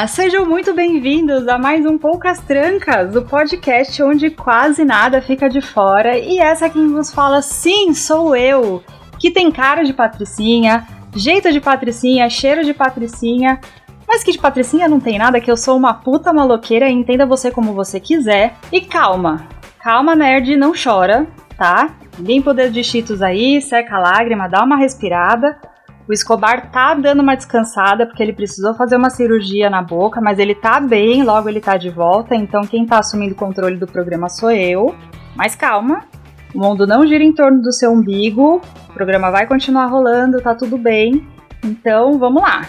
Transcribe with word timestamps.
Olá! 0.00 0.06
Sejam 0.06 0.46
muito 0.46 0.72
bem-vindos 0.72 1.46
a 1.46 1.58
mais 1.58 1.84
um 1.84 1.98
Poucas 1.98 2.40
Trancas, 2.40 3.14
o 3.14 3.20
podcast 3.20 4.02
onde 4.02 4.30
quase 4.30 4.82
nada 4.82 5.20
fica 5.20 5.46
de 5.46 5.60
fora. 5.60 6.16
E 6.16 6.38
essa 6.38 6.70
quem 6.70 6.88
vos 6.88 7.12
fala, 7.12 7.42
sim, 7.42 7.92
sou 7.92 8.34
eu, 8.34 8.82
que 9.18 9.30
tem 9.30 9.52
cara 9.52 9.84
de 9.84 9.92
patricinha, 9.92 10.86
jeito 11.14 11.52
de 11.52 11.60
patricinha, 11.60 12.30
cheiro 12.30 12.64
de 12.64 12.72
patricinha, 12.72 13.60
mas 14.08 14.24
que 14.24 14.32
de 14.32 14.38
patricinha 14.38 14.88
não 14.88 14.98
tem 14.98 15.18
nada, 15.18 15.38
que 15.38 15.50
eu 15.50 15.56
sou 15.56 15.76
uma 15.76 15.92
puta 15.92 16.32
maloqueira 16.32 16.88
entenda 16.88 17.26
você 17.26 17.50
como 17.50 17.74
você 17.74 18.00
quiser. 18.00 18.54
E 18.72 18.80
calma, 18.80 19.46
calma 19.80 20.16
nerd, 20.16 20.56
não 20.56 20.72
chora, 20.72 21.26
tá? 21.58 21.94
Limpa 22.18 22.52
o 22.52 22.54
dedo 22.54 22.72
de 22.72 22.82
cheetos 22.82 23.20
aí, 23.20 23.60
seca 23.60 23.96
a 23.96 24.00
lágrima, 24.00 24.48
dá 24.48 24.64
uma 24.64 24.78
respirada. 24.78 25.60
O 26.10 26.12
Escobar 26.12 26.72
tá 26.72 26.92
dando 26.92 27.22
uma 27.22 27.36
descansada 27.36 28.04
porque 28.04 28.20
ele 28.20 28.32
precisou 28.32 28.74
fazer 28.74 28.96
uma 28.96 29.10
cirurgia 29.10 29.70
na 29.70 29.80
boca, 29.80 30.20
mas 30.20 30.40
ele 30.40 30.56
tá 30.56 30.80
bem, 30.80 31.22
logo 31.22 31.48
ele 31.48 31.60
tá 31.60 31.76
de 31.76 31.88
volta, 31.88 32.34
então 32.34 32.62
quem 32.62 32.84
tá 32.84 32.98
assumindo 32.98 33.32
o 33.32 33.36
controle 33.36 33.76
do 33.76 33.86
programa 33.86 34.28
sou 34.28 34.50
eu. 34.50 34.92
Mas 35.36 35.54
calma, 35.54 36.04
o 36.52 36.58
mundo 36.58 36.84
não 36.84 37.06
gira 37.06 37.22
em 37.22 37.32
torno 37.32 37.62
do 37.62 37.72
seu 37.72 37.92
umbigo, 37.92 38.60
o 38.88 38.92
programa 38.92 39.30
vai 39.30 39.46
continuar 39.46 39.86
rolando, 39.86 40.42
tá 40.42 40.52
tudo 40.52 40.76
bem. 40.76 41.24
Então 41.64 42.18
vamos 42.18 42.42
lá. 42.42 42.62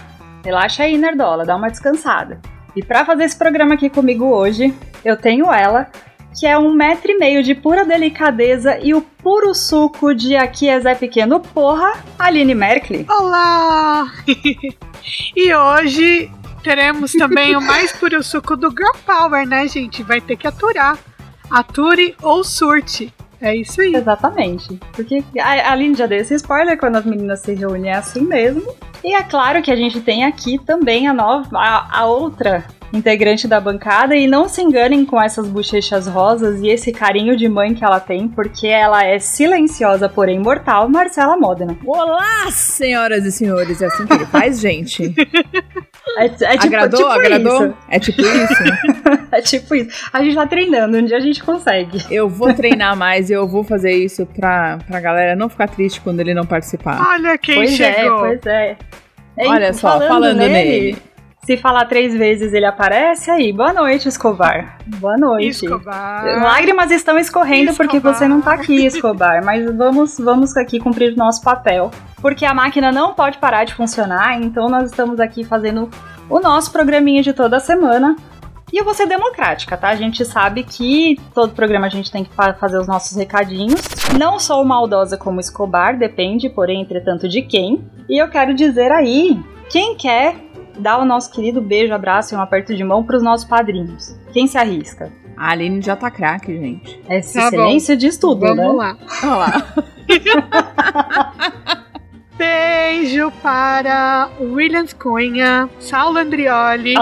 Relaxa 0.46 0.84
aí, 0.84 0.96
Nerdola, 0.96 1.44
dá 1.44 1.56
uma 1.56 1.72
descansada. 1.72 2.40
E 2.76 2.86
para 2.86 3.04
fazer 3.04 3.24
esse 3.24 3.36
programa 3.40 3.74
aqui 3.74 3.90
comigo 3.90 4.26
hoje, 4.26 4.72
eu 5.04 5.18
tenho 5.18 5.52
ela, 5.52 5.88
que 6.38 6.46
é 6.46 6.58
um 6.58 6.74
metro 6.74 7.12
e 7.12 7.18
meio 7.18 7.44
de 7.44 7.54
pura 7.54 7.84
delicadeza 7.86 8.80
e 8.82 8.94
o 8.94 9.02
puro 9.02 9.54
suco 9.54 10.14
de 10.14 10.36
aqui 10.36 10.68
é 10.68 10.80
Zé 10.80 10.96
Pequeno, 10.96 11.40
porra, 11.40 12.04
Aline 12.18 12.56
Merkley. 12.56 13.06
Olá! 13.10 14.12
e 15.36 15.54
hoje 15.54 16.32
teremos 16.64 17.12
também 17.12 17.56
o 17.56 17.62
mais 17.62 17.92
puro 17.92 18.24
suco 18.24 18.56
do 18.56 18.70
Girl 18.70 18.96
Power, 19.06 19.48
né, 19.48 19.68
gente? 19.68 20.04
Vai 20.04 20.22
ter 20.22 20.36
que 20.38 20.48
aturar. 20.48 20.98
Ature 21.50 22.16
ou 22.22 22.44
surte. 22.44 23.14
É 23.42 23.56
isso 23.56 23.82
aí. 23.82 23.96
Exatamente. 23.96 24.80
Porque 24.94 25.24
a 25.40 25.72
Aline 25.72 25.96
já 25.96 26.06
deu 26.06 26.20
esse 26.20 26.36
spoiler 26.36 26.78
quando 26.78 26.98
as 26.98 27.06
meninas 27.06 27.40
se 27.40 27.54
reúnem 27.54 27.92
é 27.92 27.96
assim 27.96 28.22
mesmo. 28.22 28.74
E 29.04 29.16
é 29.16 29.24
claro 29.24 29.62
que 29.62 29.72
a 29.72 29.76
gente 29.76 30.00
tem 30.00 30.24
aqui 30.24 30.60
também 30.60 31.08
a 31.08 31.14
nova, 31.14 31.50
a, 31.58 32.02
a 32.02 32.06
outra 32.06 32.64
integrante 32.94 33.48
da 33.48 33.60
bancada 33.60 34.16
e 34.16 34.28
não 34.28 34.48
se 34.48 34.62
enganem 34.62 35.06
com 35.06 35.20
essas 35.22 35.48
bochechas 35.48 36.08
rosas 36.08 36.62
e 36.62 36.68
esse 36.68 36.92
carinho 36.92 37.36
de 37.38 37.48
mãe 37.48 37.74
que 37.74 37.84
ela 37.84 38.00
tem, 38.00 38.28
porque 38.28 38.68
ela 38.68 39.04
é 39.04 39.18
silenciosa, 39.18 40.10
porém 40.10 40.40
mortal, 40.40 40.90
Marcela 40.90 41.38
Modena. 41.38 41.78
Olá, 41.86 42.52
senhoras 42.52 43.26
e 43.26 43.32
senhores, 43.32 43.82
é 43.82 43.86
assim 43.86 44.06
que 44.06 44.14
ele 44.14 44.26
faz, 44.26 44.60
gente? 44.60 45.16
É, 46.18 46.26
é 46.26 46.30
tipo, 46.30 46.66
agradou? 46.66 47.00
tipo 47.00 47.12
agradou? 47.12 47.66
Isso. 47.66 47.78
É 47.90 48.00
tipo 48.00 48.22
isso? 48.22 48.64
é 49.32 49.42
tipo 49.42 49.76
isso. 49.76 50.10
A 50.12 50.22
gente 50.24 50.36
tá 50.36 50.48
treinando, 50.48 50.98
um 50.98 51.06
dia 51.06 51.18
a 51.18 51.22
gente 51.22 51.44
consegue. 51.44 52.04
Eu 52.10 52.28
vou 52.28 52.54
treinar 52.54 52.96
mais 52.98 53.30
e 53.30 53.34
eu 53.34 53.48
vou 53.48 53.64
fazer 53.64 53.92
isso 53.92 54.26
pra, 54.26 54.80
pra 54.88 55.00
galera 55.00 55.36
não 55.36 55.48
ficar 55.48 55.68
triste 55.68 56.02
quando 56.02 56.20
ele 56.20 56.34
não 56.34 56.46
participar. 56.46 57.00
Olha 57.14 57.38
quem 57.38 57.56
pois 57.56 57.72
chegou. 57.72 58.26
É, 58.26 58.30
pois 58.30 58.46
é. 58.46 58.78
é 59.38 59.48
Olha 59.48 59.74
só, 59.74 59.92
falando, 59.92 60.08
falando 60.08 60.38
nele, 60.38 60.54
nele 60.54 60.98
se 61.44 61.58
falar 61.58 61.86
três 61.86 62.14
vezes 62.14 62.54
ele 62.54 62.66
aparece 62.66 63.32
aí. 63.32 63.52
Boa 63.52 63.74
noite, 63.74 64.08
Escobar. 64.08 64.78
Boa 64.86 65.18
noite. 65.18 65.66
Escobar. 65.66 66.24
Lágrimas 66.44 66.92
estão 66.92 67.18
escorrendo 67.18 67.72
Escobar. 67.72 67.90
porque 67.90 68.00
você 68.00 68.28
não 68.28 68.42
tá 68.42 68.54
aqui, 68.54 68.86
Escobar. 68.86 69.44
Mas 69.44 69.66
vamos, 69.76 70.18
vamos 70.20 70.56
aqui 70.56 70.80
cumprir 70.80 71.14
o 71.14 71.16
nosso 71.16 71.42
papel. 71.42 71.90
Porque 72.22 72.46
a 72.46 72.54
máquina 72.54 72.92
não 72.92 73.16
pode 73.16 73.40
parar 73.40 73.64
de 73.64 73.74
funcionar, 73.74 74.40
então 74.40 74.70
nós 74.70 74.92
estamos 74.92 75.20
aqui 75.20 75.44
fazendo 75.44 75.90
o 76.30 76.40
nosso 76.40 76.72
programinha 76.72 77.24
de 77.24 77.34
toda 77.34 77.60
semana. 77.60 78.16
E 78.72 78.78
eu 78.78 78.86
vou 78.86 78.94
ser 78.94 79.08
democrática, 79.08 79.76
tá? 79.76 79.90
A 79.90 79.96
gente 79.96 80.24
sabe 80.24 80.64
que 80.64 81.20
todo 81.34 81.54
programa 81.54 81.88
a 81.88 81.90
gente 81.90 82.10
tem 82.10 82.24
que 82.24 82.34
fazer 82.34 82.78
os 82.78 82.88
nossos 82.88 83.18
recadinhos. 83.18 83.82
Não 84.18 84.40
sou 84.40 84.64
maldosa 84.64 85.18
como 85.18 85.42
Escobar, 85.42 85.98
depende, 85.98 86.50
porém, 86.50 86.82
entretanto, 86.82 87.28
de 87.28 87.42
quem. 87.42 87.84
E 88.08 88.22
eu 88.22 88.30
quero 88.30 88.54
dizer 88.54 88.92
aí, 88.92 89.38
quem 89.70 89.96
quer 89.98 90.51
dar 90.82 91.00
o 91.00 91.06
nosso 91.06 91.32
querido 91.32 91.62
beijo, 91.62 91.94
abraço 91.94 92.34
e 92.34 92.38
um 92.38 92.42
aperto 92.42 92.76
de 92.76 92.84
mão 92.84 93.04
para 93.04 93.16
os 93.18 93.24
nossos 93.24 93.48
padrinhos. 93.48 94.18
Quem 94.34 94.48
se 94.48 94.58
arrisca? 94.58 95.12
A 95.38 95.52
Aline 95.52 95.82
já 95.82 95.96
tá 95.96 96.12
craque, 96.12 96.58
gente. 96.58 97.02
Esse 97.10 97.40
tá 97.40 97.50
silêncio 97.50 97.96
diz 97.96 98.18
tudo, 98.18 98.42
Vamos 98.42 98.58
né? 98.58 98.72
lá. 98.74 98.98
Olha 99.24 99.36
lá. 99.36 99.74
Beijo 102.38 103.32
para 103.44 104.30
Williams 104.40 104.94
Cunha, 104.94 105.70
Saulo 105.80 106.18
Andrioli, 106.18 106.96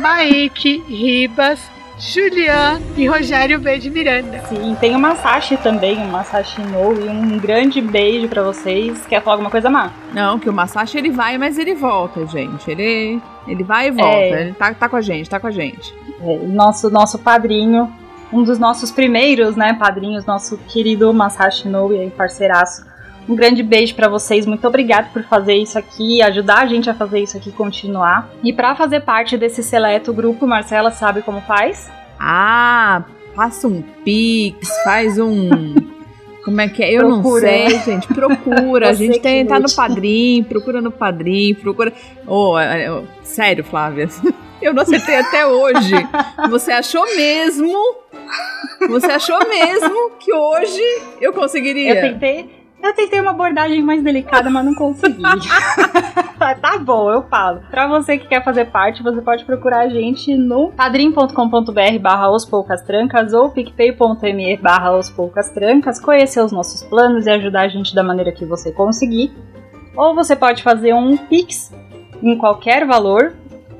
Maike 0.00 0.82
Ribas, 0.86 1.60
Julian 1.98 2.80
e 2.96 3.06
Rogério 3.06 3.60
B. 3.60 3.78
de 3.78 3.90
Miranda. 3.90 4.40
Sim, 4.48 4.76
tem 4.80 4.94
o 4.96 4.98
Masashi 4.98 5.56
também, 5.56 5.96
o 5.96 6.08
Masashi 6.08 6.60
No, 6.62 6.92
e 7.00 7.08
um 7.08 7.38
grande 7.38 7.80
beijo 7.80 8.28
para 8.28 8.42
vocês. 8.42 9.06
Quer 9.06 9.22
falar 9.22 9.34
alguma 9.34 9.50
coisa, 9.50 9.70
Má? 9.70 9.92
Não, 10.12 10.38
que 10.38 10.48
o 10.48 10.52
Masashi 10.52 10.98
ele 10.98 11.10
vai, 11.10 11.38
mas 11.38 11.58
ele 11.58 11.74
volta, 11.74 12.26
gente. 12.26 12.70
Ele, 12.70 13.20
ele 13.46 13.62
vai 13.62 13.88
e 13.88 13.90
volta. 13.90 14.16
É. 14.16 14.40
Ele 14.42 14.52
tá, 14.54 14.74
tá 14.74 14.88
com 14.88 14.96
a 14.96 15.00
gente, 15.00 15.30
tá 15.30 15.38
com 15.38 15.46
a 15.46 15.50
gente. 15.50 15.94
É, 16.20 16.38
nosso, 16.46 16.90
nosso 16.90 17.18
padrinho, 17.18 17.92
um 18.32 18.42
dos 18.42 18.58
nossos 18.58 18.90
primeiros, 18.90 19.54
né, 19.56 19.74
padrinhos, 19.74 20.24
nosso 20.24 20.58
querido 20.68 21.12
Masashi 21.12 21.68
No, 21.68 21.92
e 21.92 22.00
aí, 22.00 22.10
parceiraço. 22.10 22.91
Um 23.28 23.36
grande 23.36 23.62
beijo 23.62 23.94
para 23.94 24.08
vocês, 24.08 24.46
muito 24.46 24.66
obrigado 24.66 25.12
por 25.12 25.22
fazer 25.24 25.54
isso 25.54 25.78
aqui, 25.78 26.20
ajudar 26.22 26.58
a 26.58 26.66
gente 26.66 26.90
a 26.90 26.94
fazer 26.94 27.20
isso 27.20 27.36
aqui 27.36 27.52
continuar. 27.52 28.30
E 28.42 28.52
para 28.52 28.74
fazer 28.74 29.00
parte 29.00 29.36
desse 29.36 29.62
seleto 29.62 30.12
grupo, 30.12 30.46
Marcela 30.46 30.90
sabe 30.90 31.22
como 31.22 31.40
faz? 31.42 31.90
Ah, 32.18 33.04
passa 33.34 33.68
um 33.68 33.82
pix, 34.04 34.68
faz 34.84 35.18
um 35.18 35.74
Como 36.44 36.60
é 36.60 36.68
que 36.68 36.82
é? 36.82 36.92
Eu 36.92 37.06
procura. 37.06 37.52
não 37.52 37.70
sei, 37.70 37.78
gente. 37.80 38.08
Procura. 38.08 38.90
a 38.90 38.94
gente 38.94 39.20
tem, 39.20 39.46
tá 39.46 39.60
no 39.60 39.72
padrinho, 39.72 40.44
procura 40.44 40.80
no 40.80 40.90
padrinho, 40.90 41.54
procura. 41.56 41.92
Oh, 42.26 42.54
oh, 42.56 43.04
sério, 43.22 43.64
Flávia. 43.64 44.08
Eu 44.60 44.72
não 44.72 44.82
acertei 44.82 45.16
até 45.16 45.44
hoje. 45.44 45.92
Você 46.48 46.70
achou 46.70 47.04
mesmo? 47.16 47.76
Você 48.88 49.06
achou 49.06 49.38
mesmo 49.48 50.12
que 50.20 50.32
hoje 50.32 50.80
eu 51.20 51.32
conseguiria? 51.32 51.96
Eu 51.96 52.12
tentei. 52.12 52.61
Eu 52.82 52.92
tentei 52.94 53.20
uma 53.20 53.30
abordagem 53.30 53.80
mais 53.80 54.02
delicada, 54.02 54.50
mas 54.50 54.64
não 54.64 54.74
consegui. 54.74 55.22
tá 56.60 56.78
bom, 56.78 57.12
eu 57.12 57.22
falo. 57.22 57.60
Pra 57.70 57.86
você 57.86 58.18
que 58.18 58.26
quer 58.26 58.42
fazer 58.42 58.64
parte, 58.66 59.04
você 59.04 59.22
pode 59.22 59.44
procurar 59.44 59.82
a 59.82 59.88
gente 59.88 60.36
no 60.36 60.72
padrim.com.br 60.72 61.98
barra 62.00 62.30
os 62.30 62.44
poucas 62.44 62.82
trancas 62.82 63.32
ou 63.32 63.50
picpay.me 63.50 64.56
barra 64.56 64.98
os 64.98 65.08
poucas 65.08 65.48
trancas, 65.50 66.00
conhecer 66.00 66.42
os 66.42 66.50
nossos 66.50 66.82
planos 66.82 67.26
e 67.26 67.30
ajudar 67.30 67.62
a 67.62 67.68
gente 67.68 67.94
da 67.94 68.02
maneira 68.02 68.32
que 68.32 68.44
você 68.44 68.72
conseguir. 68.72 69.32
Ou 69.96 70.12
você 70.14 70.34
pode 70.34 70.62
fazer 70.62 70.92
um 70.92 71.16
Pix 71.16 71.72
em 72.20 72.36
qualquer 72.36 72.84
valor 72.84 73.32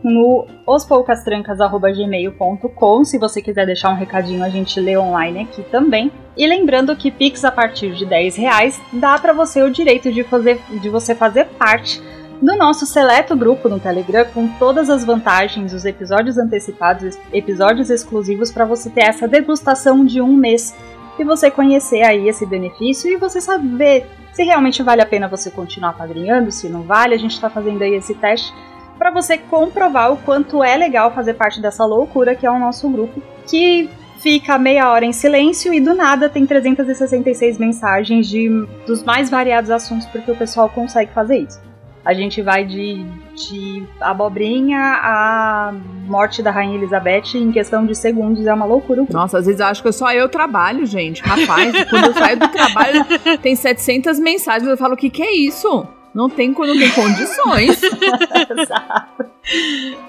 no 0.02 0.46
ospoucastrancas.gmail.com. 0.66 3.04
Se 3.04 3.18
você 3.18 3.42
quiser 3.42 3.66
deixar 3.66 3.90
um 3.90 3.96
recadinho, 3.96 4.42
a 4.42 4.48
gente 4.48 4.80
lê 4.80 4.96
online 4.96 5.42
aqui 5.42 5.62
também. 5.64 6.10
E 6.36 6.46
lembrando 6.46 6.96
que 6.96 7.10
Pix 7.10 7.44
a 7.44 7.52
partir 7.52 7.94
de 7.94 8.06
10 8.06 8.36
reais 8.36 8.80
dá 8.92 9.18
para 9.18 9.32
você 9.32 9.62
o 9.62 9.70
direito 9.70 10.12
de, 10.12 10.24
fazer, 10.24 10.60
de 10.80 10.88
você 10.88 11.14
fazer 11.14 11.46
parte 11.58 12.02
do 12.40 12.56
nosso 12.56 12.84
seleto 12.84 13.36
grupo 13.36 13.68
no 13.68 13.78
Telegram 13.78 14.24
com 14.24 14.48
todas 14.48 14.90
as 14.90 15.04
vantagens, 15.04 15.72
os 15.72 15.84
episódios 15.84 16.36
antecipados, 16.38 17.16
episódios 17.32 17.88
exclusivos 17.88 18.50
para 18.50 18.64
você 18.64 18.90
ter 18.90 19.04
essa 19.04 19.28
degustação 19.28 20.04
de 20.04 20.20
um 20.20 20.34
mês 20.34 20.74
e 21.18 21.24
você 21.24 21.50
conhecer 21.50 22.02
aí 22.02 22.28
esse 22.28 22.44
benefício 22.44 23.08
e 23.08 23.16
você 23.16 23.40
saber 23.40 24.06
se 24.32 24.42
realmente 24.42 24.82
vale 24.82 25.02
a 25.02 25.06
pena 25.06 25.28
você 25.28 25.50
continuar 25.50 25.92
padrinhando, 25.92 26.50
se 26.50 26.68
não 26.68 26.82
vale, 26.82 27.14
a 27.14 27.18
gente 27.18 27.32
está 27.32 27.50
fazendo 27.50 27.82
aí 27.82 27.94
esse 27.94 28.14
teste 28.14 28.52
para 28.98 29.10
você 29.10 29.36
comprovar 29.36 30.12
o 30.12 30.16
quanto 30.18 30.62
é 30.62 30.76
legal 30.76 31.12
fazer 31.12 31.34
parte 31.34 31.60
dessa 31.60 31.84
loucura 31.84 32.34
que 32.34 32.46
é 32.46 32.50
o 32.50 32.58
nosso 32.58 32.88
grupo, 32.88 33.22
que 33.46 33.88
fica 34.18 34.56
meia 34.56 34.90
hora 34.90 35.04
em 35.04 35.12
silêncio 35.12 35.74
e 35.74 35.80
do 35.80 35.94
nada 35.94 36.28
tem 36.28 36.46
366 36.46 37.58
mensagens 37.58 38.28
de 38.28 38.48
dos 38.86 39.02
mais 39.02 39.28
variados 39.28 39.70
assuntos 39.70 40.06
porque 40.06 40.30
o 40.30 40.36
pessoal 40.36 40.68
consegue 40.68 41.12
fazer 41.12 41.38
isso. 41.38 41.60
A 42.04 42.14
gente 42.14 42.42
vai 42.42 42.64
de, 42.64 43.04
de 43.36 43.84
abobrinha 44.00 44.78
a 44.80 45.72
morte 46.06 46.42
da 46.42 46.50
Rainha 46.50 46.76
Elizabeth 46.76 47.36
em 47.36 47.52
questão 47.52 47.86
de 47.86 47.94
segundos. 47.94 48.44
É 48.44 48.52
uma 48.52 48.64
loucura. 48.64 49.06
Nossa, 49.08 49.38
às 49.38 49.46
vezes 49.46 49.60
eu 49.60 49.66
acho 49.66 49.82
que 49.84 49.92
só 49.92 50.12
eu 50.12 50.28
trabalho, 50.28 50.84
gente. 50.84 51.22
Rapaz, 51.22 51.72
quando 51.88 52.06
eu 52.06 52.14
saio 52.14 52.40
do 52.40 52.48
trabalho, 52.48 53.04
tem 53.40 53.54
700 53.54 54.18
mensagens. 54.18 54.68
Eu 54.68 54.76
falo, 54.76 54.94
o 54.94 54.96
que, 54.96 55.10
que 55.10 55.22
é 55.22 55.32
isso? 55.32 55.86
Não 56.14 56.28
tem 56.28 56.52
quando 56.52 56.78
tem 56.78 56.90
condições. 56.90 57.80
Exato. 57.82 59.24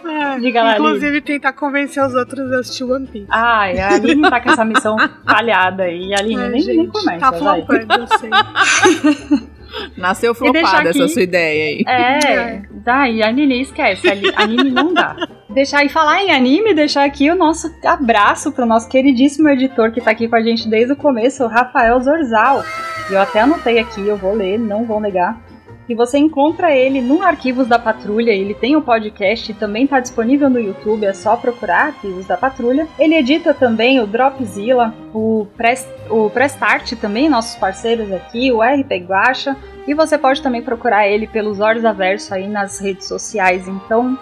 É, 0.06 0.40
Diga 0.40 0.64
lá, 0.64 0.74
inclusive, 0.74 1.08
Aline. 1.08 1.22
tentar 1.22 1.54
convencer 1.54 2.04
os 2.04 2.14
outros 2.14 2.52
a 2.52 2.60
assistir 2.60 2.84
One 2.84 3.08
Piece. 3.08 3.28
Ai, 3.30 3.80
a 3.80 3.96
Aline 3.96 4.30
tá 4.30 4.42
com 4.42 4.52
essa 4.52 4.66
missão 4.66 4.98
falhada 5.26 5.84
aí. 5.84 6.14
A 6.14 6.20
Aline 6.20 6.44
é, 6.44 6.50
nem, 6.50 6.62
gente, 6.62 6.78
nem 6.78 6.88
começa. 6.88 7.20
Tá 7.20 7.34
flopando, 7.34 7.94
eu 7.94 8.08
sei. 8.20 8.30
Nasceu 9.98 10.36
flopada 10.36 10.90
essa 10.90 11.08
sua 11.08 11.24
ideia 11.24 11.70
aí. 11.70 11.84
É, 11.88 12.62
dá, 12.70 13.10
e 13.10 13.24
a 13.24 13.28
Aline 13.28 13.62
esquece. 13.62 14.08
A 14.36 14.44
Aline 14.44 14.70
não 14.70 14.94
dá. 14.94 15.16
Deixar 15.50 15.84
e 15.86 15.90
falar 15.90 16.22
em 16.22 16.32
anime, 16.32 16.74
deixar 16.74 17.06
aqui 17.06 17.30
o 17.30 17.36
nosso 17.36 17.72
abraço 17.86 18.52
pro 18.52 18.66
nosso 18.66 18.90
queridíssimo 18.90 19.50
editor 19.50 19.92
que 19.92 20.02
tá 20.02 20.12
aqui 20.12 20.28
com 20.28 20.36
a 20.36 20.42
gente 20.42 20.68
desde 20.68 20.94
o 20.94 20.96
começo, 20.96 21.44
o 21.44 21.48
Rafael 21.48 22.00
Zorzal. 22.02 22.64
Eu 23.10 23.22
até 23.22 23.42
anotei 23.42 23.80
aqui, 23.80 24.08
eu 24.08 24.18
vou 24.18 24.34
ler, 24.34 24.58
não 24.58 24.84
vou 24.84 25.00
negar. 25.00 25.40
E 25.88 25.94
você 25.94 26.18
encontra 26.18 26.74
ele 26.74 27.02
no 27.02 27.22
Arquivos 27.22 27.68
da 27.68 27.78
Patrulha, 27.78 28.32
ele 28.32 28.54
tem 28.54 28.76
o 28.76 28.80
um 28.80 28.82
podcast 28.82 29.52
e 29.52 29.56
também 29.56 29.84
está 29.84 30.00
disponível 30.00 30.50
no 30.50 30.60
YouTube, 30.60 31.06
é 31.06 31.14
só 31.14 31.36
procurar 31.36 31.88
Arquivos 31.88 32.26
da 32.26 32.38
Patrulha. 32.38 32.88
Ele 32.98 33.16
edita 33.16 33.54
também 33.54 34.00
o 34.00 34.08
Dropzilla, 34.08 34.94
o, 35.14 35.46
Prest, 35.58 35.88
o 36.10 36.30
Prestart 36.30 36.94
também, 36.94 37.28
nossos 37.28 37.56
parceiros 37.58 38.12
aqui, 38.14 38.50
o 38.52 38.62
RP 38.62 39.06
Guacha, 39.06 39.58
e 39.86 39.94
você 39.94 40.18
pode 40.18 40.42
também 40.42 40.62
procurar 40.62 41.06
ele 41.06 41.28
pelos 41.28 41.60
Olhos 41.60 41.84
Averso 41.84 42.34
aí 42.34 42.48
nas 42.48 42.80
redes 42.80 43.06
sociais. 43.06 43.68
Então, 43.68 44.18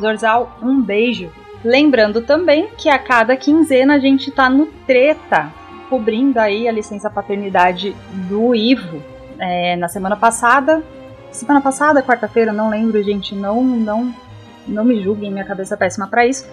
Zorzal, 0.00 0.56
um 0.62 0.80
beijo. 0.80 1.30
Lembrando 1.62 2.22
também 2.22 2.68
que 2.78 2.88
a 2.88 2.98
cada 2.98 3.36
quinzena 3.36 3.94
a 3.94 3.98
gente 3.98 4.30
está 4.30 4.48
no 4.48 4.66
Treta, 4.86 5.52
cobrindo 5.90 6.40
aí 6.40 6.66
a 6.66 6.72
licença 6.72 7.10
paternidade 7.10 7.94
do 8.30 8.54
Ivo. 8.54 9.02
É, 9.38 9.76
na 9.76 9.88
semana 9.88 10.16
passada 10.16 10.82
semana 11.32 11.60
passada, 11.60 12.02
quarta-feira, 12.02 12.52
não 12.52 12.70
lembro, 12.70 13.02
gente, 13.02 13.34
não, 13.34 13.62
não, 13.62 14.14
não 14.66 14.84
me 14.84 15.02
julguem, 15.02 15.30
minha 15.30 15.44
cabeça 15.44 15.74
é 15.74 15.76
péssima 15.76 16.06
para 16.06 16.26
isso. 16.26 16.46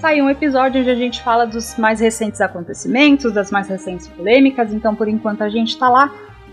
Saiu 0.00 0.24
um 0.24 0.30
episódio 0.30 0.80
onde 0.80 0.90
a 0.90 0.94
gente 0.94 1.22
fala 1.22 1.46
dos 1.46 1.76
mais 1.76 2.00
recentes 2.00 2.40
acontecimentos, 2.40 3.32
das 3.32 3.50
mais 3.50 3.68
recentes 3.68 4.08
polêmicas, 4.08 4.72
então 4.72 4.94
por 4.94 5.08
enquanto 5.08 5.42
a 5.42 5.48
gente 5.48 5.78
tá 5.78 5.88
lá. 5.88 6.10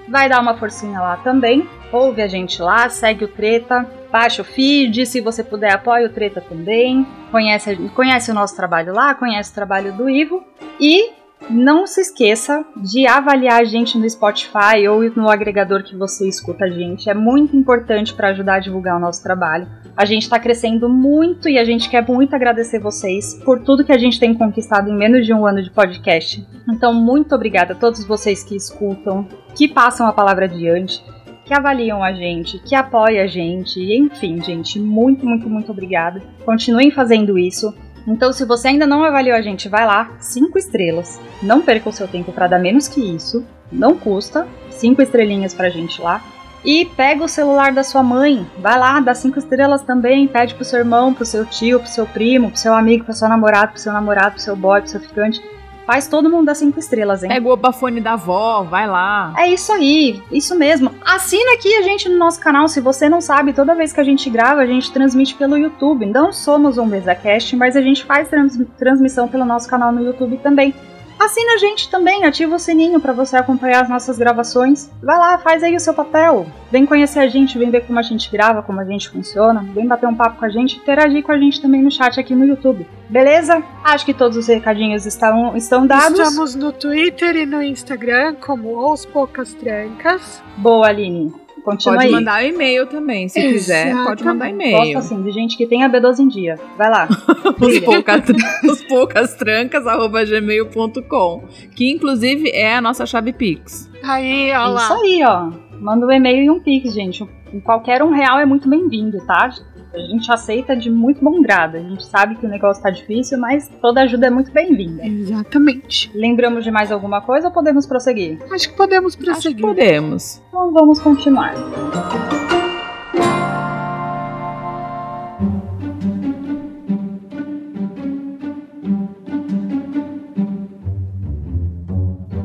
Vai 0.10 0.28
dar 0.30 0.42
uma 0.42 0.58
forcinha 0.58 1.00
lá 1.00 1.18
também. 1.18 1.68
Ouve 1.92 2.22
a 2.22 2.28
gente 2.28 2.62
lá, 2.62 2.90
segue 2.90 3.25
o 3.25 3.28
Treta, 3.28 3.86
baixa 4.12 4.42
o 4.42 4.46
feed, 4.46 5.06
se 5.06 5.22
você 5.22 5.44
puder 5.44 5.74
apoia 5.74 6.08
o 6.08 6.10
Treta 6.10 6.42
também. 6.42 7.08
Conhece, 7.31 7.75
conhece 7.94 8.31
o 8.31 8.34
nosso 8.34 8.56
trabalho 8.56 8.94
lá, 8.94 9.16
conhece 9.16 9.52
o 9.52 9.56
trabalho 9.56 9.94
do 9.94 10.10
Ivo. 10.10 10.44
E 10.80 11.12
não 11.50 11.88
se 11.88 12.01
esqueça 12.01 12.66
de 12.75 13.07
avaliar 13.07 13.62
a 13.62 13.63
gente 13.63 13.98
no 13.98 14.10
Spotify 14.10 14.88
ou 14.89 15.10
no 15.16 15.30
agregador 15.30 15.84
que 15.84 15.95
você 15.95 16.28
escuta 16.28 16.66
a 16.66 16.69
gente. 16.69 17.10
É 17.10 17.13
muito 17.13 17.56
importante 17.56 18.13
para 18.13 18.30
ajudar 18.30 18.56
a 18.56 18.60
divulgar 18.60 18.98
o 18.98 19.00
nosso 19.00 19.24
trabalho. 19.24 19.68
A 19.95 20.06
gente 20.06 20.24
está 20.24 20.39
crescendo 20.39 20.89
muito 20.89 21.48
e 21.48 21.57
a 21.57 21.63
gente 21.63 21.89
quer 21.89 22.06
muito 22.07 22.36
agradecer 22.36 22.80
vocês 22.80 23.36
por 23.45 23.62
tudo 23.62 23.84
que 23.84 23.92
a 23.92 23.98
gente 23.98 24.19
tem 24.19 24.34
conquistado 24.34 24.89
em 24.89 24.95
menos 24.95 25.25
de 25.25 25.34
um 25.34 25.45
ano 25.45 25.63
de 25.63 25.72
podcast. 25.72 26.45
Então, 26.69 26.94
muito 26.94 27.34
obrigada 27.34 27.74
a 27.74 27.78
todos 27.78 28.06
vocês 28.06 28.44
que 28.44 28.56
escutam, 28.56 29.28
que 29.56 29.68
passam 29.68 30.07
a 30.07 30.13
palavra 30.13 30.45
adiante, 30.45 31.04
que 31.45 31.54
avaliam 31.54 32.04
a 32.04 32.12
gente, 32.12 32.60
que 32.60 32.75
apoiam 32.75 33.24
a 33.24 33.28
gente. 33.28 33.80
Enfim, 33.80 34.44
gente, 34.44 34.80
muito, 34.80 35.25
muito, 35.25 35.50
muito 35.50 35.72
obrigada. 35.72 36.22
Continuem 36.45 36.92
fazendo 36.92 37.38
isso. 37.38 37.74
Então, 38.07 38.31
se 38.31 38.45
você 38.45 38.69
ainda 38.69 38.88
não 38.88 39.04
avaliou 39.04 39.36
a 39.36 39.42
gente, 39.42 39.68
vai 39.68 39.86
lá, 39.86 40.12
cinco 40.19 40.57
estrelas. 40.57 41.19
Não 41.44 41.62
perca 41.62 41.89
o 41.89 41.94
seu 41.94 42.07
tempo 42.07 42.31
para 42.31 42.48
dar 42.48 42.59
menos 42.59 42.88
que 42.88 43.01
isso. 43.01 43.45
Não 43.69 43.98
custa. 43.98 44.48
Cinco 44.71 45.01
estrelinhas 45.01 45.54
pra 45.54 45.69
gente 45.69 46.01
lá. 46.01 46.24
E 46.63 46.86
pega 46.86 47.24
o 47.24 47.27
celular 47.27 47.71
da 47.71 47.83
sua 47.83 48.01
mãe, 48.01 48.45
vai 48.57 48.77
lá, 48.77 49.00
dá 49.00 49.13
cinco 49.13 49.38
estrelas 49.38 49.83
também, 49.83 50.27
pede 50.27 50.56
pro 50.56 50.65
seu 50.65 50.80
irmão, 50.80 51.13
pro 51.13 51.25
seu 51.25 51.45
tio, 51.45 51.80
pro 51.80 51.88
seu 51.88 52.06
primo, 52.06 52.50
pro 52.50 52.59
seu 52.59 52.74
amigo, 52.74 53.06
pro 53.06 53.13
seu 53.13 53.30
namorado, 53.30 53.71
pro 53.74 53.80
seu 53.80 53.94
namorado, 53.94 54.31
pro 54.31 54.42
seu 54.42 54.56
boy, 54.56 54.81
pro 54.81 54.89
seu 54.89 55.00
ficante 55.00 55.39
Faz 55.88 56.06
todo 56.06 56.30
mundo 56.30 56.48
dar 56.48 56.56
cinco 56.56 56.78
estrelas, 56.78 57.24
hein? 57.24 57.30
Pega 57.30 57.48
o 57.48 57.56
bafone 57.56 58.01
da 58.01 58.12
avó, 58.12 58.62
vai 58.62 58.86
lá. 58.86 59.34
É 59.38 59.48
isso 59.48 59.72
aí, 59.72 60.22
isso 60.30 60.54
mesmo. 60.54 60.92
Assina 61.01 61.54
aqui 61.54 61.74
a 61.78 61.81
gente 61.81 62.10
no 62.10 62.18
nosso 62.18 62.42
canal. 62.42 62.68
Se 62.68 62.81
você 62.81 63.07
não 63.07 63.22
sabe, 63.22 63.54
toda 63.54 63.74
vez 63.74 63.94
que 63.94 64.01
a 64.01 64.04
gente 64.04 64.30
grava, 64.30 64.60
a 64.60 64.66
gente 64.66 64.92
transmite 64.92 65.34
pelo 65.36 65.57
YouTube. 65.57 66.06
Não 66.06 66.34
somos 66.34 66.78
um 66.78 66.86
MesaCast, 66.86 67.56
mas 67.56 67.78
a 67.78 67.81
gente 67.81 68.04
faz 68.04 68.28
trans 68.28 68.60
transmissão 68.78 69.30
pelo 69.30 69.45
nosso 69.45 69.69
canal 69.69 69.94
no 69.94 70.04
YouTube 70.04 70.38
também. 70.44 70.75
Assina 71.19 71.54
a 71.54 71.58
gente 71.58 71.90
também, 71.90 72.25
ativa 72.25 72.56
o 72.56 72.60
sininho 72.60 73.00
para 73.00 73.12
você 73.12 73.36
acompanhar 73.36 73.81
as 73.81 73.90
nossas 73.90 74.18
gravações. 74.18 74.90
Vai 75.02 75.18
lá, 75.18 75.38
faz 75.40 75.64
aí 75.64 75.75
o 75.75 75.80
seu 75.80 75.94
papel. 75.94 76.46
Vem 76.72 76.86
conhecer 76.86 77.19
a 77.19 77.28
gente, 77.28 77.58
vem 77.58 77.72
ver 77.72 77.88
como 77.88 77.98
a 77.98 78.04
gente 78.04 78.31
grava, 78.31 78.62
como 78.62 78.80
a 78.80 78.86
gente 78.86 79.10
funciona. 79.10 79.66
Vem 79.74 79.88
bater 79.88 80.08
um 80.08 80.16
papo 80.16 80.38
com 80.38 80.46
a 80.46 80.50
gente, 80.50 80.78
interagir 80.78 81.24
com 81.24 81.31
a 81.31 81.38
gente 81.38 81.62
também 81.62 81.81
no 81.81 81.90
chat 81.90 82.19
aqui 82.19 82.36
no 82.36 82.46
YouTube. 82.46 82.88
Beleza? 83.10 83.64
Acho 83.84 84.06
que 84.06 84.14
todos 84.14 84.38
os 84.38 84.48
recadinhos 84.48 85.06
estão, 85.06 85.58
estão 85.58 85.88
dados. 85.88 86.19
Estamos 86.19 86.56
no 86.56 86.72
Twitter 86.72 87.36
e 87.36 87.46
no 87.46 87.63
Instagram 87.63 88.36
como 88.36 88.92
Os 88.92 89.06
Poucas 89.06 89.54
Trancas. 89.54 90.44
Boa, 90.58 90.88
Aline. 90.88 91.47
Continua 91.68 91.96
pode 91.96 92.08
aí. 92.08 92.14
mandar 92.14 92.46
e-mail 92.46 92.88
também, 92.88 93.28
se 93.28 93.40
Exatamente. 93.40 93.60
quiser. 93.60 94.04
Pode 94.06 94.24
mandar 94.24 94.50
e-mail. 94.50 94.94
Posso 94.94 95.14
assim, 95.14 95.22
de 95.22 95.31
gente 95.31 95.58
que 95.58 95.68
tem 95.68 95.84
a 95.84 95.90
B12 95.90 96.19
em 96.19 96.28
dia. 96.30 96.56
Vai 96.78 96.90
lá. 96.90 97.10
os, 97.60 97.80
poucas, 97.80 98.24
os 98.64 98.84
poucas 98.84 99.34
trancas, 99.34 99.86
arroba 99.86 100.24
gmail.com. 100.24 101.44
Que 101.75 101.92
inclusive 101.92 102.50
é 102.52 102.74
a 102.74 102.80
nossa 102.80 103.06
chave 103.06 103.34
Pix. 103.34 103.92
Aí, 104.02 104.50
ó 104.54 104.68
lá. 104.69 104.81
Isso 104.86 104.94
aí, 104.94 105.22
ó. 105.25 105.52
Manda 105.81 106.06
um 106.06 106.12
e-mail 106.12 106.42
e 106.42 106.50
um 106.50 106.62
Pix, 106.62 106.94
gente. 106.94 107.28
Qualquer 107.66 108.02
um 108.02 108.12
real 108.12 108.40
é 108.40 108.46
muito 108.46 108.70
bem-vindo, 108.70 109.18
tá? 109.25 109.50
A 109.98 110.06
gente 110.06 110.32
aceita 110.32 110.76
de 110.76 110.92
muito 110.92 111.24
bom 111.24 111.42
grado. 111.42 111.78
A 111.78 111.80
gente 111.80 112.06
sabe 112.06 112.36
que 112.36 112.46
o 112.46 112.50
negócio 112.50 112.82
tá 112.84 112.92
difícil, 112.92 113.38
mas 113.40 113.68
toda 113.82 114.02
ajuda 114.02 114.28
é 114.28 114.30
muito 114.30 114.52
bem-vinda. 114.52 115.06
Exatamente. 115.06 116.12
Lembramos 116.14 116.64
de 116.64 116.70
mais 116.70 116.92
alguma 116.92 117.22
coisa 117.22 117.48
ou 117.48 117.54
podemos 117.54 117.88
prosseguir? 117.88 118.40
Acho 118.52 118.70
que 118.70 118.78
podemos 118.78 119.16
prosseguir. 119.16 119.38
Acho 119.38 119.56
que 119.56 119.62
podemos. 119.62 120.42
Então 120.50 120.72
vamos 120.72 121.02
continuar. 121.02 121.56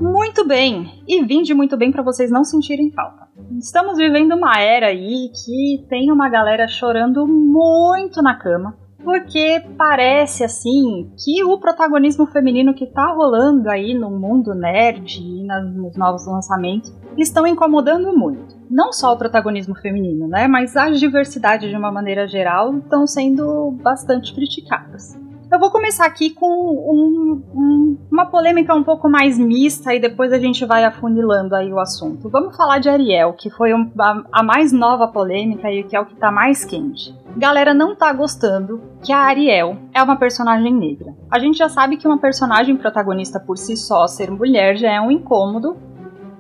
Muito 0.00 0.46
bem, 0.46 1.02
e 1.06 1.22
vinde 1.24 1.54
muito 1.54 1.76
bem 1.76 1.92
para 1.92 2.02
vocês 2.02 2.30
não 2.30 2.42
sentirem 2.42 2.90
falta 2.90 3.21
estamos 3.58 3.96
vivendo 3.96 4.34
uma 4.34 4.60
era 4.60 4.88
aí 4.88 5.30
que 5.44 5.84
tem 5.88 6.10
uma 6.10 6.28
galera 6.28 6.66
chorando 6.68 7.26
muito 7.26 8.22
na 8.22 8.36
cama. 8.36 8.76
Porque 9.02 9.60
parece 9.76 10.44
assim 10.44 11.10
que 11.18 11.42
o 11.42 11.58
protagonismo 11.58 12.24
feminino 12.26 12.72
que 12.72 12.86
tá 12.86 13.12
rolando 13.12 13.68
aí 13.68 13.94
no 13.94 14.10
mundo 14.10 14.54
nerd 14.54 15.18
e 15.20 15.44
nos 15.44 15.96
novos 15.96 16.24
lançamentos 16.24 16.94
estão 17.18 17.44
incomodando 17.44 18.16
muito. 18.16 18.56
Não 18.70 18.92
só 18.92 19.12
o 19.12 19.18
protagonismo 19.18 19.74
feminino, 19.74 20.28
né? 20.28 20.46
Mas 20.46 20.76
as 20.76 21.00
diversidades 21.00 21.68
de 21.68 21.76
uma 21.76 21.90
maneira 21.90 22.28
geral 22.28 22.78
estão 22.78 23.04
sendo 23.06 23.72
bastante 23.82 24.32
criticadas. 24.32 25.18
Eu 25.52 25.58
vou 25.58 25.70
começar 25.70 26.06
aqui 26.06 26.30
com 26.30 26.46
um, 26.48 27.42
um, 27.54 27.98
uma 28.10 28.24
polêmica 28.24 28.74
um 28.74 28.82
pouco 28.82 29.06
mais 29.06 29.38
mista 29.38 29.94
e 29.94 30.00
depois 30.00 30.32
a 30.32 30.38
gente 30.38 30.64
vai 30.64 30.82
afunilando 30.82 31.54
aí 31.54 31.70
o 31.70 31.78
assunto. 31.78 32.30
Vamos 32.30 32.56
falar 32.56 32.78
de 32.78 32.88
Ariel, 32.88 33.34
que 33.34 33.50
foi 33.50 33.74
um, 33.74 33.92
a, 34.00 34.22
a, 34.32 34.42
mais 34.42 34.72
nova 34.72 35.06
polêmica 35.08 35.70
e 35.70 35.84
que 35.84 35.94
é 35.94 36.00
o 36.00 36.06
que 36.06 36.16
tá 36.16 36.32
mais 36.32 36.64
quente. 36.64 37.14
Galera 37.36 37.74
não 37.74 37.94
tá 37.94 38.10
gostando 38.14 38.80
que 39.02 39.12
a 39.12 39.18
Ariel 39.18 39.76
é 39.92 40.02
uma 40.02 40.16
personagem 40.16 40.72
negra. 40.72 41.14
A 41.30 41.38
gente 41.38 41.58
já 41.58 41.68
sabe 41.68 41.98
que 41.98 42.08
uma 42.08 42.18
personagem 42.18 42.74
protagonista 42.74 43.38
por 43.38 43.58
si 43.58 43.76
só 43.76 44.06
ser 44.06 44.30
mulher 44.30 44.78
já 44.78 44.90
é 44.90 45.00
um 45.02 45.10
incômodo. 45.10 45.76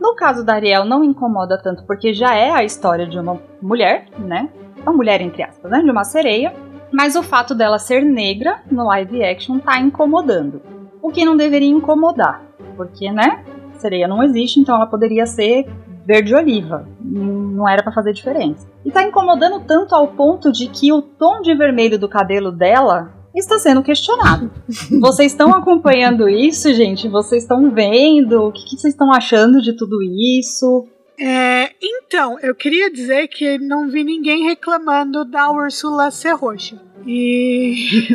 No 0.00 0.16
caso 0.16 0.42
da 0.42 0.54
Ariel 0.54 0.86
não 0.86 1.04
incomoda 1.04 1.60
tanto 1.62 1.84
porque 1.84 2.14
já 2.14 2.34
é 2.34 2.50
a 2.50 2.64
história 2.64 3.06
de 3.06 3.18
uma 3.18 3.38
mulher, 3.60 4.06
né? 4.18 4.48
Uma 4.82 4.94
mulher 4.94 5.20
entre 5.20 5.42
aspas, 5.42 5.70
né? 5.70 5.82
De 5.82 5.90
uma 5.90 6.02
sereia 6.02 6.71
mas 6.92 7.16
o 7.16 7.22
fato 7.22 7.54
dela 7.54 7.78
ser 7.78 8.04
negra 8.04 8.60
no 8.70 8.86
live 8.86 9.24
action 9.24 9.58
tá 9.58 9.80
incomodando. 9.80 10.60
O 11.00 11.10
que 11.10 11.24
não 11.24 11.36
deveria 11.36 11.68
incomodar, 11.68 12.42
porque, 12.76 13.10
né? 13.10 13.44
Sereia 13.78 14.06
não 14.06 14.22
existe, 14.22 14.60
então 14.60 14.76
ela 14.76 14.86
poderia 14.86 15.26
ser 15.26 15.66
verde 16.06 16.34
oliva. 16.34 16.86
Não 17.00 17.68
era 17.68 17.82
para 17.82 17.92
fazer 17.92 18.12
diferença. 18.12 18.68
E 18.84 18.90
tá 18.90 19.02
incomodando 19.02 19.60
tanto 19.60 19.94
ao 19.94 20.08
ponto 20.08 20.52
de 20.52 20.68
que 20.68 20.92
o 20.92 21.02
tom 21.02 21.40
de 21.40 21.54
vermelho 21.54 21.98
do 21.98 22.08
cabelo 22.08 22.52
dela 22.52 23.12
está 23.34 23.58
sendo 23.58 23.82
questionado. 23.82 24.50
Vocês 25.00 25.32
estão 25.32 25.54
acompanhando 25.54 26.28
isso, 26.28 26.72
gente? 26.74 27.08
Vocês 27.08 27.42
estão 27.42 27.70
vendo? 27.70 28.42
O 28.42 28.52
que, 28.52 28.64
que 28.64 28.76
vocês 28.76 28.92
estão 28.92 29.12
achando 29.12 29.60
de 29.60 29.72
tudo 29.72 29.98
isso? 30.38 30.86
É, 31.18 31.74
então, 31.80 32.38
eu 32.40 32.54
queria 32.54 32.90
dizer 32.90 33.28
que 33.28 33.58
não 33.58 33.88
vi 33.88 34.02
ninguém 34.02 34.44
reclamando 34.44 35.24
da 35.24 35.50
Úrsula 35.50 36.10
ser 36.10 36.32
roxa. 36.32 36.80
E. 37.06 38.06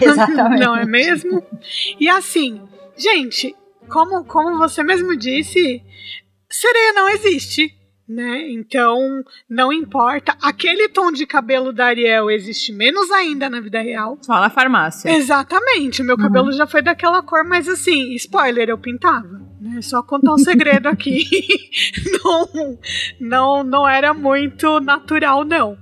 Exatamente. 0.00 0.60
não 0.64 0.76
é 0.76 0.84
mesmo? 0.84 1.42
E 2.00 2.08
assim, 2.08 2.60
gente, 2.96 3.54
como, 3.88 4.24
como 4.24 4.58
você 4.58 4.82
mesmo 4.82 5.16
disse, 5.16 5.82
sereia 6.50 6.92
não 6.92 7.08
existe 7.08 7.76
né? 8.08 8.50
Então, 8.50 9.24
não 9.48 9.72
importa. 9.72 10.36
Aquele 10.40 10.88
tom 10.88 11.10
de 11.10 11.26
cabelo 11.26 11.72
da 11.72 11.86
Ariel 11.86 12.30
existe 12.30 12.72
menos 12.72 13.10
ainda 13.10 13.50
na 13.50 13.60
vida 13.60 13.80
real. 13.80 14.18
Só 14.22 14.34
na 14.40 14.48
farmácia. 14.48 15.10
Exatamente. 15.10 16.02
Meu 16.02 16.16
cabelo 16.16 16.46
uhum. 16.46 16.52
já 16.52 16.66
foi 16.66 16.82
daquela 16.82 17.22
cor, 17.22 17.44
mas 17.44 17.68
assim, 17.68 18.14
spoiler, 18.14 18.68
eu 18.68 18.78
pintava. 18.78 19.44
Né? 19.66 19.82
Só 19.82 20.02
contar 20.02 20.34
um 20.34 20.38
segredo 20.38 20.88
aqui. 20.88 21.24
não, 22.24 22.78
não, 23.20 23.64
não 23.64 23.88
era 23.88 24.14
muito 24.14 24.80
natural, 24.80 25.44
não. 25.44 25.76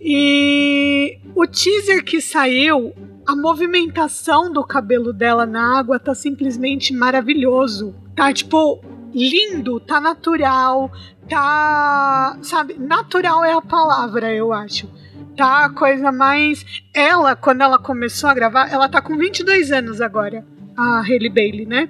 E 0.00 1.18
o 1.34 1.46
teaser 1.46 2.04
que 2.04 2.20
saiu, 2.20 2.94
a 3.26 3.34
movimentação 3.34 4.52
do 4.52 4.64
cabelo 4.64 5.12
dela 5.12 5.44
na 5.44 5.78
água 5.78 5.98
tá 5.98 6.14
simplesmente 6.14 6.94
maravilhoso. 6.94 7.94
Tá 8.14 8.32
tipo 8.32 8.80
lindo, 9.12 9.80
tá 9.80 10.00
natural, 10.00 10.90
tá. 11.28 12.38
Sabe, 12.42 12.74
natural 12.78 13.44
é 13.44 13.52
a 13.52 13.62
palavra, 13.62 14.32
eu 14.32 14.52
acho. 14.52 14.88
Tá 15.36 15.66
a 15.66 15.70
coisa 15.70 16.12
mais. 16.12 16.64
Ela, 16.94 17.34
quando 17.34 17.60
ela 17.60 17.78
começou 17.78 18.30
a 18.30 18.34
gravar, 18.34 18.72
ela 18.72 18.88
tá 18.88 19.02
com 19.02 19.16
22 19.16 19.72
anos 19.72 20.00
agora, 20.00 20.46
a 20.76 21.00
Hailey 21.00 21.30
Bailey, 21.30 21.66
né? 21.66 21.88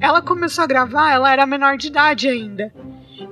Ela 0.00 0.22
começou 0.22 0.64
a 0.64 0.66
gravar, 0.66 1.12
ela 1.12 1.32
era 1.32 1.46
menor 1.46 1.76
de 1.76 1.88
idade 1.88 2.28
ainda. 2.28 2.72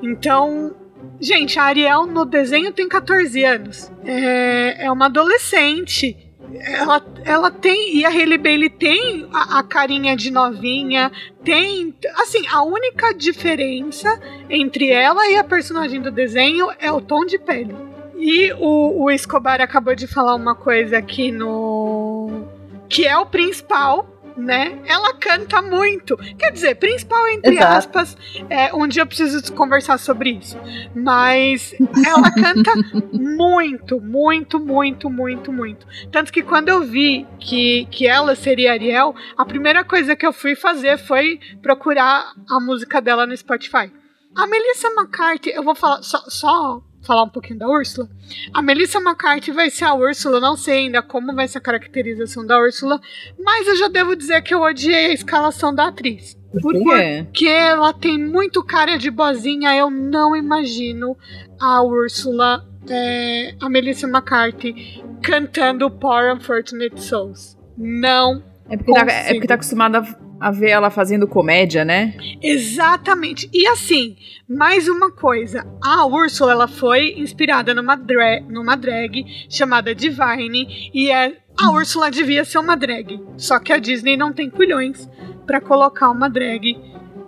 Então, 0.03 0.75
gente, 1.21 1.59
a 1.59 1.65
Ariel 1.65 2.07
no 2.07 2.25
desenho 2.25 2.73
tem 2.73 2.89
14 2.89 3.45
anos. 3.45 3.93
É, 4.05 4.87
é 4.87 4.91
uma 4.91 5.07
adolescente 5.07 6.17
ela, 6.55 7.05
ela 7.25 7.51
tem, 7.51 7.97
e 7.97 8.05
a 8.05 8.09
Hailey 8.09 8.39
Bailey 8.39 8.71
tem 8.71 9.29
a, 9.33 9.59
a, 9.59 9.63
carinha 9.63 10.17
de 10.17 10.31
novinha, 10.31 11.11
tem, 11.45 11.95
assim, 12.17 12.47
a 12.49 12.63
única 12.63 13.13
diferença 13.13 14.21
entre 14.49 14.91
ela 14.91 15.29
e 15.29 15.37
a 15.37 15.45
personagem 15.45 16.01
do 16.01 16.11
desenho 16.11 16.69
é 16.79 16.91
o 16.91 17.01
tom 17.01 17.25
de 17.25 17.39
pele. 17.39 17.75
E 18.17 18.53
o, 18.55 19.05
o 19.05 19.11
Escobar 19.11 19.61
acabou 19.61 19.95
de 19.95 20.07
falar 20.07 20.35
uma 20.35 20.55
coisa 20.55 20.99
aqui 20.99 21.31
no. 21.31 22.47
que 22.89 23.07
é 23.07 23.17
o 23.17 23.27
principal, 23.27 24.09
né? 24.37 24.79
Ela 24.87 25.15
canta 25.15 25.63
muito. 25.63 26.17
Quer 26.39 26.53
dizer, 26.53 26.75
principal 26.77 27.27
entre 27.29 27.55
Exato. 27.55 27.77
aspas. 27.77 28.17
É, 28.51 28.75
um 28.75 28.87
dia 28.87 29.03
eu 29.03 29.07
preciso 29.07 29.53
conversar 29.53 29.99
sobre 29.99 30.31
isso. 30.31 30.57
Mas 30.95 31.75
ela 32.07 32.31
canta 32.31 32.73
muito, 33.13 34.01
muito, 34.01 34.59
muito, 34.59 35.11
muito, 35.11 35.53
muito. 35.53 35.87
Tanto 36.11 36.33
que 36.33 36.43
quando 36.43 36.69
eu 36.69 36.85
vi 36.85 37.27
que, 37.39 37.87
que 37.91 38.07
ela 38.07 38.35
seria 38.35 38.73
Ariel, 38.73 39.15
a 39.37 39.45
primeira 39.45 39.85
coisa 39.85 40.15
que 40.15 40.27
eu 40.27 40.33
fui 40.33 40.55
fazer 40.55 40.99
foi 40.99 41.41
procurar 41.63 42.33
a 42.49 42.61
música 42.61 43.01
dela 43.01 43.27
no 43.27 43.37
Spotify. 43.37 43.91
A 44.35 44.47
Melissa 44.47 44.89
McCarthy, 44.89 45.51
eu 45.51 45.63
vou 45.63 45.75
falar 45.75 46.03
só, 46.03 46.19
só 46.29 46.83
falar 47.07 47.23
um 47.23 47.29
pouquinho 47.29 47.59
da 47.59 47.69
Úrsula. 47.69 48.09
A 48.53 48.61
Melissa 48.61 48.99
McCarthy 48.99 49.53
vai 49.53 49.71
ser 49.71 49.85
a 49.85 49.95
Úrsula, 49.95 50.41
não 50.41 50.57
sei 50.57 50.79
ainda 50.79 51.01
como 51.01 51.35
vai 51.35 51.47
ser 51.47 51.59
a 51.59 51.61
caracterização 51.61 52.45
da 52.45 52.59
Úrsula, 52.59 53.01
mas 53.39 53.69
eu 53.69 53.77
já 53.77 53.89
devo 53.89 54.17
dizer 54.17 54.43
que 54.43 54.53
eu 54.53 54.63
odiei 54.63 55.07
a 55.07 55.13
escalação 55.13 55.75
da 55.75 55.89
atriz. 55.89 56.37
Por 56.61 56.73
quê? 56.73 57.25
Porque 57.25 57.47
ela 57.47 57.93
tem 57.93 58.19
muito 58.19 58.63
cara 58.63 58.97
de 58.97 59.11
boazinha, 59.11 59.77
eu 59.77 59.91
não 59.91 60.35
imagino 60.35 61.17
a 61.61 61.83
Úrsula, 61.83 62.67
é, 62.89 63.55
a 63.61 63.69
Melissa 63.69 64.07
McCarthy, 64.07 65.03
cantando 65.23 65.91
Poor 65.91 66.35
Unfortunate 66.35 67.01
Souls. 67.03 67.57
Não. 67.77 68.43
É 68.69 68.77
porque, 68.77 68.93
tá, 68.93 69.13
é 69.13 69.33
porque 69.35 69.47
tá 69.47 69.55
acostumada 69.55 70.03
a 70.41 70.51
ver 70.51 70.71
ela 70.71 70.91
fazendo 70.91 71.27
comédia, 71.27 71.85
né? 71.85 72.15
Exatamente. 72.43 73.49
E 73.53 73.67
assim, 73.69 74.17
mais 74.49 74.89
uma 74.89 75.11
coisa, 75.11 75.67
a 75.83 76.07
Úrsula 76.07 76.53
ela 76.53 76.69
foi 76.69 77.15
inspirada 77.19 77.75
numa, 77.75 77.97
dra 77.97 78.41
numa 78.41 78.77
drag 78.77 79.25
chamada 79.49 79.95
Divine 79.95 80.91
e 80.93 81.11
é 81.11 81.39
a 81.59 81.71
Úrsula 81.71 82.11
devia 82.11 82.45
ser 82.45 82.59
uma 82.59 82.77
drag, 82.77 83.19
só 83.39 83.59
que 83.59 83.73
a 83.73 83.79
Disney 83.79 84.17
não 84.17 84.33
tem 84.33 84.51
culhões 84.51 85.09
para 85.47 85.61
colocar 85.61 86.11
uma 86.11 86.29
drag 86.29 86.77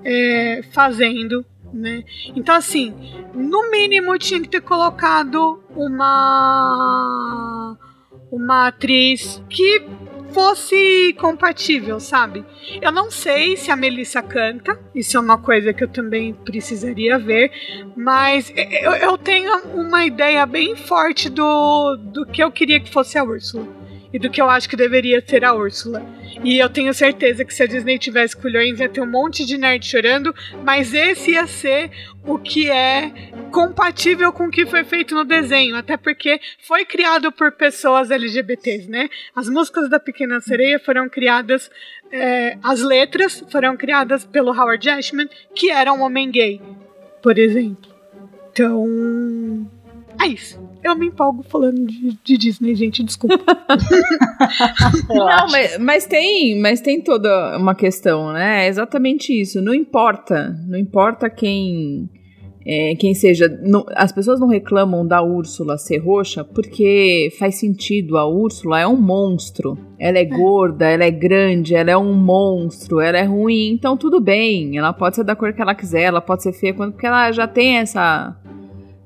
é, 0.04 0.62
fazendo, 0.70 1.44
né? 1.72 2.04
Então 2.36 2.54
assim, 2.54 2.94
no 3.34 3.70
mínimo 3.70 4.18
tinha 4.18 4.40
que 4.40 4.48
ter 4.48 4.60
colocado 4.60 5.62
uma 5.74 7.76
uma 8.30 8.68
atriz 8.68 9.42
que 9.48 9.82
fosse 10.32 11.14
compatível, 11.18 11.98
sabe? 12.00 12.44
Eu 12.80 12.92
não 12.92 13.10
sei 13.10 13.56
se 13.56 13.70
a 13.70 13.76
Melissa 13.76 14.22
canta, 14.22 14.78
isso 14.94 15.16
é 15.16 15.20
uma 15.20 15.38
coisa 15.38 15.72
que 15.72 15.82
eu 15.82 15.88
também 15.88 16.34
precisaria 16.34 17.18
ver, 17.18 17.50
mas 17.96 18.52
eu, 18.56 18.92
eu 18.92 19.18
tenho 19.18 19.56
uma 19.74 20.04
ideia 20.04 20.44
bem 20.46 20.76
forte 20.76 21.28
do, 21.28 21.96
do 21.96 22.26
que 22.26 22.42
eu 22.42 22.50
queria 22.50 22.80
que 22.80 22.90
fosse 22.90 23.18
a 23.18 23.24
Úrsula 23.24 23.77
e 24.12 24.18
do 24.18 24.30
que 24.30 24.40
eu 24.40 24.48
acho 24.48 24.68
que 24.68 24.76
deveria 24.76 25.22
ser 25.26 25.44
a 25.44 25.54
Úrsula. 25.54 26.04
E 26.42 26.58
eu 26.58 26.68
tenho 26.68 26.92
certeza 26.94 27.44
que 27.44 27.52
se 27.52 27.62
a 27.62 27.66
Disney 27.66 27.98
tivesse 27.98 28.36
culhões 28.36 28.80
ia 28.80 28.88
ter 28.88 29.00
um 29.00 29.10
monte 29.10 29.44
de 29.44 29.58
nerd 29.58 29.84
chorando, 29.84 30.34
mas 30.64 30.94
esse 30.94 31.32
ia 31.32 31.46
ser 31.46 31.90
o 32.24 32.38
que 32.38 32.70
é 32.70 33.10
compatível 33.50 34.32
com 34.32 34.44
o 34.46 34.50
que 34.50 34.66
foi 34.66 34.84
feito 34.84 35.14
no 35.14 35.24
desenho, 35.24 35.76
até 35.76 35.96
porque 35.96 36.40
foi 36.60 36.84
criado 36.84 37.32
por 37.32 37.52
pessoas 37.52 38.10
LGBTs, 38.10 38.88
né? 38.88 39.08
As 39.34 39.48
músicas 39.48 39.88
da 39.88 39.98
Pequena 39.98 40.40
Sereia 40.40 40.78
foram 40.78 41.08
criadas, 41.08 41.70
é, 42.12 42.56
as 42.62 42.80
letras 42.82 43.44
foram 43.50 43.76
criadas 43.76 44.24
pelo 44.24 44.52
Howard 44.52 44.88
Ashman, 44.88 45.28
que 45.54 45.70
era 45.70 45.92
um 45.92 46.02
homem 46.02 46.30
gay, 46.30 46.60
por 47.22 47.38
exemplo. 47.38 47.90
Então, 48.52 49.68
é 50.20 50.26
isso. 50.26 50.67
Eu 50.82 50.94
me 50.94 51.06
empolgo 51.06 51.42
falando 51.42 51.86
de, 51.86 52.16
de 52.22 52.38
Disney, 52.38 52.74
gente, 52.74 53.02
desculpa. 53.02 53.36
não, 55.08 55.48
mas, 55.50 55.78
mas, 55.78 56.06
tem, 56.06 56.60
mas 56.60 56.80
tem 56.80 57.00
toda 57.00 57.56
uma 57.56 57.74
questão, 57.74 58.32
né? 58.32 58.66
É 58.66 58.68
exatamente 58.68 59.32
isso. 59.32 59.60
Não 59.60 59.74
importa, 59.74 60.56
não 60.66 60.78
importa 60.78 61.28
quem 61.28 62.08
é, 62.70 62.94
quem 62.96 63.14
seja. 63.14 63.48
Não, 63.62 63.86
as 63.94 64.12
pessoas 64.12 64.38
não 64.38 64.46
reclamam 64.46 65.06
da 65.06 65.22
Úrsula 65.22 65.78
ser 65.78 65.96
roxa 65.96 66.44
porque 66.44 67.32
faz 67.38 67.54
sentido. 67.54 68.18
A 68.18 68.26
Úrsula 68.26 68.78
é 68.78 68.86
um 68.86 69.00
monstro. 69.00 69.78
Ela 69.98 70.18
é, 70.18 70.20
é 70.20 70.24
gorda, 70.26 70.86
ela 70.86 71.04
é 71.04 71.10
grande, 71.10 71.74
ela 71.74 71.90
é 71.90 71.96
um 71.96 72.12
monstro, 72.12 73.00
ela 73.00 73.16
é 73.16 73.24
ruim. 73.24 73.70
Então 73.70 73.96
tudo 73.96 74.20
bem. 74.20 74.76
Ela 74.76 74.92
pode 74.92 75.16
ser 75.16 75.24
da 75.24 75.34
cor 75.34 75.54
que 75.54 75.62
ela 75.62 75.74
quiser, 75.74 76.02
ela 76.02 76.20
pode 76.20 76.42
ser 76.42 76.52
feia, 76.52 76.74
porque 76.74 77.06
ela 77.06 77.32
já 77.32 77.48
tem 77.48 77.78
essa 77.78 78.36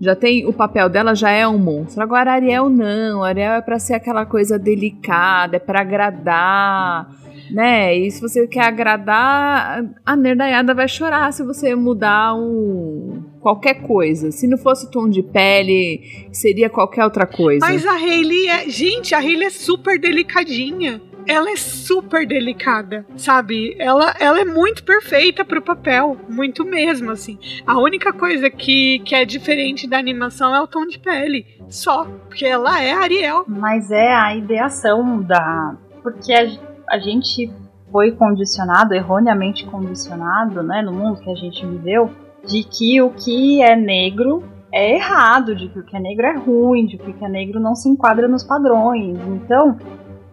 já 0.02 0.16
tem 0.16 0.44
o 0.44 0.52
papel 0.52 0.88
dela 0.88 1.14
já 1.14 1.30
é 1.30 1.47
um 1.47 1.56
monstro. 1.56 2.02
Agora 2.02 2.32
Ariel 2.32 2.68
não, 2.68 3.23
Ariel 3.23 3.52
é 3.52 3.62
para 3.62 3.78
ser 3.78 3.94
aquela 3.94 4.26
coisa 4.26 4.59
delicada, 4.59 5.56
é 5.56 5.61
para 5.61 5.80
agradar, 5.80 7.09
né? 7.52 7.97
E 7.97 8.11
se 8.11 8.21
você 8.21 8.44
quer 8.49 8.64
agradar, 8.64 9.85
a 10.04 10.16
nerdaiada 10.16 10.75
vai 10.75 10.88
chorar 10.88 11.32
se 11.32 11.44
você 11.44 11.76
mudar 11.76 12.35
um 12.35 13.23
qualquer 13.38 13.75
coisa. 13.75 14.32
Se 14.32 14.49
não 14.49 14.59
fosse 14.59 14.90
tom 14.90 15.09
de 15.09 15.23
pele, 15.23 16.28
seria 16.32 16.68
qualquer 16.68 17.04
outra 17.04 17.25
coisa. 17.25 17.64
Mas 17.64 17.87
a 17.87 17.92
Hailey 17.94 18.49
é, 18.49 18.68
gente, 18.68 19.14
a 19.14 19.18
Hailey 19.18 19.47
é 19.47 19.50
super 19.50 20.00
delicadinha 20.00 21.00
ela 21.26 21.50
é 21.50 21.57
super 21.57 22.26
delicada, 22.26 23.07
sabe? 23.17 23.76
Ela, 23.79 24.14
ela 24.19 24.41
é 24.41 24.45
muito 24.45 24.85
perfeita 24.85 25.45
pro 25.45 25.62
papel, 25.62 26.17
muito 26.29 26.64
mesmo, 26.64 27.11
assim. 27.11 27.38
A 27.67 27.79
única 27.79 28.12
coisa 28.12 28.50
que, 28.50 29.00
que 29.00 29.14
é 29.14 29.25
diferente 29.25 29.88
da 29.88 29.99
animação 29.99 30.55
é 30.55 30.61
o 30.61 30.67
tom 30.67 30.87
de 30.87 30.99
pele, 30.99 31.47
só, 31.69 32.05
porque 32.05 32.45
ela 32.45 32.83
é 32.83 32.93
Ariel. 32.93 33.45
Mas 33.47 33.91
é 33.91 34.12
a 34.12 34.35
ideação 34.35 35.23
da. 35.23 35.76
Porque 36.02 36.33
a, 36.33 36.47
a 36.91 36.99
gente 36.99 37.50
foi 37.91 38.12
condicionado, 38.12 38.95
erroneamente 38.95 39.67
condicionado, 39.67 40.62
né, 40.62 40.83
no 40.83 40.93
mundo 40.93 41.21
que 41.21 41.31
a 41.31 41.35
gente 41.35 41.64
viveu, 41.64 42.11
de 42.47 42.64
que 42.64 43.00
o 43.02 43.11
que 43.11 43.62
é 43.62 43.76
negro 43.76 44.43
é 44.73 44.95
errado, 44.95 45.55
de 45.55 45.69
que 45.69 45.79
o 45.79 45.85
que 45.85 45.95
é 45.95 46.00
negro 46.00 46.26
é 46.26 46.37
ruim, 46.37 46.87
de 46.87 46.97
que 46.97 47.11
o 47.11 47.12
que 47.12 47.25
é 47.25 47.29
negro 47.29 47.61
não 47.61 47.75
se 47.75 47.88
enquadra 47.88 48.26
nos 48.26 48.43
padrões. 48.43 49.19
Então, 49.29 49.76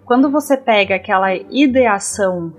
quando 0.09 0.31
você 0.31 0.57
pega 0.57 0.95
aquela 0.95 1.35
ideação 1.35 2.51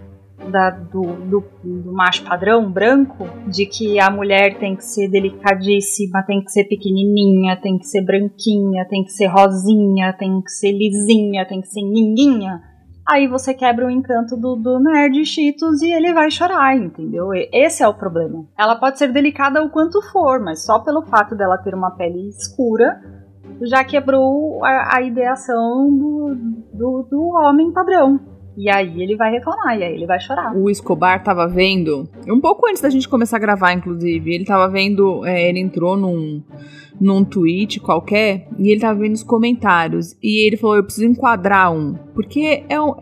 da, 0.52 0.71
do, 0.71 1.02
do, 1.02 1.45
do, 1.64 1.92
macho 1.92 2.23
padrão 2.23 2.71
branco, 2.71 3.26
de 3.49 3.66
que 3.66 3.99
a 3.99 4.09
mulher 4.09 4.57
tem 4.61 4.76
que 4.76 4.85
ser 4.85 5.09
delicadíssima, 5.09 6.23
tem 6.23 6.45
que 6.45 6.52
ser 6.52 6.62
pequenininha, 6.66 7.57
tem 7.61 7.76
que 7.76 7.87
ser 7.87 8.02
branquinha, 8.02 8.87
tem 8.88 9.02
que 9.02 9.11
ser 9.11 9.26
rosinha, 9.26 10.12
tem 10.12 10.40
que 10.40 10.50
ser 10.52 10.71
lisinha, 10.71 11.45
tem 11.45 11.61
que 11.61 11.66
ser 11.66 11.83
ninguinha, 11.83 12.62
aí 13.04 13.26
você 13.26 13.52
quebra 13.52 13.85
o 13.85 13.90
encanto 13.90 14.37
do, 14.37 14.54
do 14.54 14.78
nerd 14.78 15.26
Cheetos 15.26 15.83
e 15.83 15.90
ele 15.90 16.14
vai 16.14 16.30
chorar, 16.30 16.76
entendeu? 16.76 17.30
Esse 17.52 17.83
é 17.83 17.88
o 17.88 17.95
problema. 17.95 18.47
Ela 18.57 18.76
pode 18.76 18.97
ser 18.97 19.12
delicada 19.12 19.61
o 19.61 19.71
quanto 19.71 20.00
for, 20.12 20.38
mas 20.38 20.64
só 20.64 20.78
pelo 20.78 21.02
fato 21.02 21.35
dela 21.35 21.59
ter 21.59 21.75
uma 21.75 21.90
pele 21.97 22.28
escura 22.28 23.20
já 23.67 23.85
quebrou 23.85 24.64
a, 24.64 24.97
a 24.97 25.02
ideação 25.02 25.90
do, 25.90 26.37
do, 26.73 27.09
do 27.11 27.23
homem 27.29 27.73
padrão. 27.73 28.21
E 28.57 28.69
aí 28.69 29.02
ele 29.02 29.17
vai 29.17 29.31
reclamar, 29.31 29.79
e 29.79 29.85
aí 29.85 29.95
ele 29.95 30.07
vai 30.07 30.21
chorar. 30.21 30.55
O 30.55 30.69
Escobar 30.69 31.23
tava 31.23 31.47
vendo, 31.49 32.09
um 32.29 32.40
pouco 32.40 32.69
antes 32.69 32.83
da 32.83 32.90
gente 32.90 33.09
começar 33.09 33.37
a 33.37 33.40
gravar, 33.40 33.73
inclusive, 33.73 34.35
ele 34.35 34.45
tava 34.45 34.69
vendo, 34.69 35.25
é, 35.25 35.49
ele 35.49 35.61
entrou 35.61 35.97
num, 35.97 36.43
num 37.00 37.25
tweet 37.25 37.81
qualquer, 37.81 38.49
e 38.59 38.71
ele 38.71 38.81
tava 38.81 38.99
vendo 38.99 39.14
os 39.14 39.23
comentários, 39.23 40.17
e 40.23 40.47
ele 40.47 40.57
falou, 40.57 40.76
eu 40.76 40.85
preciso 40.85 41.07
enquadrar 41.07 41.73
um, 41.73 41.95
porque 42.12 42.64
é 42.69 42.81
um, 42.81 42.93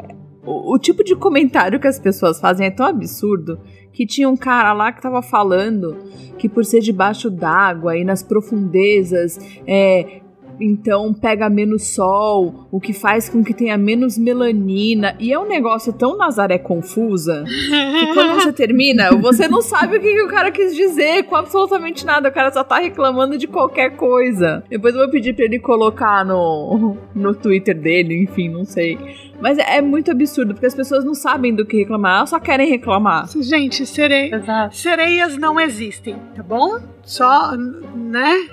o, 0.45 0.75
o 0.75 0.79
tipo 0.79 1.03
de 1.03 1.17
comentário 1.17 1.81
que 1.81 1.89
as 1.89 1.99
pessoas 1.99 2.39
fazem 2.41 2.67
é 2.67 2.71
tão 2.71 2.87
absurdo, 2.87 3.59
que 3.93 4.07
tinha 4.07 4.29
um 4.29 4.37
cara 4.37 4.73
lá 4.73 4.93
que 4.93 5.03
tava 5.03 5.23
falando 5.23 5.97
que 6.39 6.49
por 6.49 6.65
ser 6.65 6.81
debaixo 6.81 7.29
d'água 7.29 7.97
e 7.97 8.05
nas 8.05 8.23
profundezas, 8.23 9.39
é, 9.67 10.21
então 10.61 11.13
pega 11.15 11.49
menos 11.49 11.95
sol, 11.95 12.69
o 12.71 12.81
que 12.81 12.93
faz 12.93 13.29
com 13.29 13.43
que 13.43 13.55
tenha 13.55 13.77
menos 13.77 14.19
melanina. 14.19 15.15
E 15.19 15.33
é 15.33 15.39
um 15.39 15.49
negócio 15.49 15.93
tão 15.93 16.17
Nazaré 16.17 16.59
confusa 16.59 17.45
que 17.47 18.15
quando 18.15 18.35
você 18.35 18.53
termina, 18.55 19.11
você 19.17 19.49
não 19.49 19.63
sabe 19.63 19.97
o 19.97 20.01
que, 20.01 20.13
que, 20.13 20.23
o 20.23 20.29
cara 20.29 20.51
quis 20.51 20.75
dizer 20.75 21.25
com 21.25 21.37
absolutamente 21.37 22.05
nada. 22.05 22.29
O 22.29 22.33
cara 22.33 22.53
só 22.53 22.65
tá 22.65 22.79
reclamando 22.79 23.39
de 23.39 23.47
qualquer 23.47 23.97
coisa. 23.97 24.63
Depois 24.69 24.95
eu 24.95 25.01
vou 25.01 25.11
pedir 25.11 25.35
pra 25.35 25.45
ele 25.45 25.59
colocar 25.59 26.25
no, 26.25 26.97
no 27.15 27.35
Twitter 27.35 27.79
dele, 27.79 28.23
enfim, 28.23 28.49
não 28.49 28.65
sei. 28.65 28.99
Mas 29.41 29.57
é 29.59 29.81
muito 29.81 30.11
absurdo, 30.11 30.53
porque 30.53 30.67
as 30.67 30.75
pessoas 30.75 31.05
não 31.05 31.15
sabem 31.15 31.55
do 31.55 31.65
que 31.65 31.79
reclamar, 31.79 32.19
elas 32.19 32.31
só 32.31 32.41
querem 32.41 32.69
reclamar. 32.69 33.29
Gente, 33.41 33.87
serei... 33.87 34.31
sereias 34.73 35.37
não 35.37 35.61
existem, 35.61 36.17
tá 36.35 36.43
bom? 36.43 36.79
Só, 37.09 37.57
né? 37.57 38.49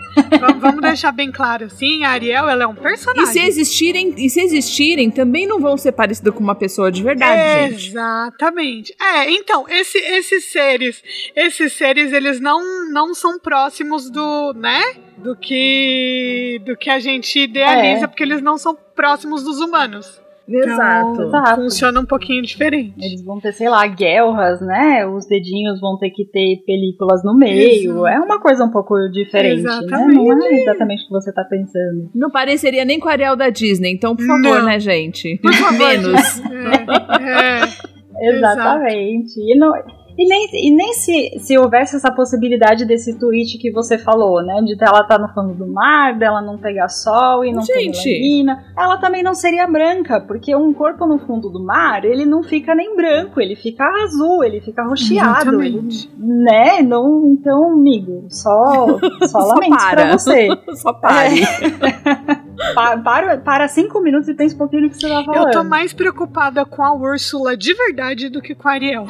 Vamos 0.62 0.80
deixar 0.80 1.12
bem 1.12 1.30
claro 1.30 1.66
assim, 1.66 2.06
a 2.06 2.12
Ariel, 2.12 2.48
ela 2.48 2.64
é 2.64 2.68
um 2.68 2.74
personagem. 2.74 3.30
E 3.30 3.34
se 3.34 3.40
existirem, 3.40 4.16
e 4.18 4.30
se 4.30 4.40
existirem, 4.40 5.12
também 5.12 5.46
não 5.46 5.60
vão 5.60 5.78
ser 5.78 5.92
parecidos 5.92 6.34
com 6.34 6.40
uma 6.40 6.56
pessoa 6.56 6.90
de 6.90 7.04
verdade, 7.04 7.72
gente. 7.72 7.90
Exatamente. 7.90 8.96
É, 8.98 9.30
então, 9.30 9.66
esse, 9.68 9.98
esses 9.98 10.46
seres, 10.46 11.04
esses 11.36 11.74
seres, 11.74 12.14
eles 12.14 12.40
não, 12.40 12.90
não 12.94 13.14
são 13.14 13.38
próximos 13.38 14.10
do, 14.10 14.54
né? 14.54 14.82
Do 15.18 15.36
que 15.36 16.62
do 16.66 16.78
que 16.78 16.90
a 16.90 17.00
gente 17.00 17.38
idealiza, 17.38 18.06
é. 18.06 18.08
porque 18.08 18.24
eles 18.24 18.42
não 18.42 18.58
são 18.58 18.78
próximos 18.96 19.44
dos 19.44 19.60
humanos. 19.60 20.22
Exato. 20.48 21.24
Então, 21.24 21.56
Funciona 21.56 22.00
um 22.00 22.06
pouquinho 22.06 22.42
diferente. 22.44 22.94
Eles 23.00 23.24
vão 23.24 23.40
ter, 23.40 23.52
sei 23.52 23.70
lá, 23.70 23.86
guelras, 23.88 24.62
né? 24.62 25.06
Os 25.06 25.26
dedinhos 25.26 25.80
vão 25.82 25.98
ter 25.98 26.12
que 26.12 26.26
ter 26.26 26.64
películas 26.66 27.24
no 27.24 27.36
meio. 27.36 27.92
Exato. 27.92 28.08
É 28.08 28.20
uma 28.20 28.40
coisa 28.40 28.64
um 28.64 28.72
pouco 28.72 28.96
diferente, 29.12 29.62
exatamente. 29.62 30.18
né? 30.18 30.36
Não 30.36 30.46
é 30.46 30.54
exatamente 30.54 31.04
o 31.04 31.08
que 31.08 31.14
você 31.14 31.34
tá 31.34 31.44
pensando. 31.44 32.10
Não 32.14 32.30
pareceria 32.30 32.86
nem 32.86 33.00
com 33.00 33.10
a 33.10 33.14
Ariel 33.14 33.36
da 33.36 33.50
Disney, 33.50 33.92
então, 33.92 34.16
por 34.16 34.26
favor, 34.26 34.60
Não. 34.60 34.66
né, 34.66 34.80
gente? 34.80 35.40
Por 35.42 35.54
favor. 35.54 35.88
Menos. 35.88 36.42
É, 36.42 37.62
é. 37.62 37.96
Exatamente. 38.38 39.40
E 39.40 39.58
não 39.58 39.74
e 40.18 40.28
nem, 40.28 40.50
e 40.54 40.76
nem 40.76 40.94
se, 40.94 41.40
se 41.40 41.58
houvesse 41.58 41.96
essa 41.96 42.12
possibilidade 42.12 42.86
desse 42.86 43.18
tweet 43.20 43.58
que 43.58 43.72
você 43.72 43.98
falou, 43.98 44.42
né? 44.44 44.62
De 44.62 44.76
ela 44.82 45.02
estar 45.02 45.18
tá 45.18 45.20
no 45.20 45.34
fundo 45.34 45.54
do 45.54 45.68
mar, 45.68 46.18
dela 46.18 46.42
não 46.42 46.58
pegar 46.58 46.88
sol 46.88 47.44
e 47.44 47.52
não 47.52 47.62
Gente. 47.62 48.04
ter 48.04 48.20
melanina. 48.20 48.64
Ela 48.78 48.98
também 48.98 49.24
não 49.24 49.34
seria 49.34 49.68
branca, 49.68 50.22
porque 50.22 50.56
um 50.56 50.74
corpo 50.74 51.06
no 51.06 51.20
fundo 51.20 51.50
do 51.50 51.64
mar, 51.64 52.06
ele 52.06 52.26
não 52.26 52.44
fica 52.44 52.74
nem 52.74 52.96
branco, 52.96 53.42
ele 53.42 53.56
fica 53.56 53.84
azul, 54.04 54.44
ele 54.44 54.62
fica 54.62 54.84
rocheado. 54.84 55.62
Ele, 55.62 55.82
né? 56.18 56.82
Não, 56.82 57.26
então, 57.28 57.74
amigo, 57.74 58.26
só, 58.30 59.00
só, 59.20 59.28
só 59.28 59.40
lamento 59.40 59.78
pra 59.92 60.12
você. 60.12 60.48
só 60.76 60.94
pare. 60.94 61.42
É. 61.42 62.46
para, 63.04 63.38
para 63.38 63.68
cinco 63.68 64.02
minutos 64.02 64.30
e 64.30 64.34
pensa 64.34 64.56
um 64.56 64.58
pouquinho 64.58 64.84
no 64.84 64.90
que 64.90 64.96
você 64.96 65.10
tá 65.10 65.24
falando. 65.24 65.48
Eu 65.48 65.52
tô 65.52 65.64
mais 65.64 65.94
preocupada 65.94 66.66
com 66.66 66.84
a 66.84 66.94
Úrsula 66.94 67.58
de 67.58 67.74
verdade 67.74 68.30
do 68.30 68.42
que 68.42 68.56
com 68.56 68.68
a 68.68 68.72
Ariel. 68.72 69.08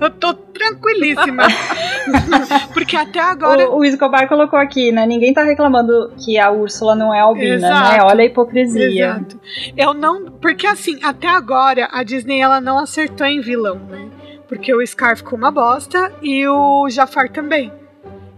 Eu 0.00 0.10
tô 0.10 0.34
tranquilíssima. 0.52 1.44
Porque 2.72 2.96
até 2.96 3.20
agora. 3.20 3.68
O, 3.68 3.78
o 3.78 3.84
Escobar 3.84 4.28
colocou 4.28 4.58
aqui, 4.58 4.92
né? 4.92 5.06
Ninguém 5.06 5.32
tá 5.32 5.42
reclamando 5.42 6.12
que 6.24 6.38
a 6.38 6.50
Úrsula 6.50 6.94
não 6.94 7.12
é 7.12 7.20
albina, 7.20 7.58
né? 7.58 7.66
Exato. 7.68 7.92
né? 7.92 7.98
Olha 8.02 8.22
a 8.22 8.26
hipocrisia. 8.26 8.88
Exato. 8.88 9.40
Eu 9.76 9.94
não. 9.94 10.30
Porque 10.32 10.66
assim, 10.66 10.98
até 11.02 11.28
agora 11.28 11.88
a 11.90 12.02
Disney 12.02 12.40
ela 12.40 12.60
não 12.60 12.78
acertou 12.78 13.26
em 13.26 13.40
vilão, 13.40 13.76
né? 13.76 14.08
Porque 14.48 14.74
o 14.74 14.86
Scar 14.86 15.16
ficou 15.16 15.38
uma 15.38 15.50
bosta 15.50 16.12
e 16.22 16.46
o 16.46 16.88
Jafar 16.90 17.30
também. 17.30 17.72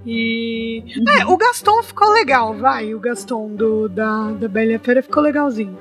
E. 0.07 0.85
Uhum. 0.97 1.21
É, 1.21 1.27
o 1.27 1.37
Gaston 1.37 1.83
ficou 1.83 2.12
legal, 2.12 2.55
vai. 2.55 2.95
O 2.95 3.01
Gaston 3.01 3.49
do, 3.49 3.88
da, 3.88 4.31
da 4.33 4.49
Bela 4.49 4.79
Fera 4.79 5.03
ficou 5.03 5.23
legalzinho. 5.23 5.79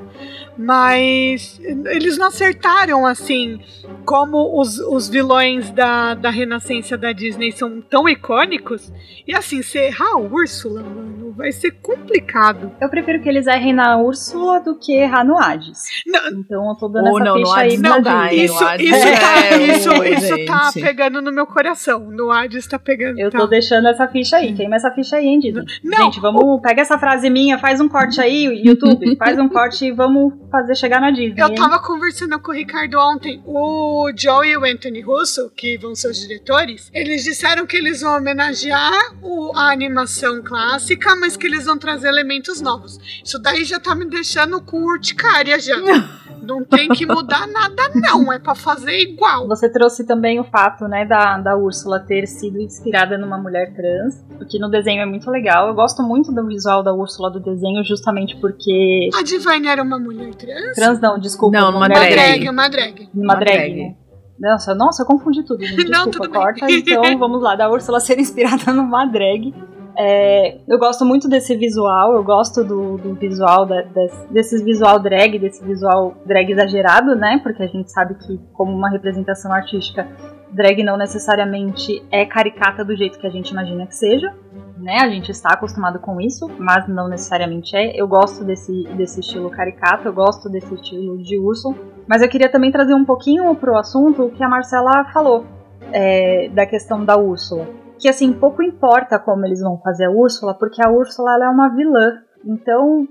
Mas 0.58 1.60
eles 1.86 2.18
não 2.18 2.28
acertaram 2.28 3.06
assim 3.06 3.60
como 4.06 4.60
os, 4.60 4.80
os 4.80 5.10
vilões 5.10 5.72
da, 5.72 6.14
da 6.14 6.30
renascença 6.30 6.98
da 6.98 7.12
Disney 7.12 7.52
são 7.52 7.82
tão 7.82 8.08
icônicos. 8.08 8.92
E 9.28 9.34
assim, 9.34 9.62
você 9.62 9.86
errar 9.86 10.14
a 10.14 10.18
Úrsula, 10.18 10.82
mano, 10.82 11.34
vai 11.36 11.52
ser 11.52 11.72
complicado. 11.82 12.72
Eu 12.80 12.90
prefiro 12.90 13.22
que 13.22 13.30
eles 13.30 13.48
errem 13.48 13.74
na 13.74 13.98
Úrsula 13.98 14.60
do 14.60 14.76
que 14.76 14.94
errar 14.94 15.24
no 15.24 15.38
Hades. 15.38 16.04
Não. 16.06 16.40
Então 16.40 16.70
eu 16.70 16.76
tô 16.76 16.88
dando 16.88 17.08
essa 17.08 17.20
não, 17.24 17.36
ficha 17.36 17.58
aí. 17.58 17.78
Não, 17.78 18.02
dá, 18.02 18.32
isso, 18.34 18.54
isso, 18.54 19.20
tá, 19.20 19.46
é, 19.46 19.58
isso, 19.58 20.04
isso 20.04 20.46
tá 20.46 20.72
pegando 20.74 21.22
no 21.22 21.32
meu 21.32 21.48
coração. 21.48 22.00
No 22.12 22.30
Hades 22.32 22.68
tá 22.68 22.78
pegando. 22.78 23.20
Eu 23.20 23.32
tá. 23.32 23.40
tô 23.40 23.48
deixando 23.48 23.88
essa 23.88 24.08
ficha 24.08 24.38
aí. 24.38 24.54
Queima 24.54 24.76
essa 24.76 24.92
ficha 24.92 25.16
aí, 25.16 25.26
hein, 25.26 25.40
Disney. 25.40 25.66
Não, 25.84 26.06
Gente, 26.06 26.20
vamos. 26.20 26.44
O... 26.44 26.60
Pega 26.60 26.82
essa 26.82 26.98
frase 26.98 27.30
minha, 27.30 27.58
faz 27.58 27.80
um 27.80 27.88
corte 27.88 28.20
aí, 28.22 28.62
YouTube. 28.64 29.16
faz 29.18 29.40
um 29.40 29.48
corte 29.48 29.86
e 29.86 29.92
vamos 29.92 30.03
fazer 30.52 30.76
chegar 30.76 31.02
na 31.02 31.12
Disney. 31.12 31.42
Eu 31.42 31.54
tava 31.56 31.80
conversando 31.80 32.40
com 32.40 32.52
o 32.52 32.56
Ricardo 32.56 32.98
ontem. 33.00 33.42
O 33.46 34.12
Joe 34.16 34.48
e 34.48 34.58
o 34.58 34.64
Anthony 34.64 35.02
Russo, 35.02 35.52
que 35.56 35.78
vão 35.78 35.96
ser 35.96 36.10
os 36.10 36.20
diretores, 36.20 36.90
eles 36.94 37.24
disseram 37.24 37.66
que 37.66 37.78
eles 37.78 38.02
vão 38.02 38.18
homenagear 38.18 39.16
o, 39.22 39.52
a 39.56 39.72
animação 39.72 40.42
clássica, 40.42 41.16
mas 41.16 41.38
que 41.38 41.48
eles 41.48 41.66
vão 41.66 41.78
trazer 41.78 42.08
elementos 42.08 42.62
novos. 42.62 43.00
Isso 43.24 43.40
daí 43.40 43.64
já 43.64 43.80
tá 43.80 43.96
me 43.96 44.06
deixando 44.06 44.62
com 44.62 44.84
urticária 44.84 45.60
já. 45.60 45.76
Não 46.44 46.64
tem 46.64 46.90
que 46.90 47.06
mudar 47.06 47.48
nada, 47.48 47.90
não. 47.96 48.32
É 48.32 48.38
para 48.38 48.54
fazer 48.54 49.00
igual. 49.00 49.48
Você 49.48 49.70
trouxe 49.70 50.06
também 50.06 50.40
o 50.40 50.44
fato, 50.44 50.88
né, 50.90 51.06
da, 51.06 51.38
da 51.38 51.56
Úrsula 51.56 52.02
ter 52.02 52.28
sido 52.28 52.60
inspirada 52.60 53.18
numa 53.18 53.38
mulher 53.38 53.74
trans, 53.74 54.22
o 54.42 54.46
que 54.46 54.60
no 54.60 54.70
desenho 54.70 55.02
é 55.02 55.06
muito 55.06 55.32
legal. 55.32 55.68
Eu 55.68 55.74
gosto 55.74 56.04
muito 56.04 56.34
do 56.34 56.46
visual 56.46 56.84
da 56.84 56.94
Úrsula 56.94 57.32
do 57.32 57.40
desenho, 57.40 57.84
justamente 57.86 58.36
porque. 58.42 59.10
A 59.18 59.24
Divine 59.24 59.68
era 59.68 59.82
uma 59.82 59.93
mulher 60.00 60.34
trans? 60.36 60.76
Trans 60.76 61.00
não, 61.00 61.20
desculpa. 61.20 61.60
Não, 61.60 61.70
uma, 61.76 61.88
drag. 61.88 62.12
drag. 62.12 62.50
Uma 62.50 62.70
drag. 62.70 63.10
Uma 63.14 63.36
drag. 63.36 63.76
Né? 63.76 63.96
Nossa, 64.40 64.76
nossa, 64.76 65.04
eu 65.04 65.06
confundi 65.06 65.44
tudo. 65.44 65.64
Gente. 65.64 65.86
Desculpa, 65.86 66.28
não, 66.28 66.34
corta. 66.34 66.66
Então 66.70 67.04
vamos 67.18 67.42
lá, 67.42 67.56
da 67.56 67.70
Úrsula 67.70 68.00
ser 68.00 68.20
inspirada 68.20 68.72
numa 68.74 69.06
drag. 69.06 69.54
É, 69.96 70.58
eu 70.68 70.80
gosto 70.80 71.06
muito 71.06 71.30
desse 71.30 71.56
visual, 71.56 72.16
eu 72.16 72.24
gosto 72.24 72.64
do, 72.64 72.98
do 72.98 73.14
visual, 73.14 73.68
da, 73.68 73.84
des, 73.84 74.28
desses 74.32 74.64
visual 74.64 75.00
drag, 75.00 75.38
desse 75.38 75.64
visual 75.64 76.16
drag 76.26 76.52
exagerado, 76.52 77.16
né? 77.16 77.40
Porque 77.44 77.62
a 77.62 77.68
gente 77.68 77.92
sabe 77.92 78.16
que, 78.16 78.40
como 78.54 78.76
uma 78.76 78.90
representação 78.90 79.54
artística, 79.54 80.08
drag 80.54 80.84
não 80.84 80.98
necessariamente 80.98 82.06
é 82.12 82.26
caricata 82.26 82.84
do 82.86 82.96
jeito 82.96 83.20
que 83.20 83.28
a 83.28 83.30
gente 83.30 83.50
imagina 83.50 83.86
que 83.86 83.96
seja, 83.96 84.34
né? 84.78 85.00
A 85.02 85.10
gente 85.10 85.32
está 85.32 85.54
acostumado 85.54 86.00
com 86.00 86.22
isso, 86.22 86.50
mas 86.58 86.88
não 86.88 87.08
necessariamente 87.08 87.76
é. 87.76 88.00
Eu 88.00 88.08
gosto 88.08 88.44
desse, 88.44 88.84
desse 88.96 89.20
estilo 89.20 89.50
caricato, 89.50 90.08
eu 90.08 90.14
gosto 90.14 90.50
desse 90.50 90.74
estilo 90.74 91.18
de 91.18 91.38
urso, 91.38 91.76
mas 92.08 92.22
eu 92.22 92.30
queria 92.30 92.50
também 92.50 92.72
trazer 92.72 92.94
um 92.94 93.06
pouquinho 93.06 93.54
pro 93.56 93.78
assunto 93.78 94.30
que 94.30 94.44
a 94.44 94.50
Marcela 94.50 95.06
falou 95.14 95.46
é, 95.92 96.50
da 96.50 96.66
questão 96.66 97.04
da 97.04 97.18
Úrsula 97.18 97.84
que 98.04 98.10
assim, 98.10 98.34
pouco 98.34 98.62
importa 98.62 99.18
como 99.18 99.46
eles 99.46 99.62
vão 99.62 99.78
fazer 99.78 100.08
a 100.08 100.12
Úrsula, 100.12 100.54
porque 100.54 100.86
a 100.86 100.90
Úrsula 100.92 101.36
ela 101.36 101.46
é 101.46 101.50
uma 101.50 101.74
vilã. 101.74 102.22
Então, 102.44 103.08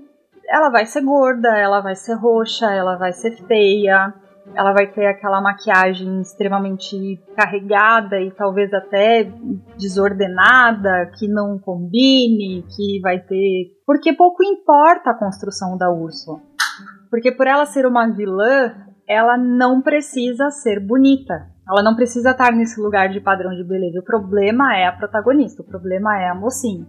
ela 0.47 0.69
vai 0.69 0.85
ser 0.85 1.01
gorda, 1.01 1.49
ela 1.57 1.81
vai 1.81 1.95
ser 1.95 2.13
roxa, 2.13 2.71
ela 2.71 2.95
vai 2.95 3.11
ser 3.11 3.31
feia, 3.47 4.13
ela 4.55 4.73
vai 4.73 4.87
ter 4.87 5.05
aquela 5.05 5.41
maquiagem 5.41 6.21
extremamente 6.21 7.19
carregada 7.35 8.19
e 8.19 8.31
talvez 8.31 8.73
até 8.73 9.31
desordenada, 9.77 11.09
que 11.17 11.27
não 11.27 11.57
combine, 11.57 12.63
que 12.75 12.99
vai 13.01 13.19
ter. 13.19 13.71
Porque 13.85 14.13
pouco 14.13 14.43
importa 14.43 15.11
a 15.11 15.17
construção 15.17 15.77
da 15.77 15.89
Úrsula. 15.91 16.39
Porque 17.09 17.31
por 17.31 17.47
ela 17.47 17.65
ser 17.65 17.85
uma 17.85 18.09
vilã, 18.09 18.73
ela 19.07 19.37
não 19.37 19.81
precisa 19.81 20.49
ser 20.49 20.79
bonita. 20.79 21.47
Ela 21.67 21.81
não 21.81 21.95
precisa 21.95 22.31
estar 22.31 22.51
nesse 22.51 22.79
lugar 22.81 23.09
de 23.09 23.21
padrão 23.21 23.51
de 23.51 23.63
beleza. 23.63 23.99
O 23.99 24.03
problema 24.03 24.75
é 24.75 24.85
a 24.85 24.91
protagonista, 24.91 25.61
o 25.61 25.65
problema 25.65 26.19
é 26.19 26.27
a 26.27 26.35
mocinha. 26.35 26.85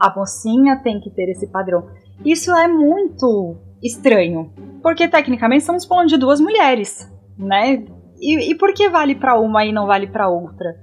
A 0.00 0.14
mocinha 0.14 0.80
tem 0.82 1.00
que 1.00 1.10
ter 1.10 1.30
esse 1.30 1.46
padrão. 1.50 1.86
Isso 2.24 2.50
é 2.54 2.66
muito 2.66 3.56
estranho, 3.84 4.50
porque 4.82 5.06
tecnicamente 5.06 5.60
estamos 5.60 5.84
falando 5.84 6.08
de 6.08 6.16
duas 6.16 6.40
mulheres. 6.40 7.10
né? 7.38 7.84
E, 8.20 8.52
e 8.52 8.54
por 8.54 8.72
que 8.72 8.88
vale 8.88 9.14
para 9.14 9.38
uma 9.38 9.64
e 9.64 9.72
não 9.72 9.86
vale 9.86 10.06
para 10.06 10.28
outra? 10.28 10.74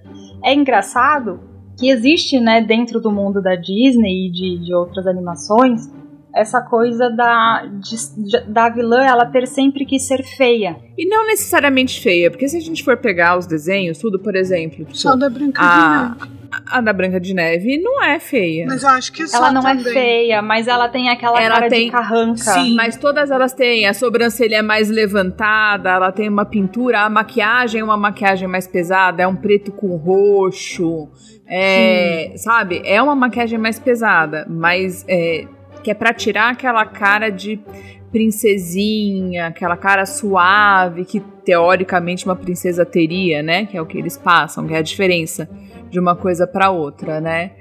É 0.43 0.53
engraçado 0.53 1.39
que 1.79 1.89
existe, 1.89 2.39
né, 2.39 2.61
dentro 2.61 3.01
do 3.01 3.11
mundo 3.11 3.41
da 3.41 3.55
Disney 3.55 4.27
e 4.27 4.31
de, 4.31 4.65
de 4.65 4.73
outras 4.75 5.07
animações, 5.07 5.87
essa 6.33 6.61
coisa 6.61 7.09
da, 7.09 7.65
de, 7.79 8.41
da 8.47 8.69
vilã 8.69 9.03
ela 9.03 9.25
ter 9.25 9.47
sempre 9.47 9.85
que 9.85 9.99
ser 9.99 10.23
feia. 10.23 10.77
E 10.97 11.05
não 11.07 11.25
necessariamente 11.27 11.99
feia, 11.99 12.29
porque 12.29 12.47
se 12.47 12.57
a 12.57 12.61
gente 12.61 12.83
for 12.83 12.97
pegar 12.97 13.37
os 13.37 13.45
desenhos, 13.45 13.97
tudo, 13.97 14.19
por 14.19 14.35
exemplo. 14.35 14.85
Tipo, 14.85 14.97
Só 14.97 15.15
da 15.15 15.29
Branca 15.29 15.61
a, 15.61 16.15
de 16.15 16.25
Neve. 16.25 16.41
A 16.67 16.81
da 16.81 16.93
Branca 16.93 17.19
de 17.19 17.33
Neve 17.33 17.77
não 17.81 18.03
é 18.03 18.19
feia. 18.19 18.65
Mas 18.67 18.83
eu 18.83 18.89
acho 18.89 19.11
que 19.11 19.23
Ela 19.33 19.51
não 19.51 19.67
é 19.67 19.75
também. 19.75 19.91
é 19.91 19.93
feia, 19.93 20.41
mas 20.41 20.67
ela 20.67 20.87
tem 20.89 21.09
aquela 21.09 21.41
ela 21.41 21.55
cara 21.55 21.69
tem, 21.69 21.85
de 21.85 21.91
carranca. 21.91 22.37
Sim, 22.37 22.75
mas 22.75 22.97
todas 22.97 23.31
elas 23.31 23.53
têm. 23.53 23.85
A 23.85 23.93
sobrancelha 23.93 24.57
é 24.57 24.61
mais 24.61 24.89
levantada, 24.89 25.89
ela 25.89 26.11
tem 26.11 26.29
uma 26.29 26.45
pintura, 26.45 27.01
a 27.01 27.09
maquiagem 27.09 27.81
é 27.81 27.83
uma 27.83 27.97
maquiagem 27.97 28.47
mais 28.47 28.67
pesada, 28.67 29.23
é 29.23 29.27
um 29.27 29.35
preto 29.35 29.71
com 29.71 29.95
roxo. 29.97 31.09
É, 31.53 32.31
sabe? 32.37 32.81
É 32.85 33.01
uma 33.01 33.13
maquiagem 33.13 33.59
mais 33.59 33.77
pesada, 33.77 34.45
mas 34.49 35.03
é, 35.05 35.45
que 35.83 35.91
é 35.91 35.93
para 35.93 36.13
tirar 36.13 36.51
aquela 36.51 36.85
cara 36.85 37.29
de 37.29 37.59
princesinha, 38.11 39.47
aquela 39.47 39.77
cara 39.77 40.05
suave 40.05 41.05
que 41.05 41.21
teoricamente 41.45 42.25
uma 42.25 42.35
princesa 42.35 42.85
teria, 42.85 43.41
né? 43.41 43.65
Que 43.65 43.77
é 43.77 43.81
o 43.81 43.85
que 43.85 43.97
eles 43.97 44.17
passam, 44.17 44.67
que 44.67 44.73
é 44.73 44.77
a 44.77 44.81
diferença 44.81 45.49
de 45.89 45.99
uma 45.99 46.15
coisa 46.15 46.45
para 46.45 46.69
outra, 46.69 47.21
né? 47.21 47.51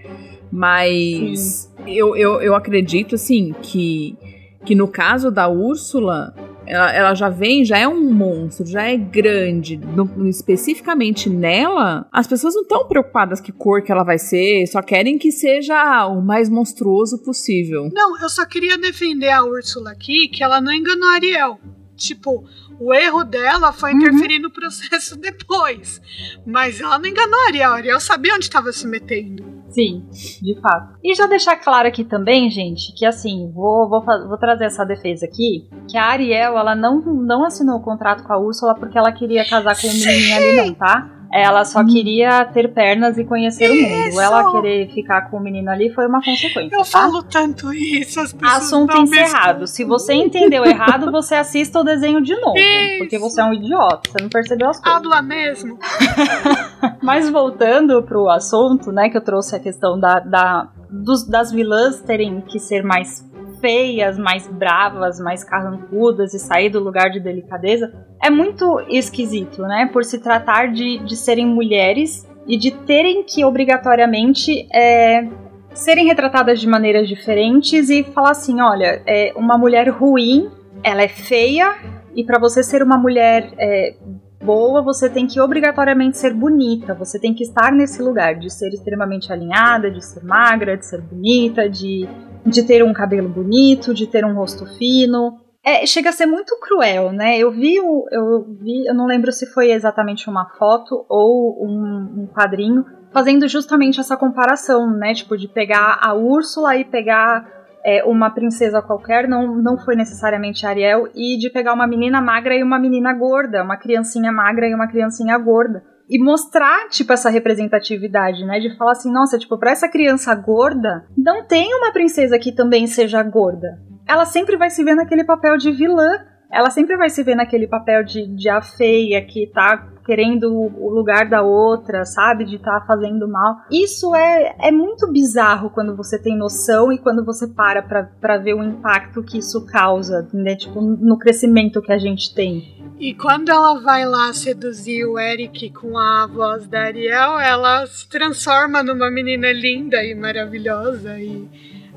Mas 0.50 1.72
eu, 1.86 2.16
eu, 2.16 2.42
eu 2.42 2.54
acredito, 2.54 3.14
assim, 3.14 3.54
que, 3.62 4.16
que 4.64 4.74
no 4.74 4.88
caso 4.88 5.30
da 5.30 5.48
Úrsula, 5.48 6.34
ela, 6.66 6.92
ela 6.92 7.14
já 7.14 7.28
vem, 7.28 7.64
já 7.64 7.78
é 7.78 7.88
um 7.88 8.12
monstro, 8.12 8.66
já 8.66 8.82
é 8.82 8.96
grande. 8.96 9.76
No, 9.76 10.28
especificamente 10.28 11.28
nela, 11.28 12.06
as 12.12 12.26
pessoas 12.26 12.54
não 12.54 12.62
estão 12.62 12.86
preocupadas 12.86 13.40
que 13.40 13.52
cor 13.52 13.82
que 13.82 13.90
ela 13.90 14.04
vai 14.04 14.18
ser, 14.18 14.66
só 14.66 14.82
querem 14.82 15.18
que 15.18 15.32
seja 15.32 16.06
o 16.06 16.20
mais 16.20 16.48
monstruoso 16.48 17.18
possível. 17.18 17.90
Não, 17.92 18.20
eu 18.20 18.28
só 18.28 18.44
queria 18.46 18.78
defender 18.78 19.30
a 19.30 19.44
Úrsula 19.44 19.90
aqui, 19.92 20.28
que 20.28 20.42
ela 20.42 20.60
não 20.60 20.72
enganou 20.72 21.08
a 21.08 21.14
Ariel. 21.14 21.58
Tipo, 21.96 22.44
o 22.80 22.94
erro 22.94 23.24
dela 23.24 23.72
foi 23.72 23.92
uhum. 23.92 23.98
interferir 23.98 24.36
uhum. 24.36 24.42
no 24.44 24.50
processo 24.50 25.16
depois. 25.20 26.00
Mas 26.46 26.80
ela 26.80 26.98
não 26.98 27.06
enganou 27.06 27.38
a 27.40 27.46
Ariel. 27.48 27.72
A 27.72 27.76
Ariel 27.76 28.00
sabia 28.00 28.34
onde 28.34 28.44
estava 28.44 28.72
se 28.72 28.86
metendo. 28.86 29.59
Sim, 29.70 30.04
de 30.42 30.60
fato. 30.60 30.94
E 31.02 31.14
já 31.14 31.26
deixar 31.26 31.56
claro 31.56 31.88
aqui 31.88 32.04
também, 32.04 32.50
gente, 32.50 32.92
que 32.96 33.06
assim, 33.06 33.50
vou, 33.52 33.88
vou, 33.88 34.04
vou 34.28 34.38
trazer 34.38 34.64
essa 34.64 34.84
defesa 34.84 35.24
aqui, 35.24 35.68
que 35.88 35.96
a 35.96 36.06
Ariel, 36.06 36.58
ela 36.58 36.74
não, 36.74 37.00
não 37.00 37.44
assinou 37.44 37.76
o 37.76 37.82
contrato 37.82 38.24
com 38.24 38.32
a 38.32 38.38
Úrsula 38.38 38.74
porque 38.74 38.98
ela 38.98 39.12
queria 39.12 39.48
casar 39.48 39.80
com 39.80 39.86
o 39.86 39.90
menininho 39.90 40.36
ali 40.36 40.56
não, 40.56 40.74
tá? 40.74 41.20
Ela 41.32 41.64
só 41.64 41.80
hum. 41.80 41.86
queria 41.86 42.44
ter 42.46 42.74
pernas 42.74 43.16
e 43.16 43.24
conhecer 43.24 43.70
isso. 43.70 43.86
o 43.86 44.10
mundo. 44.10 44.20
Ela 44.20 44.50
querer 44.50 44.90
ficar 44.92 45.30
com 45.30 45.36
o 45.36 45.40
menino 45.40 45.70
ali 45.70 45.88
foi 45.94 46.06
uma 46.06 46.20
consequência. 46.20 46.74
Eu 46.74 46.80
tá? 46.80 46.84
falo 46.84 47.22
tanto 47.22 47.72
isso, 47.72 48.20
as 48.20 48.32
pessoas 48.32 48.64
Assunto 48.64 48.96
encerrado. 48.96 49.66
Se 49.68 49.84
você 49.84 50.12
entendeu 50.12 50.64
errado, 50.64 51.12
você 51.12 51.36
assista 51.36 51.78
o 51.78 51.84
desenho 51.84 52.20
de 52.20 52.34
novo. 52.34 52.58
Isso. 52.58 52.98
Porque 52.98 53.18
você 53.18 53.40
é 53.40 53.44
um 53.44 53.54
idiota, 53.54 54.10
você 54.10 54.22
não 54.22 54.28
percebeu 54.28 54.70
as 54.70 54.80
coisas. 54.80 54.98
Habla 54.98 55.22
mesmo. 55.22 55.78
Mas 57.02 57.28
voltando 57.30 58.02
pro 58.02 58.28
assunto, 58.28 58.92
né, 58.92 59.08
que 59.08 59.16
eu 59.16 59.24
trouxe 59.24 59.56
a 59.56 59.60
questão 59.60 59.98
da, 59.98 60.20
da 60.20 60.68
dos, 60.90 61.26
das 61.26 61.50
vilãs 61.50 62.00
terem 62.00 62.40
que 62.40 62.58
ser 62.58 62.82
mais 62.82 63.26
feias, 63.60 64.18
mais 64.18 64.46
bravas, 64.48 65.20
mais 65.20 65.44
carrancudas 65.44 66.34
e 66.34 66.38
sair 66.38 66.70
do 66.70 66.80
lugar 66.80 67.10
de 67.10 67.20
delicadeza, 67.20 67.92
é 68.22 68.30
muito 68.30 68.80
esquisito, 68.88 69.62
né? 69.62 69.88
Por 69.92 70.04
se 70.04 70.18
tratar 70.18 70.72
de, 70.72 70.98
de 70.98 71.16
serem 71.16 71.46
mulheres 71.46 72.28
e 72.46 72.56
de 72.56 72.70
terem 72.70 73.22
que 73.22 73.44
obrigatoriamente 73.44 74.66
é, 74.74 75.28
serem 75.74 76.06
retratadas 76.06 76.60
de 76.60 76.66
maneiras 76.66 77.08
diferentes 77.08 77.90
e 77.90 78.02
falar 78.02 78.30
assim: 78.30 78.60
olha, 78.60 79.02
é 79.06 79.32
uma 79.36 79.56
mulher 79.56 79.88
ruim, 79.88 80.50
ela 80.82 81.02
é 81.02 81.08
feia, 81.08 81.76
e 82.14 82.24
para 82.24 82.38
você 82.38 82.62
ser 82.62 82.82
uma 82.82 82.96
mulher 82.96 83.52
é, 83.58 83.94
boa, 84.42 84.82
você 84.82 85.08
tem 85.08 85.26
que 85.26 85.40
obrigatoriamente 85.40 86.18
ser 86.18 86.34
bonita, 86.34 86.94
você 86.94 87.18
tem 87.18 87.34
que 87.34 87.44
estar 87.44 87.70
nesse 87.70 88.02
lugar 88.02 88.36
de 88.36 88.50
ser 88.50 88.68
extremamente 88.68 89.32
alinhada, 89.32 89.90
de 89.90 90.04
ser 90.04 90.24
magra, 90.24 90.76
de 90.76 90.86
ser 90.86 91.00
bonita, 91.00 91.68
de 91.68 92.08
de 92.44 92.62
ter 92.62 92.82
um 92.82 92.92
cabelo 92.92 93.28
bonito, 93.28 93.92
de 93.94 94.06
ter 94.06 94.24
um 94.24 94.34
rosto 94.34 94.66
fino. 94.76 95.38
É, 95.64 95.84
chega 95.84 96.08
a 96.08 96.12
ser 96.12 96.26
muito 96.26 96.58
cruel, 96.58 97.12
né? 97.12 97.38
Eu 97.38 97.50
vi, 97.50 97.76
eu 97.76 98.46
vi, 98.60 98.86
eu 98.86 98.94
não 98.94 99.06
lembro 99.06 99.30
se 99.30 99.46
foi 99.46 99.70
exatamente 99.70 100.28
uma 100.28 100.48
foto 100.58 101.04
ou 101.08 101.66
um, 101.66 102.22
um 102.22 102.26
quadrinho 102.26 102.84
fazendo 103.12 103.46
justamente 103.46 104.00
essa 104.00 104.16
comparação, 104.16 104.90
né? 104.90 105.12
Tipo, 105.12 105.36
de 105.36 105.48
pegar 105.48 105.98
a 106.00 106.14
Úrsula 106.14 106.76
e 106.76 106.84
pegar 106.84 107.59
é, 107.84 108.04
uma 108.04 108.30
princesa 108.30 108.82
qualquer, 108.82 109.28
não, 109.28 109.56
não 109.56 109.78
foi 109.78 109.96
necessariamente 109.96 110.66
Ariel, 110.66 111.08
e 111.14 111.38
de 111.38 111.50
pegar 111.50 111.72
uma 111.72 111.86
menina 111.86 112.20
magra 112.20 112.54
e 112.54 112.62
uma 112.62 112.78
menina 112.78 113.12
gorda, 113.12 113.62
uma 113.62 113.76
criancinha 113.76 114.32
magra 114.32 114.68
e 114.68 114.74
uma 114.74 114.88
criancinha 114.88 115.36
gorda 115.38 115.82
e 116.10 116.18
mostrar, 116.18 116.88
tipo, 116.88 117.12
essa 117.12 117.30
representatividade, 117.30 118.44
né? 118.44 118.58
De 118.58 118.76
falar 118.76 118.92
assim, 118.92 119.12
nossa, 119.12 119.38
tipo, 119.38 119.56
pra 119.56 119.70
essa 119.70 119.88
criança 119.88 120.34
gorda, 120.34 121.06
não 121.16 121.46
tem 121.46 121.72
uma 121.72 121.92
princesa 121.92 122.36
que 122.36 122.50
também 122.50 122.88
seja 122.88 123.22
gorda. 123.22 123.78
Ela 124.08 124.24
sempre 124.24 124.56
vai 124.56 124.70
se 124.70 124.82
ver 124.82 124.96
naquele 124.96 125.22
papel 125.22 125.56
de 125.56 125.70
vilã. 125.70 126.10
Ela 126.50 126.70
sempre 126.70 126.96
vai 126.96 127.08
se 127.08 127.22
ver 127.22 127.34
naquele 127.34 127.66
papel 127.66 128.02
de, 128.02 128.26
de 128.26 128.48
a 128.48 128.60
feia 128.60 129.24
que 129.24 129.46
tá 129.46 129.88
querendo 130.04 130.50
o 130.52 130.90
lugar 130.90 131.28
da 131.28 131.42
outra, 131.42 132.04
sabe? 132.04 132.44
De 132.44 132.58
tá 132.58 132.82
fazendo 132.86 133.28
mal. 133.28 133.58
Isso 133.70 134.12
é, 134.14 134.56
é 134.58 134.72
muito 134.72 135.10
bizarro 135.12 135.70
quando 135.70 135.94
você 135.94 136.18
tem 136.18 136.36
noção 136.36 136.92
e 136.92 136.98
quando 136.98 137.24
você 137.24 137.46
para 137.46 137.80
pra, 137.80 138.10
pra 138.20 138.36
ver 138.36 138.54
o 138.54 138.64
impacto 138.64 139.22
que 139.22 139.38
isso 139.38 139.64
causa, 139.66 140.28
né? 140.32 140.56
Tipo, 140.56 140.80
no 140.80 141.16
crescimento 141.16 141.80
que 141.80 141.92
a 141.92 141.98
gente 141.98 142.34
tem. 142.34 142.80
E 142.98 143.14
quando 143.14 143.50
ela 143.50 143.80
vai 143.80 144.04
lá 144.04 144.32
seduzir 144.32 145.06
o 145.06 145.18
Eric 145.18 145.70
com 145.70 145.96
a 145.96 146.26
voz 146.26 146.66
da 146.66 146.82
Ariel, 146.82 147.38
ela 147.38 147.86
se 147.86 148.08
transforma 148.08 148.82
numa 148.82 149.10
menina 149.10 149.52
linda 149.52 150.04
e 150.04 150.14
maravilhosa 150.14 151.18
e, 151.18 151.48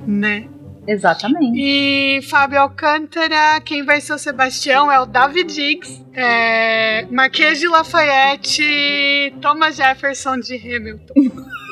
né? 0.08 0.48
Exatamente. 0.88 1.58
E 1.58 2.22
Fábio 2.24 2.60
Alcântara, 2.60 3.60
quem 3.62 3.84
vai 3.84 4.02
ser 4.02 4.14
o 4.14 4.18
Sebastião 4.18 4.92
é 4.92 5.00
o 5.00 5.06
David 5.06 5.54
Diggs, 5.54 6.04
é, 6.14 7.06
Marquês 7.10 7.60
de 7.60 7.68
Lafayette, 7.68 9.34
Thomas 9.42 9.76
Jefferson 9.76 10.38
de 10.40 10.56
Hamilton. 10.56 11.14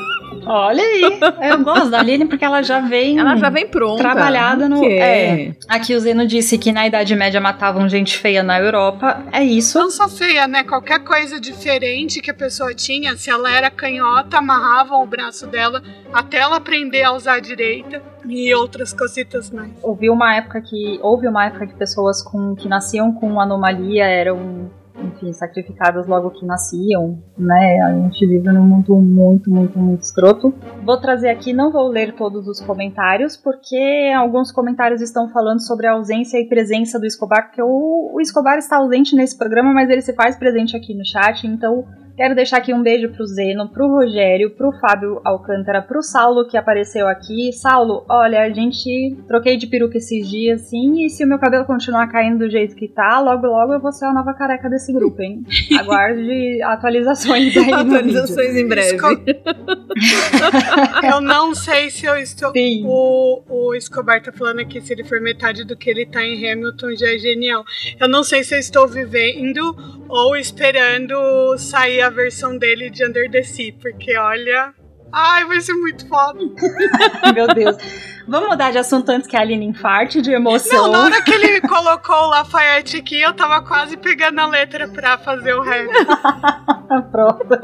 Olha 0.46 0.84
aí. 0.84 1.20
Eu 1.52 1.64
gosto 1.64 1.90
da 1.90 2.00
Aline 2.00 2.26
porque 2.26 2.44
ela 2.44 2.62
já 2.62 2.80
vem. 2.80 3.20
Ela 3.20 3.36
já 3.36 3.50
vem 3.50 3.68
pronta. 3.68 4.02
Trabalhada 4.02 4.68
no. 4.68 4.84
É. 4.86 5.56
Aqui 5.68 5.96
o 5.96 6.00
Zeno 6.00 6.26
disse 6.26 6.58
que 6.58 6.72
na 6.72 6.88
Idade 6.88 7.16
Média 7.16 7.40
matavam 7.40 7.88
gente 7.88 8.18
feia 8.18 8.44
na 8.44 8.60
Europa. 8.60 9.24
É 9.32 9.44
isso. 9.44 9.80
Não 9.80 9.92
só 9.92 10.08
feia, 10.08 10.48
né? 10.48 10.64
Qualquer 10.64 11.00
coisa 11.00 11.40
diferente 11.40 12.22
que 12.22 12.32
a 12.32 12.34
pessoa 12.34 12.74
tinha, 12.74 13.16
se 13.16 13.30
ela 13.30 13.52
era 13.52 13.70
canhota, 13.70 14.38
amarravam 14.38 15.02
o 15.02 15.06
braço 15.06 15.48
dela 15.48 15.82
até 16.14 16.38
ela 16.38 16.58
aprender 16.58 17.04
a 17.04 17.14
usar 17.14 17.36
a 17.36 17.40
direita 17.40 18.02
e 18.28 18.54
outras 18.54 18.94
cositas 18.94 19.50
mais. 19.50 19.72
Houve 19.82 20.10
uma 20.10 20.36
época 20.36 20.62
que 20.62 21.00
houve 21.02 21.28
uma 21.28 21.46
época 21.46 21.68
que 21.68 21.76
pessoas 21.76 22.22
com 22.22 22.56
que 22.56 22.68
nasciam 22.68 23.14
com 23.14 23.40
anomalia 23.40 24.06
eram 24.06 24.70
enfim, 25.12 25.34
sacrificadas 25.34 26.08
logo 26.08 26.32
que 26.32 26.46
nasciam, 26.46 27.18
né? 27.38 27.82
A 27.82 27.94
gente 27.94 28.26
vive 28.26 28.52
num 28.52 28.64
mundo 28.64 28.96
muito, 28.96 29.50
muito, 29.50 29.78
muito 29.78 30.02
escroto. 30.02 30.54
Vou 30.84 30.98
trazer 31.00 31.30
aqui, 31.30 31.54
não 31.54 31.72
vou 31.72 31.88
ler 31.88 32.14
todos 32.16 32.48
os 32.48 32.60
comentários, 32.60 33.38
porque 33.38 34.12
alguns 34.16 34.52
comentários 34.52 35.02
estão 35.02 35.30
falando 35.30 35.62
sobre 35.62 35.88
a 35.88 35.94
ausência 35.94 36.38
e 36.38 36.48
presença 36.48 37.00
do 37.00 37.06
Escobar, 37.06 37.48
porque 37.48 37.62
o, 37.62 38.12
o 38.14 38.22
Escobar 38.22 38.58
está 38.58 38.78
ausente 38.78 39.16
nesse 39.16 39.38
programa, 39.38 39.74
mas 39.74 39.90
ele 39.90 40.02
se 40.02 40.14
faz 40.14 40.36
presente 40.36 40.76
aqui 40.76 40.94
no 40.94 41.06
chat, 41.06 41.46
então 41.46 41.86
Quero 42.16 42.36
deixar 42.36 42.58
aqui 42.58 42.74
um 42.74 42.84
beijo 42.84 43.10
pro 43.10 43.26
Zeno, 43.26 43.70
pro 43.70 43.88
Rogério, 43.88 44.52
pro 44.52 44.72
Fábio 44.80 45.22
Alcântara, 45.24 45.82
pro 45.82 46.02
Saulo 46.02 46.48
que 46.48 46.58
apareceu 46.58 47.08
aqui. 47.08 47.52
Saulo, 47.54 48.06
olha, 48.10 48.42
a 48.42 48.50
gente 48.50 49.18
troquei 49.28 49.58
de 49.58 49.68
peruca 49.68 49.98
esses 49.98 50.30
dias, 50.30 50.62
sim, 50.62 51.06
e 51.06 51.10
se 51.10 51.24
o 51.24 51.28
meu 51.28 51.40
cabelo 51.40 51.66
continuar 51.66 52.08
caindo 52.08 52.40
do 52.40 52.50
jeito 52.50 52.76
que 52.76 52.88
tá, 52.88 53.20
logo 53.20 53.48
logo 53.48 53.74
eu 53.74 53.80
vou 53.80 53.92
ser 53.92 54.06
a 54.06 54.14
nova 54.14 54.34
careca 54.34 54.70
desse 54.70 54.94
grupo, 54.94 55.22
hein? 55.22 55.44
Aguarde 55.80 56.62
atualizações 56.62 57.56
aí 57.56 57.72
Atualizações 57.72 58.56
em 58.56 58.68
breve. 58.68 58.98
eu 61.04 61.22
não 61.22 61.56
sei 61.56 61.90
se 61.90 62.06
eu 62.06 62.16
estou. 62.18 62.52
Sim. 62.52 62.84
O, 62.86 63.42
o 63.50 63.76
Escobar 63.76 64.22
tá 64.22 64.32
falando 64.32 64.60
aqui, 64.60 64.82
se 64.82 64.94
ele 64.94 65.04
for 65.04 65.22
metade 65.22 65.64
do 65.64 65.76
que 65.76 65.90
ele 65.90 66.06
tá 66.06 66.24
em 66.24 66.52
Hamilton, 66.52 66.96
já 66.96 67.14
é 67.14 67.18
genial. 67.18 67.64
Eu 68.00 68.08
não 68.08 68.24
sei 68.24 68.44
se 68.44 68.56
eu 68.56 68.60
estou 68.60 68.88
vivendo 68.88 69.76
ou 70.10 70.36
esperando 70.36 71.16
sair 71.58 72.01
a 72.02 72.10
versão 72.10 72.58
dele 72.58 72.90
de 72.90 73.06
Under 73.06 73.30
the 73.30 73.44
Sea, 73.44 73.74
porque 73.82 74.18
olha. 74.18 74.74
Ai, 75.14 75.44
vai 75.46 75.60
ser 75.60 75.74
muito 75.74 76.08
foda. 76.08 76.40
Meu 77.36 77.48
Deus. 77.48 77.76
Vamos 78.28 78.50
mudar 78.50 78.72
de 78.72 78.78
assunto 78.78 79.10
antes 79.10 79.28
que 79.28 79.36
a 79.36 79.42
Aline 79.42 79.66
infarte 79.66 80.22
de 80.22 80.32
emoção. 80.32 80.84
Não, 80.84 80.92
na 80.92 81.04
hora 81.04 81.22
que 81.22 81.32
ele 81.32 81.60
colocou 81.62 82.16
o 82.16 82.30
Lafayette 82.30 82.98
aqui, 82.98 83.20
eu 83.20 83.34
tava 83.34 83.62
quase 83.62 83.98
pegando 83.98 84.40
a 84.40 84.48
letra 84.48 84.88
pra 84.88 85.18
fazer 85.18 85.54
o 85.54 85.62
rap. 85.62 85.90
Pronto. 87.12 87.60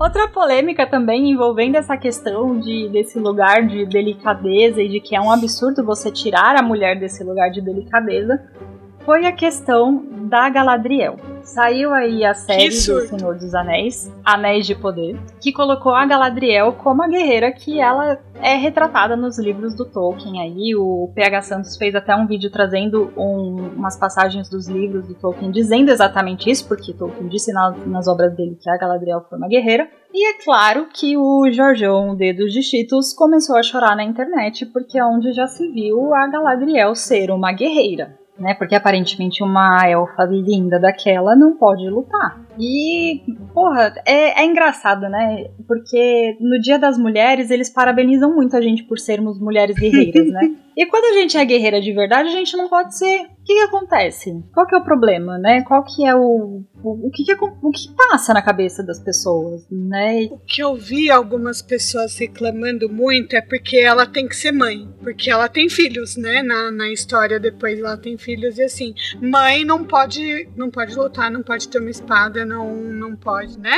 Outra 0.00 0.28
polêmica 0.28 0.86
também 0.86 1.30
envolvendo 1.30 1.76
essa 1.76 1.96
questão 1.98 2.58
de, 2.58 2.88
desse 2.88 3.18
lugar 3.18 3.66
de 3.66 3.84
delicadeza 3.84 4.80
e 4.80 4.88
de 4.88 5.00
que 5.00 5.14
é 5.14 5.20
um 5.20 5.30
absurdo 5.30 5.84
você 5.84 6.10
tirar 6.10 6.56
a 6.56 6.62
mulher 6.62 6.98
desse 6.98 7.22
lugar 7.22 7.50
de 7.50 7.60
delicadeza 7.60 8.40
foi 9.06 9.24
a 9.24 9.30
questão 9.30 10.04
da 10.28 10.50
Galadriel. 10.50 11.14
Saiu 11.44 11.94
aí 11.94 12.24
a 12.24 12.34
série 12.34 12.68
do 12.68 12.74
Senhor 12.74 13.36
dos 13.36 13.54
Anéis, 13.54 14.12
Anéis 14.24 14.66
de 14.66 14.74
Poder, 14.74 15.16
que 15.40 15.52
colocou 15.52 15.94
a 15.94 16.04
Galadriel 16.04 16.72
como 16.72 17.04
a 17.04 17.06
guerreira 17.06 17.52
que 17.52 17.78
ela 17.78 18.18
é 18.42 18.56
retratada 18.56 19.16
nos 19.16 19.38
livros 19.38 19.76
do 19.76 19.84
Tolkien 19.84 20.42
aí. 20.42 20.74
O 20.74 21.08
PH 21.14 21.42
Santos 21.42 21.76
fez 21.76 21.94
até 21.94 22.16
um 22.16 22.26
vídeo 22.26 22.50
trazendo 22.50 23.12
um, 23.16 23.70
umas 23.76 23.96
passagens 23.96 24.50
dos 24.50 24.66
livros 24.66 25.06
do 25.06 25.14
Tolkien 25.14 25.52
dizendo 25.52 25.92
exatamente 25.92 26.50
isso, 26.50 26.66
porque 26.66 26.92
Tolkien 26.92 27.28
disse 27.28 27.52
nas, 27.52 27.86
nas 27.86 28.08
obras 28.08 28.34
dele 28.34 28.58
que 28.60 28.68
a 28.68 28.76
Galadriel 28.76 29.24
foi 29.28 29.38
uma 29.38 29.46
guerreira. 29.46 29.88
E 30.12 30.30
é 30.30 30.42
claro 30.42 30.88
que 30.92 31.16
o 31.16 31.48
Jorjão 31.52 32.16
Dedos 32.16 32.52
de 32.52 32.60
Cheetos 32.60 33.14
começou 33.14 33.56
a 33.56 33.62
chorar 33.62 33.94
na 33.94 34.02
internet, 34.02 34.66
porque 34.66 34.98
é 34.98 35.04
onde 35.04 35.32
já 35.32 35.46
se 35.46 35.70
viu 35.70 36.12
a 36.12 36.26
Galadriel 36.26 36.96
ser 36.96 37.30
uma 37.30 37.52
guerreira 37.52 38.25
né? 38.38 38.54
Porque 38.54 38.74
aparentemente 38.74 39.42
uma 39.42 39.88
elfa 39.88 40.24
linda 40.24 40.78
daquela 40.78 41.34
não 41.34 41.56
pode 41.56 41.88
lutar. 41.88 42.45
E, 42.58 43.22
porra, 43.52 43.94
é, 44.06 44.42
é, 44.42 44.44
engraçado, 44.44 45.08
né? 45.08 45.48
Porque 45.66 46.36
no 46.40 46.60
Dia 46.60 46.78
das 46.78 46.98
Mulheres 46.98 47.50
eles 47.50 47.70
parabenizam 47.70 48.34
muito 48.34 48.56
a 48.56 48.60
gente 48.60 48.84
por 48.84 48.98
sermos 48.98 49.38
mulheres 49.38 49.76
guerreiras, 49.76 50.30
né? 50.30 50.56
E 50.76 50.84
quando 50.84 51.06
a 51.06 51.18
gente 51.18 51.38
é 51.38 51.44
guerreira 51.44 51.80
de 51.80 51.90
verdade, 51.90 52.28
a 52.28 52.32
gente 52.32 52.54
não 52.54 52.68
pode 52.68 52.98
ser. 52.98 53.22
O 53.22 53.44
que, 53.46 53.54
que 53.54 53.60
acontece? 53.60 54.44
Qual 54.52 54.66
que 54.66 54.74
é 54.74 54.78
o 54.78 54.84
problema, 54.84 55.38
né? 55.38 55.62
Qual 55.62 55.82
que 55.82 56.06
é 56.06 56.14
o. 56.14 56.62
O, 56.82 57.06
o 57.06 57.10
que, 57.10 57.24
que, 57.24 57.32
é, 57.32 57.34
o 57.34 57.70
que 57.70 57.94
passa 57.96 58.34
na 58.34 58.42
cabeça 58.42 58.82
das 58.82 59.00
pessoas, 59.02 59.66
né? 59.70 60.28
O 60.30 60.38
que 60.38 60.62
eu 60.62 60.76
vi 60.76 61.10
algumas 61.10 61.62
pessoas 61.62 62.18
reclamando 62.18 62.90
muito 62.90 63.34
é 63.34 63.40
porque 63.40 63.78
ela 63.78 64.04
tem 64.04 64.28
que 64.28 64.36
ser 64.36 64.52
mãe. 64.52 64.86
Porque 65.02 65.30
ela 65.30 65.48
tem 65.48 65.70
filhos, 65.70 66.14
né? 66.16 66.42
Na, 66.42 66.70
na 66.70 66.92
história 66.92 67.40
depois 67.40 67.78
ela 67.78 67.96
tem 67.96 68.18
filhos 68.18 68.58
e 68.58 68.62
assim. 68.62 68.92
Mãe 69.18 69.64
não 69.64 69.82
pode, 69.82 70.46
não 70.54 70.70
pode 70.70 70.94
lutar, 70.94 71.30
não 71.30 71.42
pode 71.42 71.68
ter 71.68 71.78
uma 71.78 71.90
espada, 71.90 72.44
não, 72.46 72.74
não 72.74 73.16
pode, 73.16 73.58
né? 73.58 73.76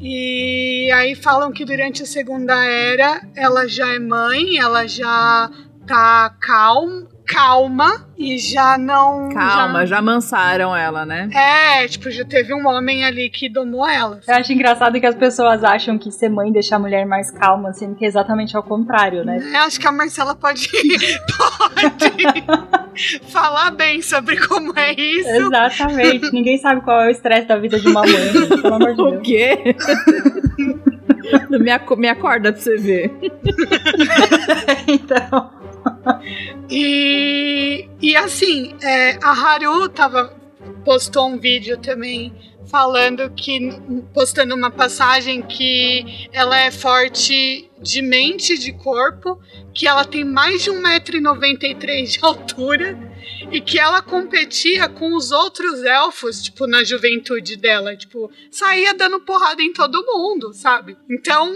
E 0.00 0.90
aí 0.92 1.14
falam 1.14 1.52
que 1.52 1.64
durante 1.64 2.02
a 2.02 2.06
Segunda 2.06 2.54
Era 2.64 3.22
ela 3.36 3.68
já 3.68 3.92
é 3.94 3.98
mãe, 3.98 4.58
ela 4.58 4.86
já 4.86 5.50
tá 5.86 6.36
calma, 6.40 7.08
calma 7.26 8.06
e 8.16 8.38
já 8.38 8.76
não. 8.78 9.30
Calma, 9.30 9.80
já... 9.80 9.86
já 9.86 9.98
amansaram 9.98 10.76
ela, 10.76 11.04
né? 11.04 11.28
É, 11.32 11.88
tipo, 11.88 12.10
já 12.10 12.24
teve 12.24 12.54
um 12.54 12.66
homem 12.66 13.04
ali 13.04 13.30
que 13.30 13.48
domou 13.48 13.86
ela. 13.86 14.20
Eu 14.26 14.34
acho 14.34 14.52
engraçado 14.52 14.98
que 15.00 15.06
as 15.06 15.14
pessoas 15.14 15.64
acham 15.64 15.98
que 15.98 16.10
ser 16.10 16.28
mãe 16.28 16.52
deixa 16.52 16.76
a 16.76 16.78
mulher 16.78 17.06
mais 17.06 17.30
calma, 17.30 17.72
sendo 17.72 17.94
que 17.94 18.04
é 18.04 18.08
exatamente 18.08 18.56
ao 18.56 18.62
contrário, 18.62 19.24
né? 19.24 19.38
É, 19.52 19.56
acho 19.58 19.80
que 19.80 19.86
a 19.86 19.92
Marcela 19.92 20.34
pode, 20.34 20.68
pode 21.36 23.22
falar 23.32 23.70
bem 23.72 24.02
sobre 24.02 24.36
como 24.46 24.78
é 24.78 24.92
isso. 24.92 25.28
Exatamente. 25.28 26.32
Ninguém 26.32 26.58
sabe 26.58 26.80
qual 26.82 27.00
é 27.02 27.08
o 27.08 27.10
estresse 27.10 27.48
da 27.48 27.56
vida 27.56 27.78
de 27.78 27.88
uma 27.88 28.02
mãe, 28.02 28.32
gente, 28.32 28.60
pelo 28.60 28.74
amor 28.74 28.90
de 28.90 28.96
Deus. 28.96 29.14
O 29.14 29.20
quê? 29.20 29.76
me, 31.58 31.70
ac 31.70 31.96
me 31.96 32.08
acorda 32.08 32.52
pra 32.52 32.60
você 32.60 32.76
ver. 32.76 33.12
então 34.86 35.61
e, 36.70 37.88
e 38.00 38.16
assim, 38.16 38.74
é, 38.82 39.18
a 39.22 39.30
Haru 39.30 39.88
tava, 39.88 40.36
postou 40.84 41.28
um 41.28 41.38
vídeo 41.38 41.78
também 41.78 42.32
falando 42.66 43.30
que 43.30 43.70
postando 44.14 44.54
uma 44.54 44.70
passagem 44.70 45.42
que 45.42 46.28
ela 46.32 46.58
é 46.58 46.70
forte 46.70 47.70
de 47.80 48.00
mente 48.00 48.54
e 48.54 48.58
de 48.58 48.72
corpo, 48.72 49.38
que 49.74 49.86
ela 49.86 50.04
tem 50.04 50.24
mais 50.24 50.62
de 50.62 50.70
1,93m 50.70 52.06
de 52.06 52.18
altura 52.22 52.98
e 53.50 53.60
que 53.60 53.78
ela 53.78 54.00
competia 54.00 54.88
com 54.88 55.14
os 55.14 55.32
outros 55.32 55.82
elfos, 55.84 56.42
tipo, 56.42 56.66
na 56.66 56.82
juventude 56.82 57.56
dela, 57.56 57.96
tipo, 57.96 58.30
saía 58.50 58.94
dando 58.94 59.20
porrada 59.20 59.60
em 59.60 59.72
todo 59.72 60.06
mundo, 60.06 60.54
sabe? 60.54 60.96
Então, 61.10 61.52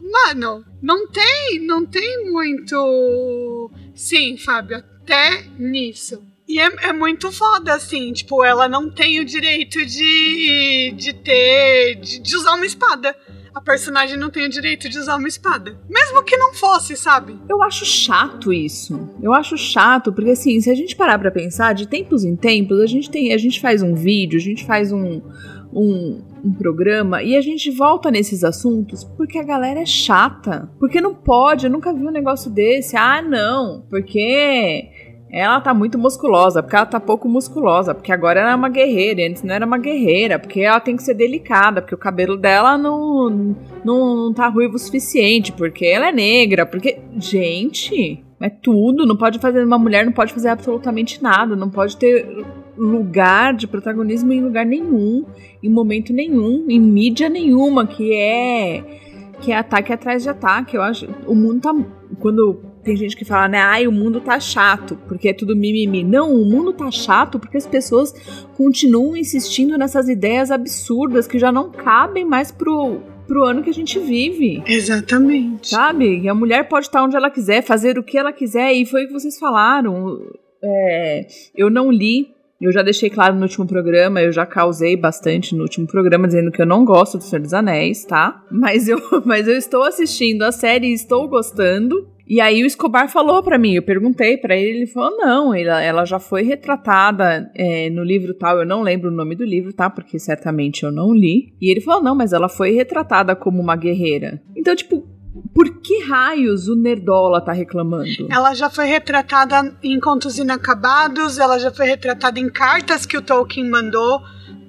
Mano, 0.00 0.64
não 0.80 1.08
tem, 1.08 1.58
não 1.60 1.84
tem 1.84 2.30
muito. 2.30 3.70
Sim, 3.98 4.36
Fábio, 4.36 4.76
até 4.76 5.42
nisso. 5.58 6.22
E 6.46 6.60
é, 6.60 6.66
é, 6.88 6.92
muito 6.92 7.32
foda, 7.32 7.74
assim, 7.74 8.12
tipo, 8.12 8.44
ela 8.44 8.68
não 8.68 8.88
tem 8.88 9.18
o 9.18 9.24
direito 9.24 9.84
de, 9.84 10.94
de 10.96 11.12
ter. 11.12 11.96
De, 11.96 12.20
de, 12.20 12.36
usar 12.36 12.54
uma 12.54 12.64
espada. 12.64 13.14
A 13.52 13.60
personagem 13.60 14.16
não 14.16 14.30
tem 14.30 14.46
o 14.46 14.48
direito 14.48 14.88
de 14.88 14.96
usar 14.96 15.16
uma 15.16 15.26
espada. 15.26 15.76
Mesmo 15.90 16.22
que 16.22 16.36
não 16.36 16.54
fosse, 16.54 16.96
sabe? 16.96 17.36
Eu 17.48 17.60
acho 17.60 17.84
chato 17.84 18.52
isso. 18.52 19.10
Eu 19.20 19.34
acho 19.34 19.58
chato, 19.58 20.12
porque 20.12 20.30
assim, 20.30 20.60
se 20.60 20.70
a 20.70 20.74
gente 20.76 20.94
parar 20.94 21.18
pra 21.18 21.32
pensar, 21.32 21.74
de 21.74 21.88
tempos 21.88 22.24
em 22.24 22.36
tempos, 22.36 22.80
a 22.80 22.86
gente 22.86 23.10
tem. 23.10 23.32
A 23.32 23.38
gente 23.38 23.60
faz 23.60 23.82
um 23.82 23.96
vídeo, 23.96 24.38
a 24.38 24.42
gente 24.42 24.64
faz 24.64 24.92
um 24.92 25.20
um, 25.72 26.22
um 26.44 26.52
programa 26.52 27.22
e 27.22 27.36
a 27.36 27.40
gente 27.40 27.70
volta 27.70 28.10
nesses 28.10 28.44
assuntos 28.44 29.04
porque 29.04 29.38
a 29.38 29.42
galera 29.42 29.80
é 29.80 29.86
chata. 29.86 30.70
Porque 30.78 31.00
não 31.00 31.14
pode, 31.14 31.66
eu 31.66 31.70
nunca 31.70 31.92
vi 31.92 32.06
um 32.06 32.10
negócio 32.10 32.50
desse. 32.50 32.96
Ah, 32.96 33.22
não, 33.22 33.84
porque 33.88 34.88
ela 35.30 35.60
tá 35.60 35.74
muito 35.74 35.98
musculosa, 35.98 36.62
porque 36.62 36.76
ela 36.76 36.86
tá 36.86 36.98
pouco 36.98 37.28
musculosa, 37.28 37.94
porque 37.94 38.12
agora 38.12 38.40
ela 38.40 38.52
é 38.52 38.54
uma 38.54 38.68
guerreira, 38.68 39.26
antes 39.28 39.42
não 39.42 39.54
era 39.54 39.66
uma 39.66 39.78
guerreira, 39.78 40.38
porque 40.38 40.60
ela 40.60 40.80
tem 40.80 40.96
que 40.96 41.02
ser 41.02 41.14
delicada, 41.14 41.82
porque 41.82 41.94
o 41.94 41.98
cabelo 41.98 42.36
dela 42.36 42.78
não, 42.78 43.28
não, 43.84 44.16
não 44.16 44.32
tá 44.32 44.48
ruivo 44.48 44.76
o 44.76 44.78
suficiente, 44.78 45.52
porque 45.52 45.84
ela 45.84 46.08
é 46.08 46.12
negra, 46.12 46.64
porque. 46.64 46.98
Gente, 47.18 48.24
é 48.40 48.48
tudo, 48.48 49.04
não 49.04 49.16
pode 49.16 49.38
fazer. 49.38 49.64
Uma 49.64 49.78
mulher 49.78 50.04
não 50.04 50.12
pode 50.12 50.32
fazer 50.32 50.48
absolutamente 50.48 51.22
nada, 51.22 51.56
não 51.56 51.68
pode 51.68 51.96
ter 51.96 52.24
lugar 52.78 53.54
de 53.54 53.66
protagonismo 53.66 54.32
em 54.32 54.42
lugar 54.42 54.64
nenhum, 54.64 55.24
em 55.62 55.68
momento 55.68 56.12
nenhum, 56.12 56.66
em 56.68 56.80
mídia 56.80 57.28
nenhuma, 57.28 57.86
que 57.86 58.12
é 58.14 58.84
que 59.40 59.52
é 59.52 59.56
ataque 59.56 59.92
atrás 59.92 60.22
de 60.22 60.28
ataque. 60.28 60.76
Eu 60.76 60.82
acho 60.82 61.06
o 61.26 61.34
mundo 61.34 61.60
tá 61.60 61.74
quando 62.18 62.60
tem 62.82 62.96
gente 62.96 63.16
que 63.16 63.24
fala, 63.24 63.48
né, 63.48 63.58
ai, 63.58 63.86
o 63.86 63.92
mundo 63.92 64.20
tá 64.20 64.40
chato, 64.40 64.98
porque 65.06 65.28
é 65.28 65.32
tudo 65.32 65.54
mimimi. 65.54 66.02
Não, 66.02 66.32
o 66.32 66.44
mundo 66.44 66.72
tá 66.72 66.90
chato 66.90 67.38
porque 67.38 67.56
as 67.56 67.66
pessoas 67.66 68.14
continuam 68.56 69.16
insistindo 69.16 69.76
nessas 69.76 70.08
ideias 70.08 70.50
absurdas 70.50 71.26
que 71.26 71.38
já 71.38 71.52
não 71.52 71.70
cabem 71.70 72.24
mais 72.24 72.50
pro 72.50 73.00
pro 73.26 73.44
ano 73.44 73.62
que 73.62 73.68
a 73.68 73.74
gente 73.74 73.98
vive. 73.98 74.62
Exatamente. 74.66 75.68
Sabe? 75.68 76.22
E 76.22 76.28
a 76.30 76.34
mulher 76.34 76.66
pode 76.66 76.86
estar 76.86 77.04
onde 77.04 77.14
ela 77.14 77.30
quiser, 77.30 77.62
fazer 77.62 77.98
o 77.98 78.02
que 78.02 78.16
ela 78.16 78.32
quiser, 78.32 78.72
e 78.72 78.86
foi 78.86 79.04
o 79.04 79.06
que 79.08 79.12
vocês 79.12 79.38
falaram. 79.38 80.18
É, 80.64 81.26
eu 81.54 81.68
não 81.68 81.92
li 81.92 82.37
eu 82.60 82.72
já 82.72 82.82
deixei 82.82 83.08
claro 83.08 83.36
no 83.36 83.42
último 83.42 83.66
programa, 83.66 84.20
eu 84.20 84.32
já 84.32 84.44
causei 84.44 84.96
bastante 84.96 85.54
no 85.54 85.62
último 85.62 85.86
programa, 85.86 86.26
dizendo 86.26 86.50
que 86.50 86.60
eu 86.60 86.66
não 86.66 86.84
gosto 86.84 87.18
do 87.18 87.24
Senhor 87.24 87.40
dos 87.40 87.54
Anéis, 87.54 88.04
tá? 88.04 88.42
Mas 88.50 88.88
eu, 88.88 88.98
mas 89.24 89.46
eu 89.46 89.56
estou 89.56 89.84
assistindo 89.84 90.42
a 90.42 90.50
série 90.50 90.88
e 90.88 90.92
estou 90.92 91.28
gostando. 91.28 92.08
E 92.26 92.42
aí 92.42 92.62
o 92.62 92.66
Escobar 92.66 93.08
falou 93.08 93.42
para 93.42 93.56
mim, 93.56 93.72
eu 93.72 93.82
perguntei 93.82 94.36
para 94.36 94.54
ele, 94.54 94.80
ele 94.80 94.86
falou, 94.86 95.16
não, 95.16 95.54
ela, 95.54 95.80
ela 95.80 96.04
já 96.04 96.18
foi 96.18 96.42
retratada 96.42 97.50
é, 97.54 97.88
no 97.88 98.04
livro 98.04 98.34
tal, 98.34 98.58
eu 98.58 98.66
não 98.66 98.82
lembro 98.82 99.08
o 99.08 99.14
nome 99.14 99.34
do 99.34 99.44
livro, 99.44 99.72
tá? 99.72 99.88
Porque 99.88 100.18
certamente 100.18 100.82
eu 100.82 100.92
não 100.92 101.14
li. 101.14 101.54
E 101.58 101.70
ele 101.70 101.80
falou, 101.80 102.02
não, 102.02 102.14
mas 102.14 102.34
ela 102.34 102.48
foi 102.48 102.72
retratada 102.72 103.34
como 103.34 103.62
uma 103.62 103.76
guerreira. 103.76 104.42
Então, 104.54 104.76
tipo, 104.76 105.08
por 105.54 105.80
que 105.80 106.04
raios 106.04 106.68
o 106.68 106.76
Nerdola 106.76 107.40
tá 107.40 107.52
reclamando? 107.52 108.26
Ela 108.30 108.54
já 108.54 108.70
foi 108.70 108.86
retratada 108.86 109.76
em 109.82 109.98
Contos 109.98 110.38
Inacabados, 110.38 111.38
ela 111.38 111.58
já 111.58 111.70
foi 111.70 111.86
retratada 111.86 112.38
em 112.38 112.48
cartas 112.48 113.06
que 113.06 113.16
o 113.16 113.22
Tolkien 113.22 113.68
mandou 113.68 114.22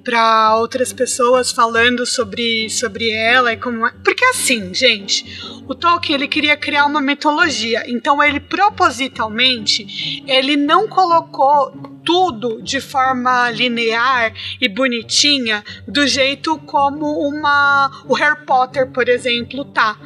para 0.04 0.56
outras 0.56 0.92
pessoas 0.92 1.52
falando 1.52 2.06
sobre, 2.06 2.68
sobre 2.70 3.10
ela 3.10 3.52
e 3.52 3.56
como 3.56 3.86
é. 3.86 3.92
Porque 4.02 4.24
assim, 4.24 4.72
gente, 4.72 5.24
o 5.68 5.74
Tolkien 5.74 6.16
ele 6.16 6.28
queria 6.28 6.56
criar 6.56 6.86
uma 6.86 7.00
mitologia, 7.00 7.84
então 7.86 8.22
ele 8.22 8.40
propositalmente 8.40 10.24
ele 10.26 10.56
não 10.56 10.88
colocou 10.88 11.72
tudo 12.04 12.62
de 12.62 12.80
forma 12.80 13.50
linear 13.50 14.32
e 14.60 14.68
bonitinha 14.68 15.62
do 15.86 16.06
jeito 16.06 16.58
como 16.58 17.06
uma 17.28 18.04
o 18.08 18.14
Harry 18.14 18.44
Potter, 18.46 18.90
por 18.90 19.08
exemplo, 19.08 19.64
tá 19.66 19.96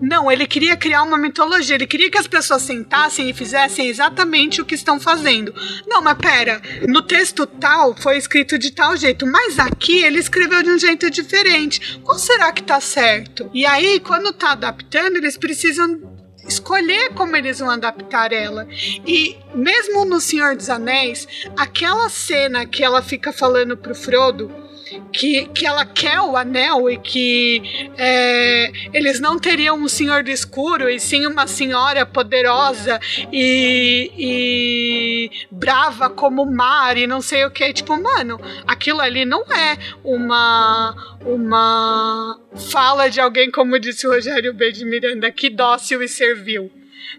não, 0.00 0.30
ele 0.30 0.46
queria 0.46 0.76
criar 0.76 1.02
uma 1.02 1.18
mitologia. 1.18 1.74
Ele 1.74 1.86
queria 1.86 2.10
que 2.10 2.18
as 2.18 2.26
pessoas 2.26 2.62
sentassem 2.62 3.28
e 3.28 3.34
fizessem 3.34 3.88
exatamente 3.88 4.60
o 4.60 4.64
que 4.64 4.74
estão 4.74 5.00
fazendo. 5.00 5.52
Não, 5.86 6.00
mas 6.00 6.16
pera, 6.18 6.60
no 6.86 7.02
texto 7.02 7.46
tal 7.46 7.96
foi 7.96 8.16
escrito 8.16 8.58
de 8.58 8.70
tal 8.70 8.96
jeito, 8.96 9.26
mas 9.26 9.58
aqui 9.58 10.04
ele 10.04 10.18
escreveu 10.18 10.62
de 10.62 10.70
um 10.70 10.78
jeito 10.78 11.10
diferente. 11.10 11.98
Qual 12.04 12.18
será 12.18 12.52
que 12.52 12.62
tá 12.62 12.80
certo? 12.80 13.50
E 13.52 13.66
aí, 13.66 14.00
quando 14.00 14.32
tá 14.32 14.52
adaptando, 14.52 15.16
eles 15.16 15.36
precisam 15.36 16.00
escolher 16.46 17.12
como 17.14 17.36
eles 17.36 17.58
vão 17.58 17.70
adaptar 17.70 18.32
ela. 18.32 18.66
E 19.06 19.36
mesmo 19.54 20.04
no 20.04 20.20
Senhor 20.20 20.56
dos 20.56 20.70
Anéis, 20.70 21.26
aquela 21.56 22.08
cena 22.08 22.64
que 22.66 22.82
ela 22.82 23.02
fica 23.02 23.32
falando 23.32 23.76
pro 23.76 23.94
Frodo 23.94 24.67
que, 25.12 25.46
que 25.46 25.66
ela 25.66 25.84
quer 25.84 26.20
o 26.20 26.36
anel 26.36 26.90
e 26.90 26.98
que 26.98 27.90
é, 27.96 28.70
eles 28.92 29.20
não 29.20 29.38
teriam 29.38 29.76
um 29.76 29.88
senhor 29.88 30.22
do 30.22 30.30
escuro 30.30 30.88
e 30.88 30.98
sim 30.98 31.26
uma 31.26 31.46
senhora 31.46 32.04
poderosa 32.06 33.00
e, 33.32 34.12
e 34.18 35.30
brava 35.50 36.08
como 36.10 36.42
o 36.42 36.52
mar 36.52 36.96
e 36.96 37.06
não 37.06 37.20
sei 37.20 37.44
o 37.44 37.50
que. 37.50 37.72
Tipo, 37.72 38.00
mano, 38.00 38.40
aquilo 38.66 39.00
ali 39.00 39.24
não 39.24 39.42
é 39.42 39.76
uma, 40.04 41.18
uma 41.24 42.40
fala 42.70 43.08
de 43.08 43.20
alguém, 43.20 43.50
como 43.50 43.78
disse 43.78 44.06
o 44.06 44.10
Rogério 44.10 44.52
B. 44.54 44.72
de 44.72 44.84
Miranda, 44.84 45.30
que 45.30 45.50
dócil 45.50 46.02
e 46.02 46.08
servil. 46.08 46.70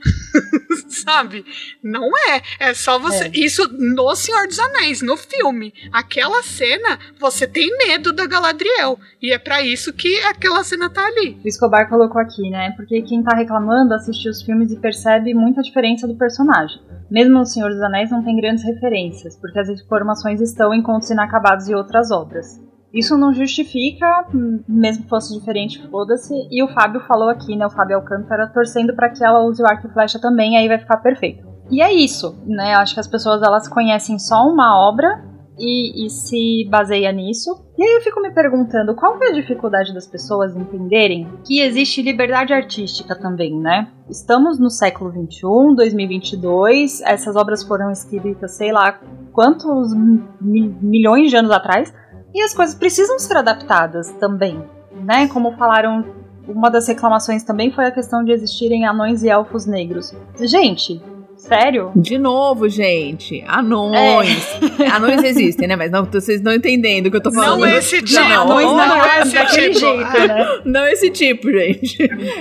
Sabe? 0.87 1.45
Não 1.83 2.09
é. 2.29 2.41
É 2.59 2.73
só 2.73 2.99
você. 2.99 3.25
É. 3.25 3.31
Isso 3.33 3.67
no 3.71 4.15
Senhor 4.15 4.47
dos 4.47 4.59
Anéis, 4.59 5.01
no 5.01 5.17
filme. 5.17 5.73
Aquela 5.91 6.41
cena, 6.43 6.99
você 7.19 7.47
tem 7.47 7.69
medo 7.77 8.11
da 8.13 8.25
Galadriel. 8.25 8.99
E 9.21 9.31
é 9.31 9.37
para 9.37 9.61
isso 9.61 9.93
que 9.93 10.19
aquela 10.21 10.63
cena 10.63 10.89
tá 10.89 11.05
ali. 11.05 11.39
O 11.43 11.47
Escobar 11.47 11.89
colocou 11.89 12.21
aqui, 12.21 12.49
né? 12.49 12.71
Porque 12.75 13.01
quem 13.01 13.23
tá 13.23 13.35
reclamando 13.35 13.93
assiste 13.93 14.29
os 14.29 14.41
filmes 14.41 14.71
e 14.71 14.79
percebe 14.79 15.33
muita 15.33 15.61
diferença 15.61 16.07
do 16.07 16.15
personagem. 16.15 16.79
Mesmo 17.09 17.39
no 17.39 17.45
Senhor 17.45 17.69
dos 17.69 17.81
Anéis 17.81 18.11
não 18.11 18.23
tem 18.23 18.35
grandes 18.35 18.63
referências, 18.63 19.35
porque 19.35 19.59
as 19.59 19.69
informações 19.69 20.41
estão 20.41 20.73
em 20.73 20.83
contos 20.83 21.09
inacabados 21.09 21.67
e 21.67 21.73
outras 21.73 22.11
obras. 22.11 22.68
Isso 22.93 23.17
não 23.17 23.33
justifica, 23.33 24.25
mesmo 24.67 25.03
que 25.03 25.09
fosse 25.09 25.37
diferente, 25.37 25.87
foda-se. 25.89 26.33
E 26.49 26.63
o 26.63 26.67
Fábio 26.67 27.01
falou 27.01 27.29
aqui, 27.29 27.55
né? 27.55 27.65
O 27.65 27.69
Fábio 27.69 27.97
Alcântara, 27.97 28.47
torcendo 28.47 28.95
para 28.95 29.09
que 29.09 29.23
ela 29.23 29.45
use 29.45 29.61
o 29.61 29.67
arco 29.67 29.87
e 29.87 29.93
flecha 29.93 30.19
também, 30.19 30.57
aí 30.57 30.67
vai 30.67 30.79
ficar 30.79 30.97
perfeito. 30.97 31.47
E 31.69 31.81
é 31.81 31.93
isso, 31.93 32.35
né? 32.45 32.73
Acho 32.75 32.95
que 32.95 32.99
as 32.99 33.07
pessoas 33.07 33.43
elas 33.43 33.67
conhecem 33.67 34.17
só 34.17 34.47
uma 34.47 34.75
obra 34.89 35.23
e, 35.59 36.05
e, 36.05 36.09
se 36.09 36.67
baseia 36.69 37.11
nisso. 37.11 37.51
E 37.77 37.83
aí 37.83 37.95
eu 37.95 38.01
fico 38.01 38.21
me 38.21 38.31
perguntando 38.31 38.95
qual 38.95 39.21
é 39.21 39.27
a 39.27 39.33
dificuldade 39.33 39.93
das 39.93 40.07
pessoas 40.07 40.55
entenderem 40.55 41.27
que 41.45 41.59
existe 41.59 42.01
liberdade 42.01 42.53
artística 42.53 43.15
também, 43.15 43.53
né? 43.59 43.91
Estamos 44.09 44.57
no 44.57 44.69
século 44.69 45.11
21, 45.11 45.75
2022, 45.75 47.01
essas 47.01 47.35
obras 47.35 47.63
foram 47.63 47.91
escritas, 47.91 48.55
sei 48.55 48.71
lá, 48.71 48.99
quantos 49.31 49.93
mi 50.41 50.75
milhões 50.81 51.29
de 51.29 51.35
anos 51.35 51.51
atrás. 51.51 51.93
E 52.33 52.41
as 52.41 52.53
coisas 52.53 52.75
precisam 52.75 53.17
ser 53.19 53.37
adaptadas 53.37 54.11
também, 54.19 54.63
né? 55.03 55.27
Como 55.27 55.55
falaram, 55.57 56.05
uma 56.47 56.69
das 56.69 56.87
reclamações 56.87 57.43
também 57.43 57.71
foi 57.71 57.85
a 57.85 57.91
questão 57.91 58.23
de 58.23 58.31
existirem 58.31 58.85
anões 58.85 59.23
e 59.23 59.29
elfos 59.29 59.65
negros. 59.65 60.13
Gente, 60.41 61.01
Sério? 61.39 61.91
De 61.95 62.17
novo, 62.17 62.67
gente. 62.67 63.41
Anões. 63.47 64.45
É. 64.77 64.87
Anões 64.91 65.23
existem, 65.23 65.69
né? 65.69 65.75
Mas 65.77 65.89
não, 65.89 66.03
vocês 66.03 66.37
estão 66.37 66.53
entendendo 66.53 67.05
o 67.07 67.11
que 67.11 67.15
eu 67.15 67.21
tô 67.21 67.31
falando. 67.31 67.61
Não 67.61 67.67
esse 67.67 68.01
tipo. 68.01 68.19
Não, 68.19 68.41
anões 68.41 68.65
não, 68.65 68.75
não 68.75 69.05
é 69.05 69.25
daquele 69.25 69.73
tipo. 69.73 69.79
jeito, 69.79 70.27
né? 70.27 70.61
Não 70.65 70.85
esse 70.85 71.09
tipo, 71.09 71.49
gente. 71.49 71.97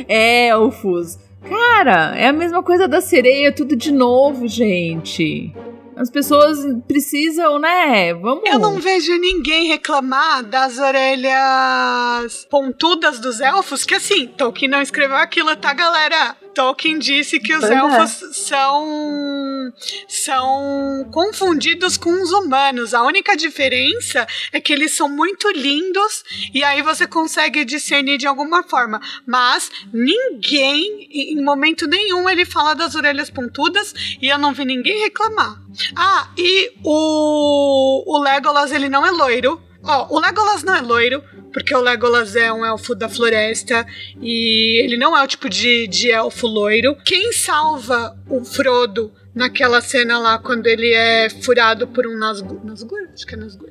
Elfos. 0.09 1.17
Cara, 1.49 2.15
é 2.17 2.27
a 2.27 2.33
mesma 2.33 2.61
coisa 2.63 2.89
da 2.89 3.01
sereia, 3.01 3.53
tudo 3.53 3.77
de 3.77 3.93
novo, 3.93 4.49
gente. 4.49 5.55
As 5.99 6.11
pessoas 6.11 6.59
precisam, 6.87 7.59
né? 7.59 8.15
Vamos. 8.15 8.49
Eu 8.49 8.59
não 8.59 8.79
vejo 8.79 9.19
ninguém 9.19 9.67
reclamar 9.67 10.45
das 10.45 10.79
orelhas 10.79 12.47
pontudas 12.49 13.19
dos 13.19 13.41
elfos, 13.41 13.85
que 13.85 13.97
assim, 13.97 14.29
Tolkien 14.29 14.71
não 14.71 14.81
escreveu 14.81 15.17
aquilo, 15.17 15.57
tá, 15.57 15.75
galera? 15.75 16.37
Tolkien 16.49 16.99
disse 16.99 17.39
que 17.39 17.55
os 17.55 17.61
pois 17.61 17.71
é. 17.71 17.75
elfos 17.75 18.23
é. 18.23 18.33
são 18.33 19.73
são 20.07 21.09
confundidos 21.13 21.97
com 21.97 22.11
os 22.23 22.33
humanos. 22.33 22.95
A 22.95 23.03
única 23.03 23.37
diferença 23.37 24.27
é 24.53 24.61
que 24.61 24.73
eles 24.73 24.93
são 24.93 25.09
muito 25.09 25.49
lindos 25.51 26.25
e 26.53 26.65
aí 26.65 26.83
você 26.83 27.07
consegue 27.07 27.65
discernir 27.65 28.19
de 28.19 28.27
alguma 28.27 28.63
forma. 28.63 29.01
Mas 29.27 29.71
ninguém, 29.93 31.09
em 31.11 31.43
momento 31.43 31.87
nenhum, 31.87 32.29
ele 32.29 32.45
fala 32.45 32.75
das 32.75 32.95
orelhas 32.95 33.31
pontudas 33.31 33.95
e 34.21 34.29
eu 34.29 34.39
não 34.39 34.53
vi 34.53 34.65
ninguém 34.65 35.03
reclamar. 35.03 35.61
Ah, 35.95 36.31
e 36.37 36.73
o, 36.83 38.05
o 38.07 38.23
Legolas, 38.23 38.73
ele 38.73 38.89
não 38.89 39.05
é 39.05 39.11
loiro. 39.11 39.68
Ó, 39.85 40.17
o 40.17 40.21
Legolas 40.21 40.63
não 40.63 40.75
é 40.75 40.81
loiro, 40.81 41.23
porque 41.53 41.75
o 41.75 41.81
Legolas 41.81 42.37
é 42.37 42.53
um 42.53 42.65
elfo 42.65 42.95
da 42.95 43.09
floresta 43.09 43.87
e 44.21 44.83
ele 44.83 44.97
não 44.97 45.17
é 45.17 45.23
o 45.23 45.27
tipo 45.27 45.49
de, 45.49 45.87
de 45.87 46.11
elfo 46.11 46.47
loiro. 46.47 46.97
Quem 47.05 47.33
salva 47.33 48.17
o 48.29 48.45
Frodo 48.45 49.13
naquela 49.35 49.81
cena 49.81 50.19
lá, 50.19 50.39
quando 50.39 50.67
ele 50.67 50.93
é 50.93 51.31
furado 51.31 51.87
por 51.87 52.07
um 52.07 52.17
Nazgûl, 52.17 52.61
Nazgûl? 52.65 52.99
Acho 53.15 53.27
que 53.27 53.35
é 53.35 53.39
Nazgûl. 53.39 53.69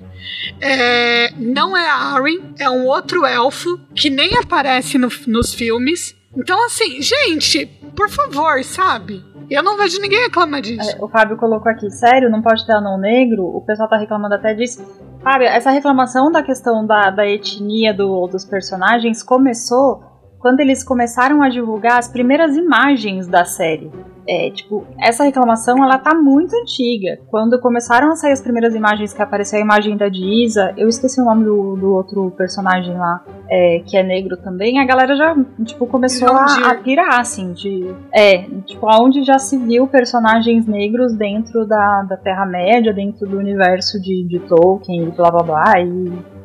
É, 0.61 1.31
não 1.37 1.75
é 1.75 1.89
Arryn, 1.89 2.53
é 2.57 2.69
um 2.69 2.85
outro 2.85 3.25
elfo 3.25 3.77
que 3.93 4.09
nem 4.09 4.37
aparece 4.37 4.97
no, 4.97 5.09
nos 5.27 5.53
filmes. 5.53 6.15
Então, 6.35 6.65
assim, 6.65 7.01
gente, 7.01 7.65
por 7.95 8.09
favor, 8.09 8.63
sabe? 8.63 9.23
Eu 9.49 9.63
não 9.63 9.77
vejo 9.77 9.99
ninguém 10.01 10.19
reclamar 10.19 10.61
disso. 10.61 10.89
É, 10.89 11.03
o 11.03 11.07
Fábio 11.07 11.37
colocou 11.37 11.71
aqui, 11.71 11.89
sério, 11.89 12.29
não 12.29 12.41
pode 12.41 12.65
ter 12.65 12.73
anão 12.73 12.97
negro? 12.97 13.43
O 13.43 13.61
pessoal 13.61 13.89
tá 13.89 13.97
reclamando 13.97 14.35
até 14.35 14.53
disso. 14.53 14.85
Fábio, 15.29 15.49
essa 15.49 15.71
reclamação 15.71 16.31
da 16.31 16.41
questão 16.41 16.87
da, 16.87 17.09
da 17.09 17.27
etnia 17.27 17.93
do, 17.93 18.27
dos 18.27 18.45
personagens 18.45 19.21
começou 19.21 20.01
quando 20.39 20.61
eles 20.61 20.85
começaram 20.85 21.43
a 21.43 21.49
divulgar 21.49 21.99
as 21.99 22.07
primeiras 22.07 22.55
imagens 22.55 23.27
da 23.27 23.43
série. 23.43 23.91
É, 24.27 24.49
tipo, 24.51 24.85
essa 24.99 25.23
reclamação 25.23 25.83
ela 25.83 25.97
tá 25.97 26.13
muito 26.13 26.53
antiga. 26.55 27.17
Quando 27.29 27.59
começaram 27.61 28.11
a 28.11 28.15
sair 28.15 28.33
as 28.33 28.41
primeiras 28.41 28.75
imagens 28.75 29.13
que 29.13 29.21
apareceu 29.21 29.57
a 29.57 29.61
imagem 29.61 29.95
da 29.95 30.09
Diza, 30.09 30.73
eu 30.75 30.89
esqueci 30.89 31.21
o 31.21 31.25
nome 31.25 31.45
do, 31.45 31.75
do 31.75 31.93
outro 31.93 32.29
personagem 32.31 32.93
lá, 32.97 33.23
é, 33.49 33.81
que 33.85 33.95
é 33.95 34.03
negro 34.03 34.35
também, 34.37 34.79
a 34.79 34.85
galera 34.85 35.15
já, 35.15 35.35
tipo, 35.63 35.87
começou 35.87 36.29
a, 36.29 36.71
a 36.71 36.75
pirar, 36.75 37.19
assim, 37.19 37.53
de. 37.53 37.93
É, 38.13 38.39
tipo, 38.65 38.87
onde 39.01 39.23
já 39.23 39.39
se 39.39 39.57
viu 39.57 39.87
personagens 39.87 40.67
negros 40.67 41.13
dentro 41.13 41.65
da, 41.65 42.03
da 42.03 42.17
Terra-média, 42.17 42.93
dentro 42.93 43.27
do 43.27 43.37
universo 43.37 44.01
de, 44.01 44.23
de 44.27 44.39
Tolkien 44.39 45.03
e 45.03 45.11
blá 45.11 45.31
blá 45.31 45.43
blá. 45.43 45.79
E 45.79 46.36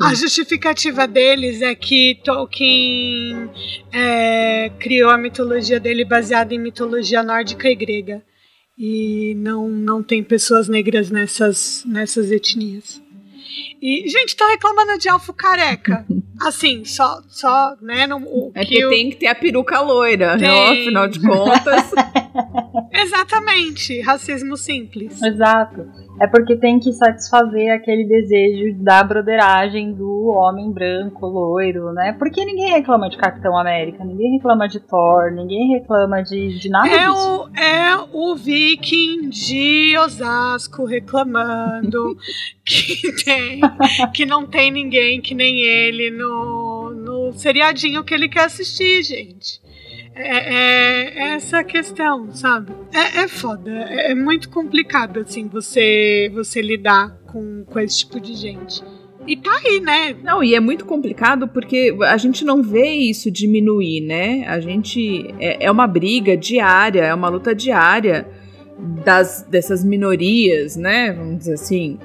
a 0.00 0.14
justificativa 0.14 1.06
deles 1.06 1.62
é 1.62 1.74
que 1.74 2.20
Tolkien 2.24 3.50
é, 3.92 4.70
criou 4.78 5.10
a 5.10 5.16
mitologia 5.18 5.80
dele 5.80 6.04
baseada 6.04 6.54
em 6.54 6.58
mitologia 6.58 7.22
nórdica 7.22 7.68
e 7.68 7.74
grega. 7.74 8.22
E 8.78 9.34
não, 9.36 9.68
não 9.68 10.02
tem 10.02 10.22
pessoas 10.22 10.68
negras 10.68 11.10
nessas, 11.10 11.82
nessas 11.86 12.30
etnias. 12.30 13.02
E, 13.80 14.08
gente, 14.08 14.36
tá 14.36 14.46
reclamando 14.48 14.98
de 14.98 15.08
elfo 15.08 15.32
careca. 15.32 16.04
Assim, 16.40 16.84
só, 16.84 17.22
só 17.28 17.74
né? 17.80 18.06
No, 18.06 18.18
o, 18.18 18.52
é 18.54 18.64
que, 18.64 18.74
que 18.74 18.88
tem 18.88 19.10
que 19.10 19.16
ter 19.16 19.28
a 19.28 19.34
peruca 19.34 19.80
loira, 19.80 20.36
né? 20.36 20.68
Afinal 20.68 21.08
de 21.08 21.20
contas. 21.20 21.92
Exatamente, 22.92 24.00
racismo 24.02 24.56
simples. 24.56 25.22
Exato. 25.22 26.05
É 26.18 26.26
porque 26.26 26.56
tem 26.56 26.78
que 26.78 26.92
satisfazer 26.92 27.72
aquele 27.72 28.04
desejo 28.04 28.74
da 28.82 29.02
broderagem 29.02 29.92
do 29.92 30.28
homem 30.28 30.72
branco, 30.72 31.26
loiro, 31.26 31.92
né? 31.92 32.14
Porque 32.18 32.42
ninguém 32.44 32.70
reclama 32.70 33.10
de 33.10 33.18
Capitão 33.18 33.56
América, 33.56 34.02
ninguém 34.02 34.32
reclama 34.32 34.66
de 34.66 34.80
Thor, 34.80 35.30
ninguém 35.30 35.74
reclama 35.74 36.22
de, 36.22 36.58
de 36.58 36.68
nada 36.70 36.88
é 36.88 37.06
disso. 37.06 37.42
O, 37.42 37.58
é 37.58 38.08
o 38.12 38.34
viking 38.34 39.28
de 39.28 39.96
Osasco 39.98 40.86
reclamando 40.86 42.16
que, 42.64 43.12
tem, 43.24 43.60
que 44.14 44.24
não 44.24 44.46
tem 44.46 44.70
ninguém 44.70 45.20
que 45.20 45.34
nem 45.34 45.60
ele 45.60 46.10
no, 46.10 46.90
no 46.94 47.32
seriadinho 47.34 48.02
que 48.02 48.14
ele 48.14 48.28
quer 48.28 48.44
assistir, 48.44 49.02
gente. 49.02 49.65
É, 50.16 50.54
é, 50.54 51.18
é 51.18 51.34
essa 51.34 51.62
questão, 51.62 52.32
sabe? 52.32 52.72
É, 52.92 53.20
é 53.24 53.28
foda, 53.28 53.70
é, 53.70 54.12
é, 54.12 54.14
muito 54.14 54.48
complicado, 54.48 55.20
assim, 55.20 55.46
você, 55.46 56.30
você 56.32 56.62
lidar 56.62 57.18
com, 57.26 57.64
com 57.66 57.78
esse 57.78 57.98
tipo 57.98 58.18
de 58.18 58.34
gente. 58.34 58.82
E 59.26 59.36
tá 59.36 59.50
aí, 59.62 59.80
né? 59.80 60.16
Não, 60.22 60.42
e 60.42 60.54
é 60.54 60.60
muito 60.60 60.86
complicado 60.86 61.48
porque 61.48 61.94
a 62.02 62.16
gente 62.16 62.44
não 62.44 62.62
vê 62.62 62.88
isso 62.88 63.30
diminuir, 63.30 64.00
né? 64.00 64.46
A 64.46 64.60
gente. 64.60 65.34
É, 65.40 65.66
é 65.66 65.70
uma 65.70 65.86
briga 65.86 66.36
diária, 66.36 67.02
é 67.02 67.12
uma 67.12 67.28
luta 67.28 67.52
diária 67.52 68.26
das, 69.04 69.42
dessas 69.42 69.84
minorias, 69.84 70.76
né? 70.76 71.12
Vamos 71.12 71.38
dizer 71.38 71.54
assim. 71.54 71.98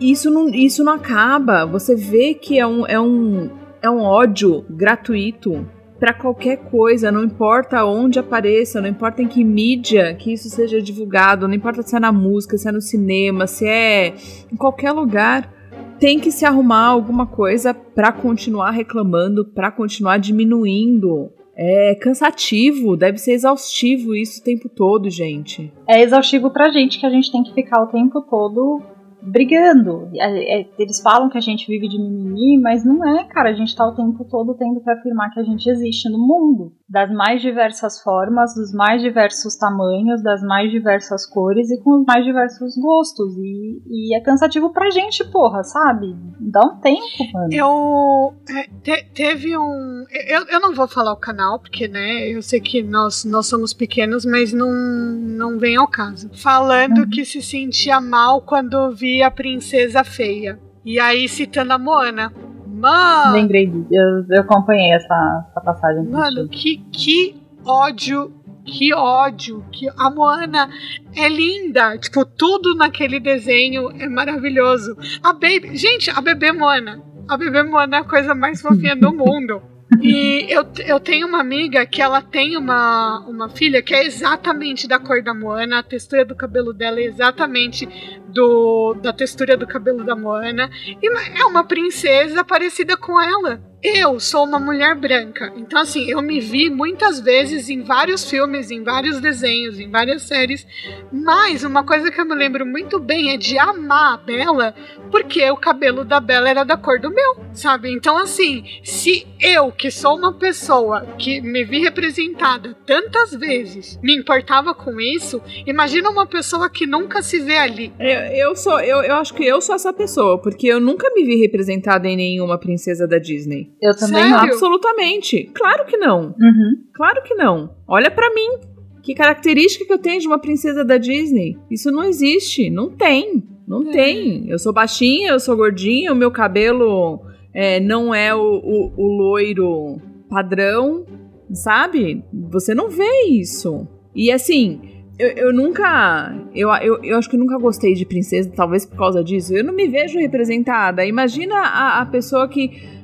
Isso 0.00 0.28
não, 0.28 0.48
isso 0.48 0.82
não 0.82 0.94
acaba. 0.94 1.64
Você 1.66 1.94
vê 1.94 2.34
que 2.34 2.58
é 2.58 2.66
um, 2.66 2.84
é 2.84 3.00
um, 3.00 3.48
é 3.80 3.88
um 3.88 4.02
ódio 4.02 4.64
gratuito 4.68 5.66
para 5.98 6.12
qualquer 6.12 6.58
coisa, 6.70 7.10
não 7.10 7.24
importa 7.24 7.84
onde 7.84 8.18
apareça, 8.18 8.80
não 8.80 8.88
importa 8.88 9.22
em 9.22 9.28
que 9.28 9.42
mídia 9.42 10.14
que 10.14 10.32
isso 10.32 10.48
seja 10.48 10.80
divulgado, 10.80 11.48
não 11.48 11.54
importa 11.54 11.82
se 11.82 11.96
é 11.96 12.00
na 12.00 12.12
música, 12.12 12.58
se 12.58 12.68
é 12.68 12.72
no 12.72 12.80
cinema, 12.80 13.46
se 13.46 13.66
é 13.66 14.14
em 14.52 14.56
qualquer 14.56 14.92
lugar, 14.92 15.52
tem 15.98 16.20
que 16.20 16.30
se 16.30 16.44
arrumar 16.44 16.86
alguma 16.86 17.26
coisa 17.26 17.72
para 17.72 18.12
continuar 18.12 18.70
reclamando, 18.70 19.44
para 19.44 19.70
continuar 19.70 20.18
diminuindo 20.18 21.30
É 21.58 21.94
cansativo, 21.94 22.98
deve 22.98 23.16
ser 23.16 23.32
exaustivo 23.32 24.14
isso 24.14 24.40
o 24.40 24.44
tempo 24.44 24.68
todo, 24.68 25.08
gente. 25.08 25.72
É 25.88 26.02
exaustivo 26.02 26.50
pra 26.50 26.70
gente 26.70 27.00
que 27.00 27.06
a 27.06 27.08
gente 27.08 27.32
tem 27.32 27.42
que 27.42 27.54
ficar 27.54 27.80
o 27.82 27.86
tempo 27.86 28.20
todo 28.20 28.82
brigando. 29.26 30.08
É, 30.14 30.60
é, 30.60 30.68
eles 30.78 31.00
falam 31.00 31.28
que 31.28 31.36
a 31.36 31.40
gente 31.40 31.66
vive 31.66 31.88
de 31.88 31.98
mimimi, 31.98 32.60
mas 32.60 32.84
não 32.84 33.04
é, 33.18 33.24
cara. 33.24 33.50
A 33.50 33.54
gente 33.54 33.74
tá 33.74 33.86
o 33.86 33.94
tempo 33.94 34.24
todo 34.24 34.54
tendo 34.54 34.80
que 34.80 34.88
afirmar 34.88 35.30
que 35.30 35.40
a 35.40 35.42
gente 35.42 35.68
existe 35.68 36.08
no 36.08 36.18
mundo. 36.18 36.72
Das 36.88 37.10
mais 37.10 37.42
diversas 37.42 38.00
formas, 38.00 38.54
dos 38.54 38.72
mais 38.72 39.02
diversos 39.02 39.56
tamanhos, 39.56 40.22
das 40.22 40.40
mais 40.42 40.70
diversas 40.70 41.26
cores 41.26 41.70
e 41.70 41.82
com 41.82 42.00
os 42.00 42.06
mais 42.06 42.24
diversos 42.24 42.76
gostos. 42.76 43.36
E, 43.36 43.82
e 43.86 44.16
é 44.16 44.20
cansativo 44.20 44.72
pra 44.72 44.90
gente, 44.90 45.24
porra, 45.24 45.64
sabe? 45.64 46.14
Dá 46.40 46.60
um 46.60 46.76
tempo, 46.80 47.32
mano. 47.32 47.48
Eu. 47.52 48.34
Te, 48.82 49.02
teve 49.12 49.58
um. 49.58 50.04
Eu, 50.28 50.46
eu 50.46 50.60
não 50.60 50.74
vou 50.74 50.86
falar 50.86 51.12
o 51.12 51.16
canal, 51.16 51.58
porque, 51.58 51.88
né, 51.88 52.28
eu 52.28 52.40
sei 52.40 52.60
que 52.60 52.82
nós, 52.82 53.24
nós 53.24 53.46
somos 53.48 53.72
pequenos, 53.72 54.24
mas 54.24 54.52
não, 54.52 54.70
não 54.70 55.58
vem 55.58 55.76
ao 55.76 55.88
caso. 55.88 56.30
Falando 56.34 56.98
uhum. 56.98 57.10
que 57.10 57.24
se 57.24 57.42
sentia 57.42 58.00
mal 58.00 58.40
quando 58.42 58.92
vi 58.92 59.15
a 59.22 59.30
princesa 59.30 60.04
feia. 60.04 60.58
E 60.84 61.00
aí 61.00 61.28
citando 61.28 61.72
a 61.72 61.78
Moana. 61.78 62.32
Mano! 62.66 63.34
Lembrei, 63.34 63.72
eu, 63.90 64.24
eu 64.28 64.40
acompanhei 64.40 64.92
essa, 64.92 65.46
essa 65.50 65.60
passagem. 65.60 66.04
Mano, 66.04 66.48
que, 66.48 66.78
que 66.92 67.34
ódio 67.64 68.32
que 68.66 68.92
ódio, 68.92 69.64
que 69.70 69.88
a 69.96 70.10
Moana 70.10 70.68
é 71.14 71.28
linda, 71.28 71.96
tipo, 71.96 72.24
tudo 72.24 72.74
naquele 72.74 73.20
desenho 73.20 73.90
é 73.98 74.08
maravilhoso. 74.08 74.96
A 75.22 75.32
Baby, 75.32 75.76
gente, 75.76 76.10
a 76.10 76.20
bebê 76.20 76.50
Moana, 76.52 77.00
a 77.28 77.36
bebê 77.36 77.62
Moana 77.62 77.98
é 77.98 78.00
a 78.00 78.04
coisa 78.04 78.34
mais 78.34 78.60
fofinha 78.60 78.96
do 78.96 79.12
mundo. 79.14 79.62
E 80.02 80.46
eu, 80.48 80.66
eu 80.84 80.98
tenho 80.98 81.28
uma 81.28 81.40
amiga 81.40 81.86
que 81.86 82.02
ela 82.02 82.20
tem 82.20 82.56
uma, 82.56 83.20
uma 83.20 83.48
filha 83.48 83.80
que 83.80 83.94
é 83.94 84.04
exatamente 84.04 84.88
da 84.88 84.98
cor 84.98 85.22
da 85.22 85.32
Moana, 85.32 85.78
a 85.78 85.82
textura 85.82 86.24
do 86.24 86.34
cabelo 86.34 86.72
dela 86.72 86.98
é 86.98 87.04
exatamente 87.04 87.88
do, 88.28 88.94
da 88.94 89.12
textura 89.12 89.56
do 89.56 89.66
cabelo 89.66 90.04
da 90.04 90.16
Moana. 90.16 90.68
E 91.00 91.40
é 91.40 91.44
uma 91.44 91.62
princesa 91.62 92.44
parecida 92.44 92.96
com 92.96 93.20
ela. 93.20 93.60
Eu 93.82 94.18
sou 94.18 94.44
uma 94.44 94.58
mulher 94.58 94.94
branca, 94.94 95.52
então 95.54 95.80
assim, 95.80 96.10
eu 96.10 96.22
me 96.22 96.40
vi 96.40 96.70
muitas 96.70 97.20
vezes 97.20 97.68
em 97.68 97.82
vários 97.82 98.28
filmes, 98.28 98.70
em 98.70 98.82
vários 98.82 99.20
desenhos, 99.20 99.78
em 99.78 99.90
várias 99.90 100.22
séries, 100.22 100.66
mas 101.12 101.62
uma 101.62 101.84
coisa 101.84 102.10
que 102.10 102.18
eu 102.18 102.24
me 102.24 102.34
lembro 102.34 102.64
muito 102.64 102.98
bem 102.98 103.34
é 103.34 103.36
de 103.36 103.58
amar 103.58 104.14
a 104.14 104.16
Bela, 104.16 104.74
porque 105.10 105.48
o 105.50 105.56
cabelo 105.56 106.04
da 106.04 106.18
Bela 106.18 106.48
era 106.48 106.64
da 106.64 106.76
cor 106.76 106.98
do 106.98 107.10
meu, 107.10 107.36
sabe? 107.52 107.92
Então 107.92 108.16
assim, 108.16 108.64
se 108.82 109.26
eu, 109.38 109.70
que 109.70 109.90
sou 109.90 110.16
uma 110.16 110.32
pessoa 110.32 111.02
que 111.18 111.40
me 111.42 111.62
vi 111.62 111.80
representada 111.80 112.74
tantas 112.86 113.32
vezes, 113.32 114.00
me 114.02 114.16
importava 114.16 114.74
com 114.74 114.98
isso, 114.98 115.40
imagina 115.66 116.10
uma 116.10 116.26
pessoa 116.26 116.70
que 116.70 116.86
nunca 116.86 117.22
se 117.22 117.40
vê 117.40 117.58
ali. 117.58 117.92
Eu, 118.00 118.48
eu 118.48 118.56
sou, 118.56 118.80
eu, 118.80 119.02
eu 119.02 119.16
acho 119.16 119.34
que 119.34 119.44
eu 119.44 119.60
sou 119.60 119.74
essa 119.74 119.92
pessoa, 119.92 120.40
porque 120.40 120.66
eu 120.66 120.80
nunca 120.80 121.08
me 121.14 121.24
vi 121.24 121.36
representada 121.36 122.08
em 122.08 122.16
nenhuma 122.16 122.58
princesa 122.58 123.06
da 123.06 123.18
Disney. 123.18 123.65
Eu 123.80 123.94
também 123.96 124.22
Sério? 124.22 124.30
não. 124.30 124.38
Absolutamente. 124.38 125.50
Claro 125.54 125.84
que 125.86 125.96
não. 125.96 126.34
Uhum. 126.38 126.84
Claro 126.94 127.22
que 127.22 127.34
não. 127.34 127.74
Olha 127.86 128.10
para 128.10 128.32
mim. 128.34 128.58
Que 129.02 129.14
característica 129.14 129.84
que 129.84 129.92
eu 129.92 129.98
tenho 129.98 130.20
de 130.20 130.26
uma 130.26 130.40
princesa 130.40 130.84
da 130.84 130.98
Disney? 130.98 131.56
Isso 131.70 131.92
não 131.92 132.02
existe. 132.02 132.68
Não 132.70 132.90
tem. 132.90 133.44
Não 133.66 133.88
é. 133.88 133.92
tem. 133.92 134.48
Eu 134.48 134.58
sou 134.58 134.72
baixinha, 134.72 135.30
eu 135.30 135.40
sou 135.40 135.56
gordinha, 135.56 136.12
o 136.12 136.16
meu 136.16 136.30
cabelo 136.30 137.20
é, 137.54 137.80
não 137.80 138.14
é 138.14 138.34
o, 138.34 138.40
o, 138.40 138.92
o 138.96 139.16
loiro 139.16 140.00
padrão, 140.28 141.04
sabe? 141.52 142.24
Você 142.50 142.74
não 142.74 142.88
vê 142.88 143.28
isso. 143.28 143.86
E 144.14 144.30
assim, 144.30 144.80
eu, 145.18 145.28
eu, 145.28 145.52
nunca. 145.52 146.34
Eu, 146.54 146.68
eu, 146.76 147.02
eu 147.02 147.18
acho 147.18 147.30
que 147.30 147.36
nunca 147.36 147.58
gostei 147.58 147.94
de 147.94 148.04
princesa, 148.04 148.52
talvez 148.54 148.84
por 148.84 148.98
causa 148.98 149.24
disso. 149.24 149.54
Eu 149.54 149.64
não 149.64 149.72
me 149.72 149.88
vejo 149.88 150.18
representada. 150.18 151.04
Imagina 151.04 151.54
a, 151.56 152.02
a 152.02 152.06
pessoa 152.06 152.46
que 152.48 152.95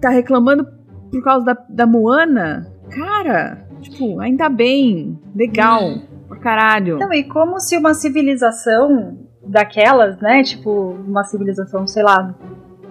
tá 0.00 0.10
reclamando 0.10 0.66
por 1.10 1.22
causa 1.22 1.44
da, 1.44 1.56
da 1.68 1.86
Moana, 1.86 2.66
cara, 2.90 3.66
tipo, 3.80 4.20
ainda 4.20 4.48
bem, 4.48 5.18
legal, 5.34 5.82
hum. 5.82 6.02
pra 6.28 6.38
caralho. 6.38 6.98
Não, 6.98 7.12
e 7.12 7.24
como 7.24 7.58
se 7.58 7.76
uma 7.76 7.94
civilização 7.94 9.18
daquelas, 9.44 10.20
né, 10.20 10.42
tipo, 10.42 10.96
uma 11.06 11.24
civilização, 11.24 11.86
sei 11.86 12.02
lá, 12.02 12.34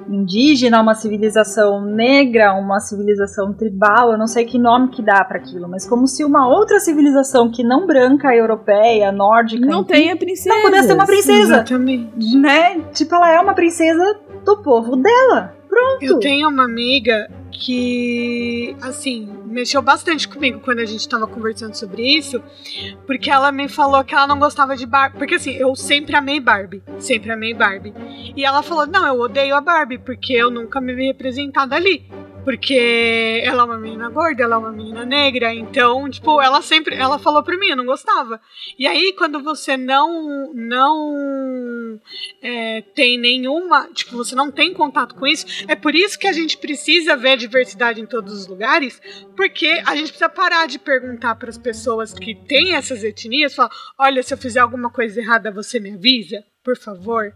indígena, 0.10 0.82
uma 0.82 0.96
civilização 0.96 1.86
negra, 1.86 2.54
uma 2.54 2.80
civilização 2.80 3.54
tribal, 3.54 4.12
eu 4.12 4.18
não 4.18 4.28
sei 4.28 4.44
que 4.44 4.58
nome 4.58 4.90
que 4.90 5.02
dá 5.02 5.24
para 5.24 5.38
aquilo, 5.38 5.70
mas 5.70 5.88
como 5.88 6.08
se 6.08 6.26
uma 6.26 6.48
outra 6.48 6.80
civilização 6.80 7.50
que 7.52 7.64
não 7.64 7.86
branca, 7.86 8.36
europeia, 8.36 9.12
nórdica, 9.12 9.66
não 9.66 9.82
enfim, 9.82 9.94
tenha 9.94 10.18
princesa, 10.18 10.56
não 10.56 10.64
pudesse 10.64 10.88
ser 10.88 10.94
uma 10.94 11.06
princesa, 11.06 11.54
Exatamente. 11.54 12.38
né? 12.38 12.82
Tipo, 12.92 13.16
ela 13.16 13.32
é 13.32 13.40
uma 13.40 13.54
princesa 13.54 14.20
do 14.44 14.58
povo 14.64 14.96
dela. 14.96 15.59
Pronto. 15.80 16.04
Eu 16.04 16.20
tenho 16.20 16.50
uma 16.50 16.64
amiga 16.64 17.30
que, 17.52 18.76
assim, 18.82 19.28
mexeu 19.46 19.82
bastante 19.82 20.28
comigo 20.28 20.60
quando 20.60 20.80
a 20.80 20.86
gente 20.86 21.08
tava 21.08 21.28
conversando 21.28 21.74
sobre 21.74 22.04
isso, 22.04 22.42
porque 23.06 23.30
ela 23.30 23.52
me 23.52 23.68
falou 23.68 24.04
que 24.04 24.14
ela 24.14 24.28
não 24.28 24.40
gostava 24.40 24.76
de 24.76 24.86
Barbie. 24.86 25.18
Porque, 25.18 25.36
assim, 25.36 25.52
eu 25.52 25.76
sempre 25.76 26.16
amei 26.16 26.40
Barbie. 26.40 26.84
Sempre 27.00 27.32
amei 27.32 27.54
Barbie. 27.54 27.94
E 28.36 28.44
ela 28.44 28.62
falou: 28.62 28.86
não, 28.86 29.06
eu 29.08 29.20
odeio 29.20 29.56
a 29.56 29.62
Barbie, 29.62 29.98
porque 29.98 30.34
eu 30.34 30.52
nunca 30.52 30.80
me 30.80 30.94
vi 30.94 31.08
representada 31.08 31.76
ali. 31.76 32.06
Porque 32.44 33.42
ela 33.44 33.64
é 33.64 33.66
uma 33.66 33.78
menina 33.78 34.10
gorda, 34.10 34.44
ela 34.44 34.56
é 34.56 34.58
uma 34.58 34.72
menina 34.72 35.06
negra, 35.06 35.54
então, 35.54 36.10
tipo, 36.10 36.42
ela 36.42 36.62
sempre, 36.62 36.96
ela 36.96 37.20
falou 37.20 37.44
pra 37.44 37.58
mim, 37.58 37.68
eu 37.68 37.76
não 37.76 37.86
gostava. 37.86 38.42
E 38.78 38.88
aí, 38.88 39.14
quando 39.14 39.44
você 39.44 39.78
não, 39.78 40.54
não 40.54 42.00
é, 42.42 42.82
tem 42.96 43.18
nenhuma, 43.18 43.90
tipo, 43.94 44.16
você 44.16 44.36
não 44.36 44.52
tem 44.52 44.74
contato 44.74 45.16
com 45.16 45.28
isso, 45.28 45.46
é 45.68 45.76
por 45.76 45.94
isso 45.94 46.18
que 46.18 46.28
a 46.28 46.34
gente 46.34 46.58
precisa 46.58 47.16
ver 47.16 47.32
a 47.32 47.36
diversidade 47.36 48.02
em 48.02 48.06
todos 48.06 48.34
os 48.34 48.48
lugares, 48.48 49.02
porque 49.36 49.82
a 49.86 49.96
gente 49.96 50.10
precisa 50.10 50.30
parar 50.30 50.68
de 50.68 50.80
perguntar 50.80 51.36
para 51.36 51.50
as 51.50 51.58
pessoas 51.58 52.14
que 52.14 52.34
têm 52.34 52.74
essas 52.74 53.04
etnias, 53.04 53.54
falar, 53.54 53.72
olha, 53.98 54.24
se 54.24 54.34
eu 54.34 54.38
fizer 54.38 54.60
alguma 54.60 54.90
coisa 54.90 55.20
errada, 55.20 55.52
você 55.52 55.80
me 55.80 55.94
avisa, 55.94 56.44
por 56.64 56.78
favor. 56.78 57.34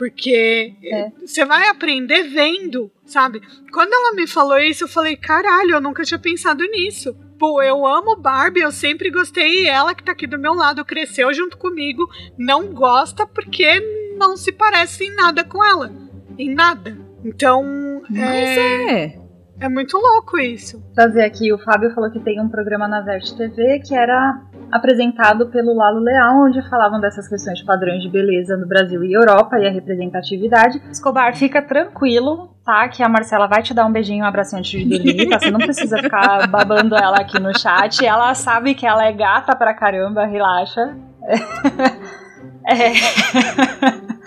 Porque 0.00 0.72
é. 0.82 1.12
você 1.20 1.44
vai 1.44 1.68
aprender 1.68 2.22
vendo, 2.22 2.90
sabe? 3.04 3.38
Quando 3.70 3.92
ela 3.92 4.14
me 4.14 4.26
falou 4.26 4.58
isso, 4.58 4.84
eu 4.84 4.88
falei, 4.88 5.14
caralho, 5.14 5.72
eu 5.72 5.80
nunca 5.80 6.04
tinha 6.04 6.18
pensado 6.18 6.64
nisso. 6.64 7.14
Pô, 7.38 7.62
eu 7.62 7.86
amo 7.86 8.16
Barbie, 8.16 8.60
eu 8.60 8.72
sempre 8.72 9.10
gostei, 9.10 9.64
e 9.64 9.68
ela 9.68 9.94
que 9.94 10.02
tá 10.02 10.12
aqui 10.12 10.26
do 10.26 10.38
meu 10.38 10.54
lado 10.54 10.86
cresceu 10.86 11.34
junto 11.34 11.58
comigo, 11.58 12.08
não 12.38 12.72
gosta 12.72 13.26
porque 13.26 13.78
não 14.16 14.38
se 14.38 14.50
parece 14.52 15.04
em 15.04 15.14
nada 15.14 15.44
com 15.44 15.62
ela. 15.62 15.92
Em 16.38 16.54
nada. 16.54 16.96
Então. 17.22 17.62
Mas 18.08 18.56
é. 18.56 19.04
é. 19.04 19.20
É 19.60 19.68
muito 19.68 19.98
louco 19.98 20.38
isso. 20.38 20.82
Fazer 20.96 21.22
aqui, 21.22 21.52
o 21.52 21.58
Fábio 21.58 21.94
falou 21.94 22.10
que 22.10 22.18
tem 22.18 22.40
um 22.40 22.48
programa 22.48 22.88
na 22.88 23.02
Verte 23.02 23.36
TV 23.36 23.80
que 23.80 23.94
era 23.94 24.40
apresentado 24.72 25.48
pelo 25.48 25.74
Lalo 25.74 26.00
Leal, 26.00 26.46
onde 26.46 26.66
falavam 26.70 26.98
dessas 26.98 27.28
questões 27.28 27.58
de 27.58 27.64
padrões 27.66 28.02
de 28.02 28.08
beleza 28.08 28.56
no 28.56 28.66
Brasil 28.66 29.04
e 29.04 29.12
Europa 29.12 29.58
e 29.58 29.66
a 29.66 29.70
representatividade. 29.70 30.80
Escobar, 30.90 31.36
fica 31.36 31.60
tranquilo, 31.60 32.48
tá? 32.64 32.88
Que 32.88 33.02
a 33.02 33.08
Marcela 33.08 33.46
vai 33.46 33.62
te 33.62 33.74
dar 33.74 33.84
um 33.84 33.92
beijinho, 33.92 34.24
um 34.24 34.28
abraço 34.28 34.56
antes 34.56 34.70
de 34.70 34.98
dormir, 34.98 35.28
tá? 35.28 35.38
Você 35.38 35.50
não 35.50 35.58
precisa 35.58 35.98
ficar 35.98 36.46
babando 36.48 36.96
ela 36.96 37.16
aqui 37.16 37.38
no 37.38 37.56
chat. 37.58 38.02
Ela 38.04 38.32
sabe 38.34 38.74
que 38.74 38.86
ela 38.86 39.04
é 39.04 39.12
gata 39.12 39.54
pra 39.54 39.74
caramba, 39.74 40.24
relaxa. 40.24 40.96
é. 42.66 44.19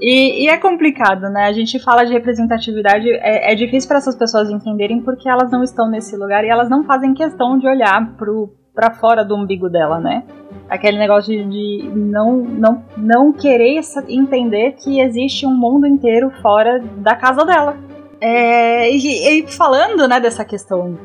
E, 0.00 0.44
e, 0.44 0.48
é 0.48 0.56
complicado, 0.56 1.28
né? 1.28 1.46
A 1.46 1.52
gente 1.52 1.78
fala 1.78 2.04
de 2.04 2.12
representatividade, 2.12 3.10
é, 3.10 3.52
é 3.52 3.54
difícil 3.54 3.88
para 3.88 3.98
essas 3.98 4.14
pessoas 4.16 4.48
entenderem 4.50 5.00
porque 5.00 5.28
elas 5.28 5.50
não 5.50 5.62
estão 5.62 5.88
nesse 5.90 6.16
lugar 6.16 6.44
e 6.44 6.48
elas 6.48 6.70
não 6.70 6.84
fazem 6.84 7.14
questão 7.14 7.58
de 7.58 7.66
olhar 7.66 8.14
para 8.74 8.94
fora 8.94 9.24
do 9.24 9.34
umbigo 9.34 9.68
dela, 9.68 9.98
né? 9.98 10.24
Aquele 10.68 10.98
negócio 10.98 11.32
de, 11.32 11.44
de, 11.44 11.88
não, 11.88 12.36
não, 12.36 12.84
não 12.96 13.32
querer 13.32 13.80
entender 14.08 14.72
que 14.72 15.00
existe 15.00 15.44
um 15.46 15.54
mundo 15.54 15.86
inteiro 15.86 16.30
fora 16.42 16.78
da 16.98 17.16
casa 17.16 17.44
dela. 17.44 17.76
É, 18.20 18.90
e, 18.90 19.40
e 19.40 19.46
falando 19.46 20.06
né, 20.06 20.20
dessa 20.20 20.44
questão 20.44 20.98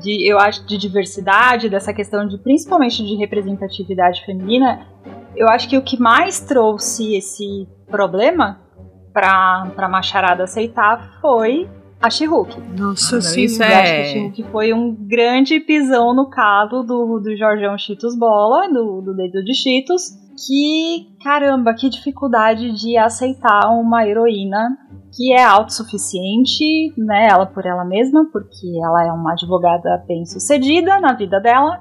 de, 0.00 0.28
eu 0.28 0.38
acho, 0.38 0.66
de 0.66 0.76
diversidade, 0.76 1.68
dessa 1.68 1.92
questão 1.92 2.26
de 2.26 2.38
principalmente 2.38 3.04
de 3.04 3.14
representatividade 3.16 4.24
feminina, 4.24 4.86
eu 5.36 5.48
acho 5.48 5.68
que 5.68 5.76
o 5.76 5.82
que 5.82 5.98
mais 6.00 6.40
trouxe 6.40 7.16
esse 7.16 7.68
problema 7.90 8.60
pra, 9.12 9.70
pra 9.74 9.88
macharada 9.88 10.44
aceitar 10.44 11.18
foi 11.20 11.68
a 12.00 12.10
she 12.10 12.26
Nossa, 12.76 13.20
sim, 13.20 13.44
isso 13.44 13.62
é... 13.62 14.28
que 14.30 14.42
foi 14.44 14.72
um 14.72 14.94
grande 14.94 15.58
pisão 15.60 16.14
no 16.14 16.28
calo 16.28 16.82
do, 16.82 17.18
do 17.18 17.36
Jorgão 17.36 17.76
Cheetos 17.78 18.16
Bola, 18.16 18.68
do, 18.68 19.00
do 19.00 19.14
dedo 19.14 19.42
de 19.42 19.54
Cheetos, 19.54 20.10
que, 20.46 21.08
caramba, 21.22 21.74
que 21.74 21.88
dificuldade 21.88 22.72
de 22.72 22.96
aceitar 22.98 23.70
uma 23.70 24.06
heroína 24.06 24.76
que 25.16 25.32
é 25.32 25.42
autossuficiente, 25.42 26.92
né, 26.98 27.28
ela 27.30 27.46
por 27.46 27.64
ela 27.64 27.86
mesma, 27.86 28.26
porque 28.30 28.66
ela 28.84 29.06
é 29.06 29.12
uma 29.12 29.32
advogada 29.32 30.04
bem-sucedida 30.06 31.00
na 31.00 31.14
vida 31.14 31.40
dela. 31.40 31.80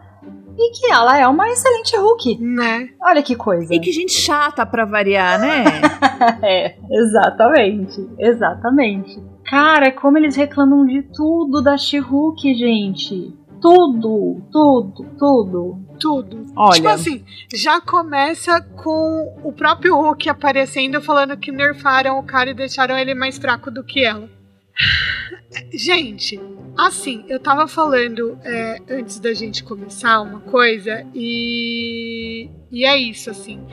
E 0.58 0.72
que 0.72 0.90
ela 0.90 1.18
é 1.18 1.28
uma 1.28 1.50
excelente 1.50 1.98
Hulk. 1.98 2.38
Né? 2.40 2.90
Olha 3.02 3.22
que 3.22 3.36
coisa. 3.36 3.74
E 3.74 3.80
que 3.80 3.92
gente 3.92 4.14
chata 4.14 4.66
pra 4.66 4.86
variar, 4.86 5.40
né? 5.40 5.64
é, 6.42 6.78
exatamente. 6.90 8.08
Exatamente. 8.18 9.22
Cara, 9.46 9.92
como 9.92 10.18
eles 10.18 10.36
reclamam 10.36 10.86
de 10.86 11.04
tudo 11.14 11.62
da 11.62 11.78
She-Hulk, 11.78 12.54
gente. 12.56 13.34
Tudo, 13.62 14.42
tudo, 14.52 15.06
tudo. 15.18 15.86
Tudo. 16.00 16.46
Olha. 16.56 16.76
Tipo 16.76 16.88
assim, 16.90 17.26
já 17.54 17.80
começa 17.80 18.62
com 18.62 19.34
o 19.44 19.54
próprio 19.54 19.96
Hulk 19.96 20.30
aparecendo 20.30 21.02
falando 21.02 21.38
que 21.38 21.52
nerfaram 21.52 22.20
o 22.20 22.24
cara 22.24 22.50
e 22.50 22.54
deixaram 22.54 22.98
ele 22.98 23.14
mais 23.14 23.38
fraco 23.38 23.72
do 23.72 23.84
que 23.84 24.04
ela. 24.04 24.30
Gente, 25.74 26.40
assim, 26.78 27.24
eu 27.28 27.40
tava 27.40 27.68
falando 27.68 28.38
é, 28.44 28.82
antes 28.90 29.20
da 29.20 29.34
gente 29.34 29.64
começar 29.64 30.22
uma 30.22 30.40
coisa 30.42 31.06
e. 31.14 32.50
E 32.72 32.86
é 32.86 32.98
isso, 32.98 33.30
assim. 33.30 33.66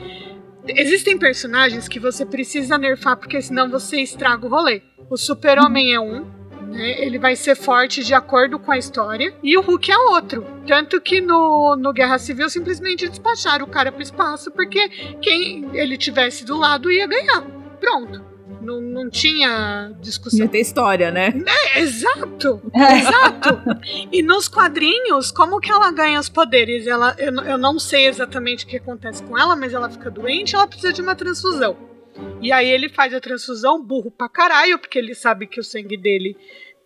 Existem 0.67 1.17
personagens 1.17 1.87
que 1.87 1.99
você 1.99 2.25
precisa 2.25 2.77
nerfar 2.77 3.17
porque 3.17 3.41
senão 3.41 3.69
você 3.69 3.99
estraga 3.99 4.45
o 4.45 4.49
rolê. 4.49 4.81
O 5.09 5.17
Super-Homem 5.17 5.93
é 5.93 5.99
um, 5.99 6.25
né? 6.73 7.01
Ele 7.01 7.19
vai 7.19 7.35
ser 7.35 7.55
forte 7.55 8.03
de 8.03 8.13
acordo 8.13 8.57
com 8.57 8.71
a 8.71 8.77
história. 8.77 9.33
E 9.43 9.57
o 9.57 9.61
Hulk 9.61 9.91
é 9.91 9.97
outro. 9.97 10.45
Tanto 10.65 10.99
que 10.99 11.21
no, 11.21 11.75
no 11.75 11.93
Guerra 11.93 12.17
Civil 12.17 12.49
simplesmente 12.49 13.07
despacharam 13.07 13.65
o 13.65 13.69
cara 13.69 13.91
pro 13.91 14.01
espaço 14.01 14.51
porque 14.51 14.89
quem 15.21 15.69
ele 15.73 15.97
tivesse 15.97 16.43
do 16.43 16.57
lado 16.57 16.91
ia 16.91 17.07
ganhar. 17.07 17.41
Pronto. 17.79 18.32
Não, 18.63 18.79
não 18.79 19.09
tinha 19.09 19.93
discussão. 19.99 20.39
Ia 20.39 20.47
ter 20.47 20.61
história, 20.61 21.11
né? 21.11 21.33
É, 21.45 21.79
exato, 21.79 22.61
exato. 22.73 23.59
E 24.11 24.23
nos 24.23 24.47
quadrinhos, 24.47 25.31
como 25.31 25.59
que 25.59 25.71
ela 25.71 25.91
ganha 25.91 26.19
os 26.19 26.29
poderes? 26.29 26.87
Ela, 26.87 27.15
eu, 27.19 27.33
eu 27.43 27.57
não 27.57 27.77
sei 27.77 28.07
exatamente 28.07 28.65
o 28.65 28.67
que 28.67 28.77
acontece 28.77 29.21
com 29.23 29.37
ela, 29.37 29.55
mas 29.55 29.73
ela 29.73 29.89
fica 29.89 30.09
doente, 30.09 30.55
ela 30.55 30.67
precisa 30.67 30.93
de 30.93 31.01
uma 31.01 31.15
transfusão. 31.15 31.75
E 32.41 32.51
aí 32.51 32.69
ele 32.69 32.89
faz 32.89 33.13
a 33.13 33.19
transfusão, 33.19 33.83
burro 33.83 34.11
pra 34.11 34.29
caralho, 34.29 34.77
porque 34.79 34.97
ele 34.97 35.15
sabe 35.15 35.47
que 35.47 35.59
o 35.59 35.63
sangue 35.63 35.97
dele 35.97 36.37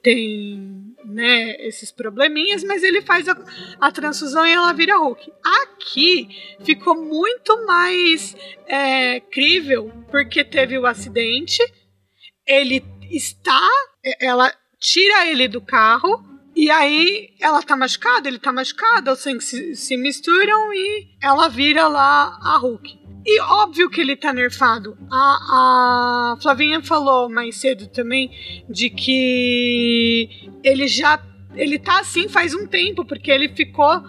tem, 0.01 0.95
né, 1.05 1.55
esses 1.67 1.91
probleminhas, 1.91 2.63
mas 2.63 2.83
ele 2.83 3.01
faz 3.01 3.27
a, 3.27 3.37
a 3.79 3.91
transfusão 3.91 4.45
e 4.45 4.51
ela 4.51 4.73
vira 4.73 4.97
Hulk. 4.97 5.31
Aqui 5.63 6.29
ficou 6.63 6.95
muito 6.95 7.65
mais 7.65 8.35
é, 8.67 9.19
crível, 9.19 9.91
porque 10.09 10.43
teve 10.43 10.77
o 10.77 10.85
acidente, 10.85 11.61
ele 12.45 12.83
está, 13.11 13.67
ela 14.19 14.53
tira 14.79 15.27
ele 15.27 15.47
do 15.47 15.61
carro, 15.61 16.25
e 16.55 16.71
aí 16.71 17.35
ela 17.39 17.61
tá 17.61 17.77
machucada, 17.77 18.27
ele 18.27 18.39
tá 18.39 18.51
machucado, 18.51 19.11
os 19.11 19.19
sangue 19.19 19.43
se, 19.43 19.75
se 19.75 19.95
misturam 19.95 20.73
e 20.73 21.07
ela 21.21 21.47
vira 21.49 21.87
lá 21.87 22.35
a 22.41 22.57
Hulk. 22.57 22.96
E 23.27 23.41
óbvio 23.41 23.89
que 23.89 23.99
ele 23.99 24.15
tá 24.15 24.31
nerfado. 24.31 24.97
A, 25.11 26.33
a 26.33 26.37
Flavinha 26.41 26.81
falou 26.81 27.29
mais 27.29 27.57
cedo 27.57 27.87
também 27.87 28.31
de 28.69 28.89
que 28.89 30.49
ele 30.63 30.87
já. 30.87 31.21
Ele 31.53 31.77
tá 31.77 31.99
assim 31.99 32.29
faz 32.29 32.53
um 32.53 32.65
tempo, 32.65 33.03
porque 33.05 33.29
ele 33.29 33.49
ficou 33.49 34.01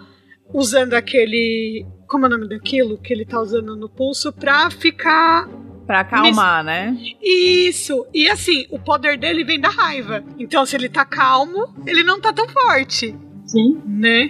usando 0.53 0.93
aquele. 0.93 1.85
Como 2.07 2.25
é 2.25 2.29
o 2.29 2.31
nome 2.31 2.47
daquilo 2.47 2.97
que 2.97 3.13
ele 3.13 3.25
tá 3.25 3.41
usando 3.41 3.75
no 3.75 3.89
pulso 3.89 4.31
pra 4.31 4.71
ficar 4.71 5.47
Pra 5.89 6.01
acalmar, 6.01 6.63
né? 6.63 6.95
Isso. 7.19 8.05
E 8.13 8.29
assim, 8.29 8.67
o 8.69 8.77
poder 8.77 9.17
dele 9.17 9.43
vem 9.43 9.59
da 9.59 9.69
raiva. 9.69 10.23
Então, 10.37 10.63
se 10.63 10.75
ele 10.75 10.87
tá 10.87 11.03
calmo, 11.03 11.73
ele 11.83 12.03
não 12.03 12.21
tá 12.21 12.31
tão 12.31 12.47
forte. 12.47 13.17
Sim. 13.49 13.81
Né? 13.85 14.29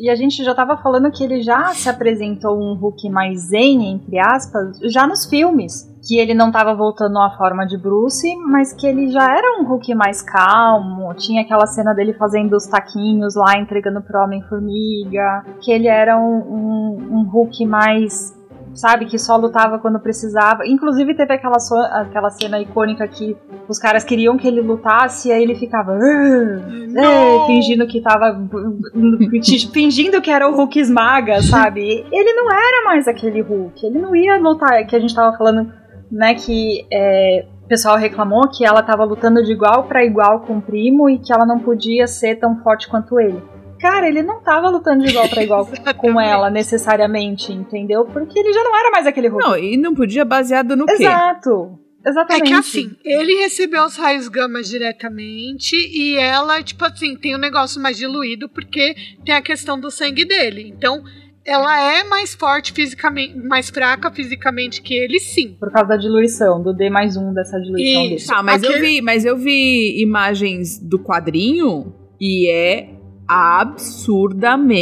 E 0.00 0.08
a 0.08 0.14
gente 0.14 0.42
já 0.42 0.54
tava 0.54 0.78
falando 0.78 1.10
que 1.10 1.22
ele 1.22 1.42
já 1.42 1.66
se 1.74 1.88
apresentou 1.88 2.58
um 2.58 2.74
Hulk 2.74 3.10
mais 3.10 3.48
zen, 3.48 3.92
entre 3.92 4.18
aspas, 4.18 4.78
já 4.90 5.06
nos 5.06 5.26
filmes. 5.26 5.86
Que 6.06 6.18
ele 6.18 6.32
não 6.32 6.50
tava 6.50 6.74
voltando 6.74 7.18
à 7.18 7.36
forma 7.36 7.66
de 7.66 7.76
Bruce, 7.76 8.34
mas 8.46 8.72
que 8.72 8.86
ele 8.86 9.10
já 9.10 9.24
era 9.24 9.60
um 9.60 9.66
Hulk 9.66 9.94
mais 9.94 10.22
calmo. 10.22 11.12
Tinha 11.14 11.42
aquela 11.42 11.66
cena 11.66 11.92
dele 11.92 12.14
fazendo 12.14 12.56
os 12.56 12.66
taquinhos 12.66 13.34
lá, 13.34 13.58
entregando 13.58 14.00
pro 14.00 14.22
Homem-Formiga. 14.22 15.44
Que 15.60 15.70
ele 15.70 15.88
era 15.88 16.18
um, 16.18 16.38
um, 16.38 17.18
um 17.18 17.30
Hulk 17.30 17.66
mais 17.66 18.37
sabe? 18.74 19.06
Que 19.06 19.18
só 19.18 19.36
lutava 19.36 19.78
quando 19.78 19.98
precisava. 20.00 20.66
Inclusive 20.66 21.14
teve 21.14 21.34
aquela, 21.34 21.58
so 21.58 21.74
aquela 21.76 22.30
cena 22.30 22.60
icônica 22.60 23.06
que 23.08 23.36
os 23.68 23.78
caras 23.78 24.04
queriam 24.04 24.36
que 24.36 24.48
ele 24.48 24.60
lutasse 24.60 25.28
e 25.28 25.32
aí 25.32 25.42
ele 25.42 25.54
ficava 25.54 25.94
é, 25.94 27.46
fingindo 27.46 27.86
que 27.86 28.00
tava 28.00 28.38
fingindo 29.72 30.20
que 30.20 30.30
era 30.30 30.48
o 30.48 30.54
Hulk 30.54 30.78
esmaga, 30.78 31.42
sabe? 31.42 32.06
Ele 32.10 32.32
não 32.32 32.50
era 32.50 32.84
mais 32.84 33.08
aquele 33.08 33.40
Hulk. 33.40 33.86
Ele 33.86 33.98
não 33.98 34.14
ia 34.14 34.36
lutar, 34.36 34.86
que 34.86 34.96
a 34.96 35.00
gente 35.00 35.14
tava 35.14 35.36
falando, 35.36 35.72
né, 36.10 36.34
que 36.34 36.86
é, 36.92 37.46
o 37.64 37.68
pessoal 37.68 37.96
reclamou 37.96 38.48
que 38.48 38.64
ela 38.64 38.82
tava 38.82 39.04
lutando 39.04 39.42
de 39.44 39.52
igual 39.52 39.84
para 39.84 40.04
igual 40.04 40.40
com 40.40 40.56
o 40.56 40.62
primo 40.62 41.10
e 41.10 41.18
que 41.18 41.32
ela 41.32 41.44
não 41.44 41.58
podia 41.58 42.06
ser 42.06 42.36
tão 42.36 42.56
forte 42.62 42.88
quanto 42.88 43.20
ele. 43.20 43.42
Cara, 43.80 44.08
ele 44.08 44.22
não 44.22 44.40
tava 44.42 44.68
lutando 44.68 45.04
de 45.04 45.10
igual 45.10 45.28
para 45.28 45.42
igual 45.42 45.66
com 45.96 46.20
ela 46.20 46.50
necessariamente, 46.50 47.52
entendeu? 47.52 48.04
Porque 48.06 48.38
ele 48.38 48.52
já 48.52 48.62
não 48.64 48.76
era 48.76 48.90
mais 48.90 49.06
aquele 49.06 49.28
Hulk. 49.28 49.44
Não, 49.44 49.56
e 49.58 49.76
não 49.76 49.94
podia 49.94 50.24
baseado 50.24 50.76
no 50.76 50.86
quê? 50.86 50.94
Exato. 51.04 51.78
Exatamente. 52.06 52.42
É 52.44 52.46
que 52.46 52.54
assim, 52.54 52.90
ele 53.04 53.34
recebeu 53.34 53.84
os 53.84 53.96
raios 53.96 54.28
gama 54.28 54.62
diretamente 54.62 55.74
e 55.76 56.16
ela, 56.16 56.62
tipo 56.62 56.84
assim, 56.84 57.16
tem 57.16 57.34
um 57.34 57.38
negócio 57.38 57.80
mais 57.82 57.96
diluído 57.96 58.48
porque 58.48 58.94
tem 59.24 59.34
a 59.34 59.42
questão 59.42 59.78
do 59.78 59.90
sangue 59.90 60.24
dele. 60.24 60.72
Então, 60.74 61.02
ela 61.44 61.80
é 61.98 62.04
mais 62.04 62.34
forte 62.34 62.72
fisicamente, 62.72 63.36
mais 63.36 63.68
fraca 63.70 64.10
fisicamente 64.10 64.80
que 64.80 64.94
ele, 64.94 65.18
sim. 65.18 65.56
Por 65.58 65.72
causa 65.72 65.88
da 65.90 65.96
diluição, 65.96 66.62
do 66.62 66.72
D 66.72 66.88
mais 66.88 67.16
um 67.16 67.32
dessa 67.32 67.58
diluição 67.60 68.04
Isso. 68.04 68.26
dele. 68.28 68.38
Ah, 68.38 68.42
mas 68.42 68.62
Aquele- 68.62 68.78
eu 68.78 68.80
vi, 68.82 69.02
mas 69.02 69.24
eu 69.24 69.36
vi 69.36 70.00
imagens 70.00 70.78
do 70.78 70.98
quadrinho 70.98 71.92
e 72.20 72.48
é 72.48 72.90
absurdamente 73.28 74.72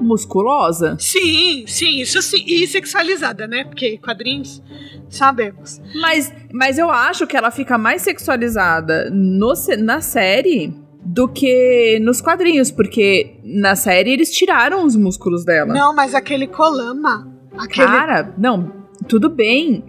musculosa. 0.00 0.96
Sim, 0.98 1.64
sim, 1.66 2.00
isso 2.00 2.22
sim. 2.22 2.42
E 2.46 2.66
sexualizada, 2.66 3.46
né? 3.46 3.64
Porque 3.64 3.98
quadrinhos, 3.98 4.62
sabemos. 5.08 5.80
Mas, 6.00 6.32
mas 6.52 6.78
eu 6.78 6.90
acho 6.90 7.26
que 7.26 7.36
ela 7.36 7.50
fica 7.50 7.76
mais 7.76 8.02
sexualizada 8.02 9.10
no, 9.10 9.52
na 9.78 10.00
série 10.00 10.72
do 11.02 11.28
que 11.28 11.98
nos 12.02 12.20
quadrinhos, 12.20 12.70
porque 12.70 13.38
na 13.42 13.74
série 13.74 14.12
eles 14.12 14.30
tiraram 14.30 14.84
os 14.84 14.94
músculos 14.94 15.44
dela. 15.44 15.72
Não, 15.72 15.94
mas 15.94 16.14
aquele 16.14 16.46
colama. 16.46 17.28
Aquele. 17.58 17.86
Cara, 17.86 18.34
não, 18.38 18.72
tudo 19.08 19.28
bem, 19.28 19.82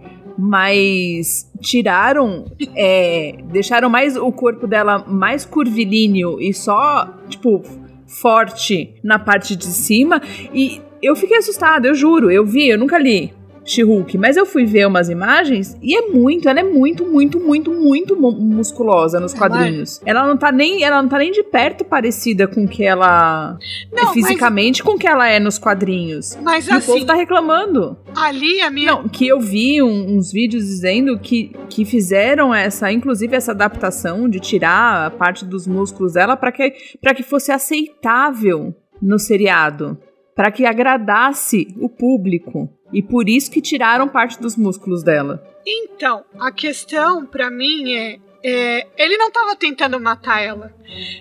mas 0.44 1.48
tiraram, 1.62 2.46
é, 2.76 3.36
deixaram 3.52 3.92
mais 3.92 4.18
o 4.18 4.32
corpo 4.32 4.66
dela 4.66 5.06
mais 5.08 5.46
curvilíneo 5.46 6.42
e 6.42 6.52
só, 6.52 7.08
tipo, 7.30 7.62
forte 8.08 8.96
na 9.04 9.20
parte 9.20 9.56
de 9.56 9.68
cima. 9.68 10.20
E 10.52 10.82
eu 11.00 11.16
fiquei 11.16 11.38
assustada, 11.38 11.88
eu 11.88 11.94
juro, 11.94 12.32
eu 12.32 12.44
vi, 12.44 12.70
eu 12.70 12.80
nunca 12.80 12.98
li. 12.98 13.32
She-Hulk, 13.64 14.18
mas 14.18 14.38
eu 14.38 14.46
fui 14.46 14.66
ver 14.66 14.88
umas 14.88 15.08
imagens 15.10 15.78
e 15.82 15.96
é 15.96 16.08
muito, 16.08 16.50
ela 16.50 16.60
é 16.60 16.64
muito, 16.64 17.06
muito, 17.06 17.40
muito, 17.40 17.72
muito 17.72 18.16
mu- 18.20 18.32
musculosa 18.32 19.20
nos 19.20 19.34
é. 19.34 19.38
quadrinhos. 19.38 20.02
Ela 20.06 20.26
não 20.28 20.36
tá 20.36 20.52
nem, 20.52 20.84
ela 20.84 21.02
não 21.02 21.08
tá 21.08 21.18
nem 21.20 21.32
de 21.32 21.44
perto 21.44 21.86
parecida 21.86 22.48
com 22.48 22.68
que 22.68 22.84
ela 22.84 23.58
Não, 23.92 24.00
é 24.00 24.04
mas- 24.06 24.14
fisicamente 24.14 24.84
com 24.84 24.98
que 24.98 25.08
ela 25.08 25.28
é 25.30 25.40
nos 25.40 25.58
quadrinhos. 25.60 26.38
Mas 26.42 26.68
E 26.68 26.72
o 26.76 26.82
povo 26.82 26.94
assim, 26.98 27.06
tá 27.06 27.14
reclamando. 27.14 27.98
ali 28.16 28.62
a 28.62 28.70
minha. 28.72 28.92
Não, 28.94 29.08
que 29.08 29.28
eu 29.28 29.40
vi 29.40 29.82
um- 29.82 30.18
uns 30.18 30.32
vídeos 30.32 30.66
dizendo 30.66 31.18
que, 31.20 31.52
que 31.70 31.86
fizeram 31.86 32.54
essa, 32.54 32.92
inclusive 32.92 33.36
essa 33.36 33.52
adaptação 33.52 34.28
de 34.28 34.40
tirar 34.40 35.06
a 35.06 35.12
parte 35.12 35.46
dos 35.46 35.68
músculos 35.68 36.14
dela 36.14 36.36
para 36.36 36.52
que, 36.52 36.74
pra 37.02 37.14
que 37.14 37.24
fosse 37.24 37.52
aceitável 37.52 38.74
no 39.02 39.18
seriado, 39.20 39.98
para 40.36 40.52
que 40.52 40.66
agradasse 40.66 41.68
o 41.80 41.90
público. 41.90 42.70
E 42.94 43.02
por 43.02 43.28
isso 43.30 43.50
que 43.52 43.62
tiraram 43.62 44.08
parte 44.08 44.40
dos 44.40 44.56
músculos 44.56 45.04
dela. 45.04 45.42
Então, 45.66 46.24
a 46.40 46.52
questão 46.52 47.26
pra 47.26 47.50
mim 47.50 47.94
é, 47.94 48.20
é, 48.44 48.88
Ele 48.98 49.18
não 49.18 49.32
tava 49.32 49.56
tentando 49.56 50.00
matar 50.00 50.42
ela. 50.42 50.74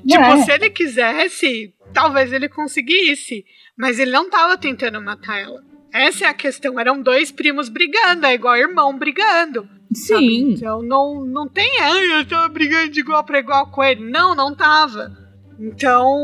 Tipo, 0.07 0.23
É. 0.25 0.37
se 0.43 0.51
ele 0.53 0.71
quisesse, 0.71 1.73
talvez 1.93 2.33
ele 2.33 2.49
conseguisse. 2.49 3.45
Mas 3.77 3.99
ele 3.99 4.11
não 4.11 4.29
tava 4.29 4.57
tentando 4.59 5.01
matar 5.01 5.39
ela. 5.41 5.62
Essa 5.93 6.25
é 6.25 6.29
a 6.29 6.35
questão. 6.35 6.79
Eram 6.79 7.03
dois 7.03 7.31
primos 7.31 7.68
brigando, 7.68 8.27
é 8.27 8.35
igual 8.35 8.57
irmão 8.57 8.97
brigando. 8.99 9.68
sabe? 9.93 10.21
Sim. 10.27 10.51
Então 10.53 10.83
não, 10.83 11.25
não 11.25 11.49
tem. 11.49 11.68
Ai, 11.81 12.21
eu 12.21 12.27
tava 12.27 12.49
brigando 12.49 12.91
de 12.91 13.01
igual 13.01 13.25
pra 13.25 13.39
igual 13.41 13.71
com 13.71 13.83
ele. 13.83 14.09
Não, 14.11 14.35
não 14.35 14.55
tava. 14.55 15.11
Então. 15.59 16.16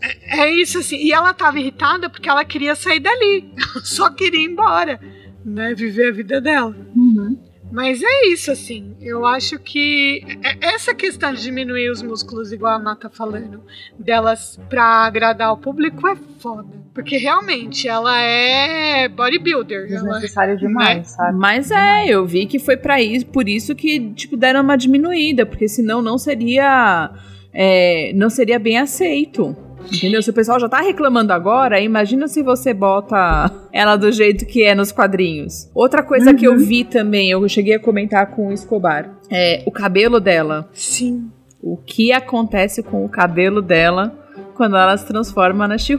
É, 0.00 0.42
é 0.42 0.54
isso 0.54 0.78
assim. 0.78 0.96
E 0.96 1.12
ela 1.12 1.32
tava 1.34 1.58
irritada 1.58 2.08
porque 2.08 2.28
ela 2.28 2.44
queria 2.44 2.74
sair 2.74 3.00
dali. 3.00 3.52
Ela 3.56 3.84
só 3.84 4.10
queria 4.10 4.40
ir 4.40 4.50
embora. 4.50 5.00
Né? 5.44 5.74
Viver 5.74 6.08
a 6.08 6.12
vida 6.12 6.40
dela. 6.40 6.76
Uhum. 6.94 7.38
Mas 7.72 8.02
é 8.02 8.26
isso, 8.26 8.50
assim. 8.50 8.96
Eu 9.00 9.24
acho 9.24 9.58
que 9.58 10.22
essa 10.60 10.92
questão 10.92 11.32
de 11.32 11.40
diminuir 11.40 11.88
os 11.90 12.02
músculos, 12.02 12.52
igual 12.52 12.74
a 12.74 12.78
Má 12.78 12.96
tá 12.96 13.08
falando, 13.08 13.62
delas 13.98 14.58
pra 14.68 15.06
agradar 15.06 15.52
o 15.52 15.56
público 15.56 16.06
é 16.08 16.16
foda. 16.40 16.68
Porque 16.92 17.16
realmente 17.16 17.86
ela 17.86 18.20
é 18.20 19.08
bodybuilder. 19.08 19.86
Desnecessário 19.86 20.52
ela, 20.52 20.60
demais, 20.60 20.96
né? 20.96 21.04
sabe? 21.04 21.38
Mas 21.38 21.70
é, 21.70 22.08
eu 22.08 22.26
vi 22.26 22.46
que 22.46 22.58
foi 22.58 22.76
para 22.76 23.00
isso, 23.00 23.26
por 23.26 23.48
isso 23.48 23.74
que, 23.76 24.12
tipo, 24.14 24.36
deram 24.36 24.62
uma 24.62 24.76
diminuída, 24.76 25.46
porque 25.46 25.68
senão 25.68 26.02
não 26.02 26.18
seria. 26.18 27.10
É, 27.52 28.12
não 28.14 28.28
seria 28.28 28.58
bem 28.58 28.78
aceito. 28.78 29.56
Entendeu? 29.92 30.22
Se 30.22 30.30
o 30.30 30.32
pessoal 30.32 30.60
já 30.60 30.68
tá 30.68 30.80
reclamando 30.80 31.32
agora, 31.32 31.80
imagina 31.80 32.28
se 32.28 32.42
você 32.42 32.72
bota 32.74 33.50
ela 33.72 33.96
do 33.96 34.10
jeito 34.12 34.46
que 34.46 34.62
é 34.62 34.74
nos 34.74 34.92
quadrinhos. 34.92 35.70
Outra 35.74 36.02
coisa 36.02 36.30
uhum. 36.30 36.36
que 36.36 36.46
eu 36.46 36.52
uhum. 36.52 36.58
vi 36.58 36.84
também, 36.84 37.30
eu 37.30 37.48
cheguei 37.48 37.74
a 37.74 37.80
comentar 37.80 38.30
com 38.30 38.48
o 38.48 38.52
Escobar, 38.52 39.10
é 39.30 39.62
o 39.66 39.70
cabelo 39.70 40.20
dela. 40.20 40.68
Sim. 40.72 41.30
O 41.62 41.76
que 41.76 42.12
acontece 42.12 42.82
com 42.82 43.04
o 43.04 43.08
cabelo 43.08 43.60
dela 43.60 44.16
quando 44.60 44.76
ela 44.76 44.94
se 44.94 45.06
transforma 45.06 45.66
na 45.66 45.78
she 45.78 45.98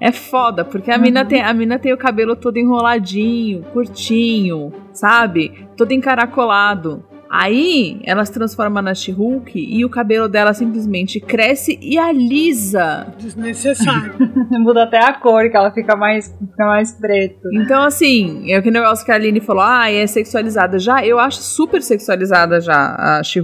É 0.00 0.10
foda, 0.10 0.64
porque 0.64 0.90
a, 0.90 0.96
uhum. 0.96 1.02
mina 1.02 1.24
tem, 1.24 1.42
a 1.42 1.52
mina 1.52 1.78
tem 1.78 1.92
o 1.92 1.98
cabelo 1.98 2.34
todo 2.34 2.56
enroladinho, 2.56 3.62
curtinho, 3.72 4.72
sabe? 4.92 5.66
Todo 5.76 5.92
encaracolado. 5.92 7.04
Aí 7.30 8.00
ela 8.02 8.24
se 8.24 8.32
transforma 8.32 8.82
na 8.82 8.92
she 8.92 9.14
e 9.54 9.84
o 9.84 9.88
cabelo 9.88 10.28
dela 10.28 10.52
simplesmente 10.52 11.20
cresce 11.20 11.78
e 11.80 11.96
alisa. 11.96 13.06
Desnecessário. 13.16 14.14
Muda 14.58 14.82
até 14.82 14.98
a 14.98 15.12
cor, 15.12 15.48
que 15.48 15.56
ela 15.56 15.70
fica 15.70 15.94
mais, 15.94 16.36
fica 16.38 16.66
mais 16.66 16.90
preto. 16.90 17.48
Então, 17.54 17.82
assim, 17.82 18.50
é 18.50 18.58
o 18.58 18.62
que 18.62 18.70
negócio 18.72 19.06
que 19.06 19.12
a 19.12 19.14
Aline 19.14 19.38
falou: 19.38 19.62
ah, 19.62 19.88
é 19.88 20.04
sexualizada. 20.08 20.76
Já, 20.80 21.06
eu 21.06 21.20
acho 21.20 21.40
super 21.40 21.80
sexualizada 21.80 22.60
já 22.60 22.96
a 22.98 23.22
she 23.22 23.40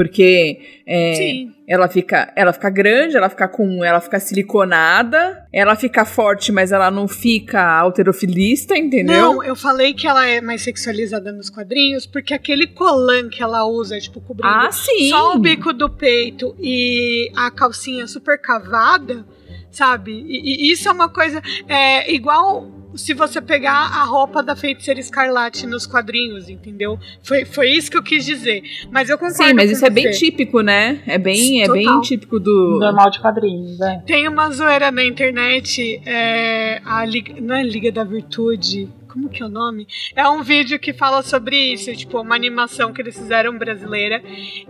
porque 0.00 0.80
é, 0.86 1.44
ela 1.68 1.86
fica, 1.86 2.32
ela 2.34 2.54
fica 2.54 2.70
grande, 2.70 3.18
ela 3.18 3.28
fica 3.28 3.46
com, 3.46 3.84
ela 3.84 4.00
fica 4.00 4.18
siliconada, 4.18 5.46
ela 5.52 5.76
fica 5.76 6.06
forte, 6.06 6.50
mas 6.50 6.72
ela 6.72 6.90
não 6.90 7.06
fica 7.06 7.62
alterofilista, 7.62 8.74
entendeu? 8.78 9.34
Não, 9.34 9.44
eu 9.44 9.54
falei 9.54 9.92
que 9.92 10.06
ela 10.06 10.26
é 10.26 10.40
mais 10.40 10.62
sexualizada 10.62 11.30
nos 11.32 11.50
quadrinhos, 11.50 12.06
porque 12.06 12.32
aquele 12.32 12.66
colan 12.66 13.28
que 13.28 13.42
ela 13.42 13.66
usa, 13.66 14.00
tipo, 14.00 14.22
cobrindo 14.22 14.48
ah, 14.48 14.70
só 14.72 15.34
o 15.34 15.38
bico 15.38 15.70
do 15.74 15.90
peito 15.90 16.56
e 16.58 17.30
a 17.36 17.50
calcinha 17.50 18.06
super 18.06 18.40
cavada, 18.40 19.26
sabe? 19.70 20.12
E, 20.26 20.66
e 20.66 20.72
isso 20.72 20.88
é 20.88 20.92
uma 20.92 21.10
coisa 21.10 21.42
é, 21.68 22.10
igual 22.10 22.79
se 22.94 23.14
você 23.14 23.40
pegar 23.40 23.72
a 23.72 24.04
roupa 24.04 24.42
da 24.42 24.56
feiticeira 24.56 25.00
escarlate 25.00 25.66
nos 25.66 25.86
quadrinhos, 25.86 26.48
entendeu? 26.48 26.98
Foi, 27.22 27.44
foi 27.44 27.70
isso 27.70 27.90
que 27.90 27.96
eu 27.96 28.02
quis 28.02 28.24
dizer. 28.24 28.62
Mas 28.90 29.08
eu 29.08 29.18
concordo. 29.18 29.44
Sim, 29.44 29.54
mas 29.54 29.70
isso 29.70 29.80
você. 29.80 29.86
é 29.86 29.90
bem 29.90 30.10
típico, 30.10 30.60
né? 30.60 31.00
É 31.06 31.18
bem, 31.18 31.62
é 31.62 31.68
bem 31.68 32.00
típico 32.00 32.38
do. 32.38 32.78
Normal 32.80 33.10
de 33.10 33.20
quadrinhos, 33.20 33.78
né? 33.78 34.02
Tem 34.06 34.28
uma 34.28 34.50
zoeira 34.50 34.90
na 34.90 35.04
internet, 35.04 36.00
é, 36.06 36.80
a 36.84 37.04
Liga, 37.04 37.34
não 37.40 37.54
é 37.54 37.62
Liga 37.62 37.92
da 37.92 38.04
Virtude 38.04 38.88
como 39.12 39.28
que 39.28 39.42
é 39.42 39.46
o 39.46 39.48
nome? 39.48 39.88
É 40.14 40.28
um 40.28 40.42
vídeo 40.42 40.78
que 40.78 40.92
fala 40.92 41.22
sobre 41.22 41.56
isso, 41.72 41.94
tipo, 41.96 42.20
uma 42.20 42.34
animação 42.34 42.92
que 42.92 43.02
eles 43.02 43.16
fizeram 43.16 43.58
brasileira. 43.58 44.22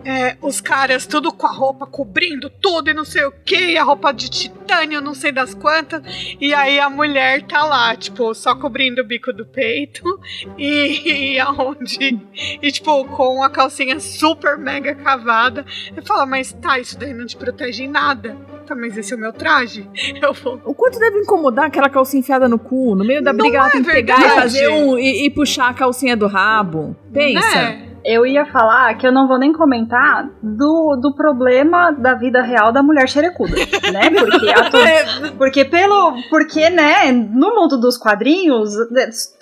É, 0.03 0.35
os 0.41 0.59
caras 0.59 1.05
tudo 1.05 1.31
com 1.31 1.45
a 1.45 1.51
roupa 1.51 1.85
cobrindo 1.85 2.49
tudo 2.49 2.89
e 2.89 2.93
não 2.93 3.05
sei 3.05 3.23
o 3.25 3.31
que, 3.31 3.77
a 3.77 3.83
roupa 3.83 4.11
de 4.11 4.29
titânio, 4.29 4.99
não 4.99 5.13
sei 5.13 5.31
das 5.31 5.53
quantas. 5.53 6.01
E 6.39 6.53
aí 6.53 6.79
a 6.79 6.89
mulher 6.89 7.43
tá 7.43 7.63
lá, 7.63 7.95
tipo, 7.95 8.33
só 8.33 8.55
cobrindo 8.55 9.01
o 9.01 9.05
bico 9.05 9.31
do 9.31 9.45
peito 9.45 10.19
e, 10.57 11.33
e 11.35 11.39
aonde. 11.39 12.19
E, 12.61 12.71
tipo, 12.71 13.05
com 13.05 13.43
a 13.43 13.49
calcinha 13.49 13.99
super 13.99 14.57
mega 14.57 14.95
cavada. 14.95 15.65
Eu 15.95 16.03
falo, 16.03 16.25
mas 16.25 16.51
tá, 16.53 16.79
isso 16.79 16.97
daí 16.97 17.13
não 17.13 17.25
te 17.25 17.37
protege 17.37 17.83
em 17.83 17.87
nada. 17.87 18.35
Tá, 18.71 18.75
mas 18.75 18.97
esse 18.97 19.11
é 19.11 19.17
o 19.17 19.19
meu 19.19 19.33
traje. 19.33 19.85
Eu 20.21 20.33
vou. 20.33 20.61
O 20.63 20.73
quanto 20.73 20.97
deve 20.97 21.19
incomodar 21.19 21.65
aquela 21.65 21.89
calcinha 21.89 22.21
enfiada 22.21 22.47
no 22.47 22.57
cu? 22.57 22.95
No 22.95 23.03
meio 23.03 23.21
da 23.21 23.33
briga 23.33 23.57
não 23.57 23.65
ela 23.65 23.67
é 23.67 23.71
tem 23.71 23.83
que 23.83 23.91
pegar 23.91 24.21
fazer 24.29 24.69
um 24.69 24.97
e, 24.97 25.25
e, 25.25 25.29
puxar 25.29 25.69
a 25.69 25.73
calcinha 25.73 26.15
do 26.15 26.25
rabo. 26.25 26.95
Pensa. 27.11 27.59
É. 27.59 27.91
Eu 28.03 28.25
ia 28.25 28.45
falar 28.45 28.95
que 28.95 29.05
eu 29.05 29.11
não 29.11 29.27
vou 29.27 29.37
nem 29.37 29.53
comentar 29.53 30.27
do, 30.41 30.95
do 30.95 31.13
problema 31.13 31.91
da 31.91 32.15
vida 32.15 32.41
real 32.41 32.71
da 32.71 32.81
mulher 32.81 33.07
xerecuda, 33.07 33.55
né? 33.91 34.09
Porque, 34.09 34.49
a, 34.49 35.31
porque 35.37 35.65
pelo. 35.65 36.13
Porque, 36.29 36.69
né, 36.69 37.11
no 37.11 37.53
mundo 37.53 37.77
dos 37.77 37.97
quadrinhos, 37.97 38.71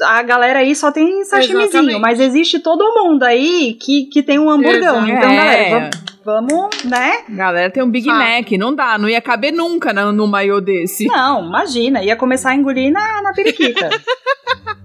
a 0.01 0.23
galera 0.23 0.59
aí 0.59 0.75
só 0.75 0.91
tem 0.91 1.23
sashimizinho, 1.23 1.67
Exatamente. 1.67 2.01
mas 2.01 2.19
existe 2.19 2.59
todo 2.59 2.83
mundo 2.95 3.23
aí 3.23 3.77
que, 3.79 4.05
que 4.05 4.23
tem 4.23 4.39
um 4.39 4.49
hamburgão. 4.49 5.05
Exato. 5.05 5.11
Então, 5.11 5.29
é. 5.29 5.35
galera, 5.37 5.69
vamos, 5.69 6.09
vamos, 6.29 6.83
né? 6.83 7.23
Galera 7.29 7.71
tem 7.71 7.81
um 7.81 7.89
Big 7.89 8.07
Mac, 8.07 8.51
não 8.51 8.75
dá, 8.75 8.97
não 8.97 9.09
ia 9.09 9.21
caber 9.21 9.51
nunca 9.51 9.91
no, 9.91 10.11
no 10.11 10.27
maiô 10.27 10.61
desse. 10.61 11.05
Não, 11.05 11.47
imagina, 11.47 12.03
ia 12.03 12.15
começar 12.15 12.51
a 12.51 12.55
engolir 12.55 12.91
na, 12.91 13.21
na 13.21 13.33
periquita. 13.33 13.89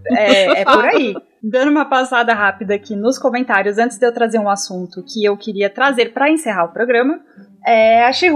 É, 0.07 0.61
é 0.61 0.64
por 0.66 0.84
aí. 0.84 1.14
Dando 1.42 1.70
uma 1.70 1.86
passada 1.86 2.34
rápida 2.34 2.74
aqui 2.74 2.95
nos 2.95 3.18
comentários, 3.18 3.78
antes 3.78 3.97
de 3.97 4.07
eu 4.07 4.12
trazer 4.12 4.38
um 4.38 4.51
assunto 4.51 5.03
que 5.03 5.24
eu 5.24 5.34
queria 5.34 5.70
trazer 5.70 6.12
para 6.12 6.30
encerrar 6.30 6.66
o 6.66 6.72
programa, 6.74 7.18
é 7.66 8.05
a 8.05 8.12
she 8.12 8.26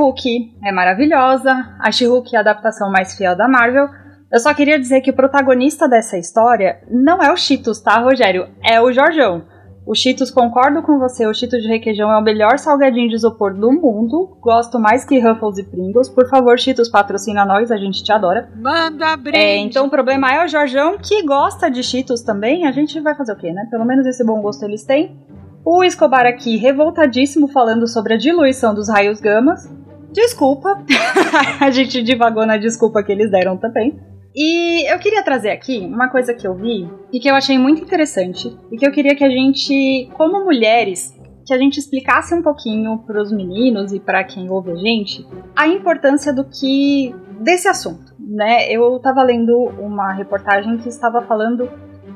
é 0.64 0.72
maravilhosa, 0.72 1.52
a 1.78 1.92
she 1.92 2.06
é 2.06 2.36
a 2.38 2.40
adaptação 2.40 2.90
mais 2.90 3.14
fiel 3.14 3.36
da 3.36 3.46
Marvel. 3.46 3.86
Eu 4.32 4.40
só 4.40 4.54
queria 4.54 4.78
dizer 4.78 5.02
que 5.02 5.10
o 5.10 5.14
protagonista 5.14 5.86
dessa 5.86 6.16
história 6.16 6.80
não 6.90 7.22
é 7.22 7.30
o 7.30 7.36
Cheetos, 7.36 7.80
tá, 7.80 7.98
Rogério? 7.98 8.48
É 8.62 8.80
o 8.80 8.90
Jorjão. 8.92 9.44
O 9.88 9.94
Cheetos, 9.94 10.30
concordo 10.30 10.82
com 10.82 10.98
você, 10.98 11.26
o 11.26 11.32
Cheetos 11.32 11.62
de 11.62 11.68
requeijão 11.68 12.12
é 12.12 12.18
o 12.18 12.22
melhor 12.22 12.58
salgadinho 12.58 13.08
de 13.08 13.14
isopor 13.14 13.54
do 13.54 13.72
mundo. 13.72 14.36
Gosto 14.38 14.78
mais 14.78 15.02
que 15.02 15.18
Ruffles 15.18 15.56
e 15.56 15.64
Pringles. 15.64 16.10
Por 16.10 16.28
favor, 16.28 16.58
Cheetos, 16.58 16.90
patrocina 16.90 17.42
nós, 17.46 17.70
a 17.70 17.76
gente 17.78 18.04
te 18.04 18.12
adora. 18.12 18.50
Manda 18.54 19.16
brinde! 19.16 19.38
É, 19.38 19.56
então 19.56 19.86
o 19.86 19.90
problema 19.90 20.30
é 20.30 20.44
o 20.44 20.46
Jorjão, 20.46 20.98
que 20.98 21.22
gosta 21.22 21.70
de 21.70 21.82
Cheetos 21.82 22.20
também. 22.20 22.66
A 22.66 22.70
gente 22.70 23.00
vai 23.00 23.14
fazer 23.14 23.32
o 23.32 23.36
quê, 23.36 23.50
né? 23.50 23.66
Pelo 23.70 23.86
menos 23.86 24.06
esse 24.06 24.22
bom 24.22 24.42
gosto 24.42 24.62
eles 24.62 24.84
têm. 24.84 25.16
O 25.64 25.82
Escobar 25.82 26.26
aqui, 26.26 26.58
revoltadíssimo, 26.58 27.48
falando 27.48 27.88
sobre 27.88 28.12
a 28.12 28.18
diluição 28.18 28.74
dos 28.74 28.90
raios 28.90 29.22
gamas. 29.22 29.72
Desculpa, 30.12 30.68
a 31.62 31.70
gente 31.70 32.02
divagou 32.02 32.44
na 32.44 32.58
desculpa 32.58 33.02
que 33.02 33.10
eles 33.10 33.30
deram 33.30 33.56
também. 33.56 33.98
E 34.40 34.88
eu 34.88 35.00
queria 35.00 35.24
trazer 35.24 35.50
aqui 35.50 35.80
uma 35.80 36.08
coisa 36.08 36.32
que 36.32 36.46
eu 36.46 36.54
vi 36.54 36.88
e 37.12 37.18
que 37.18 37.28
eu 37.28 37.34
achei 37.34 37.58
muito 37.58 37.82
interessante 37.82 38.56
e 38.70 38.76
que 38.76 38.86
eu 38.86 38.92
queria 38.92 39.16
que 39.16 39.24
a 39.24 39.28
gente, 39.28 40.08
como 40.16 40.44
mulheres, 40.44 41.12
que 41.44 41.52
a 41.52 41.58
gente 41.58 41.80
explicasse 41.80 42.32
um 42.36 42.40
pouquinho 42.40 42.98
para 42.98 43.20
os 43.20 43.32
meninos 43.32 43.92
e 43.92 43.98
para 43.98 44.22
quem 44.22 44.48
ouve 44.48 44.70
a 44.70 44.76
gente 44.76 45.26
a 45.56 45.66
importância 45.66 46.32
do 46.32 46.44
que 46.44 47.12
desse 47.40 47.66
assunto, 47.66 48.14
né? 48.20 48.70
Eu 48.70 48.98
estava 48.98 49.24
lendo 49.24 49.56
uma 49.80 50.12
reportagem 50.12 50.78
que 50.78 50.88
estava 50.88 51.20
falando 51.22 51.68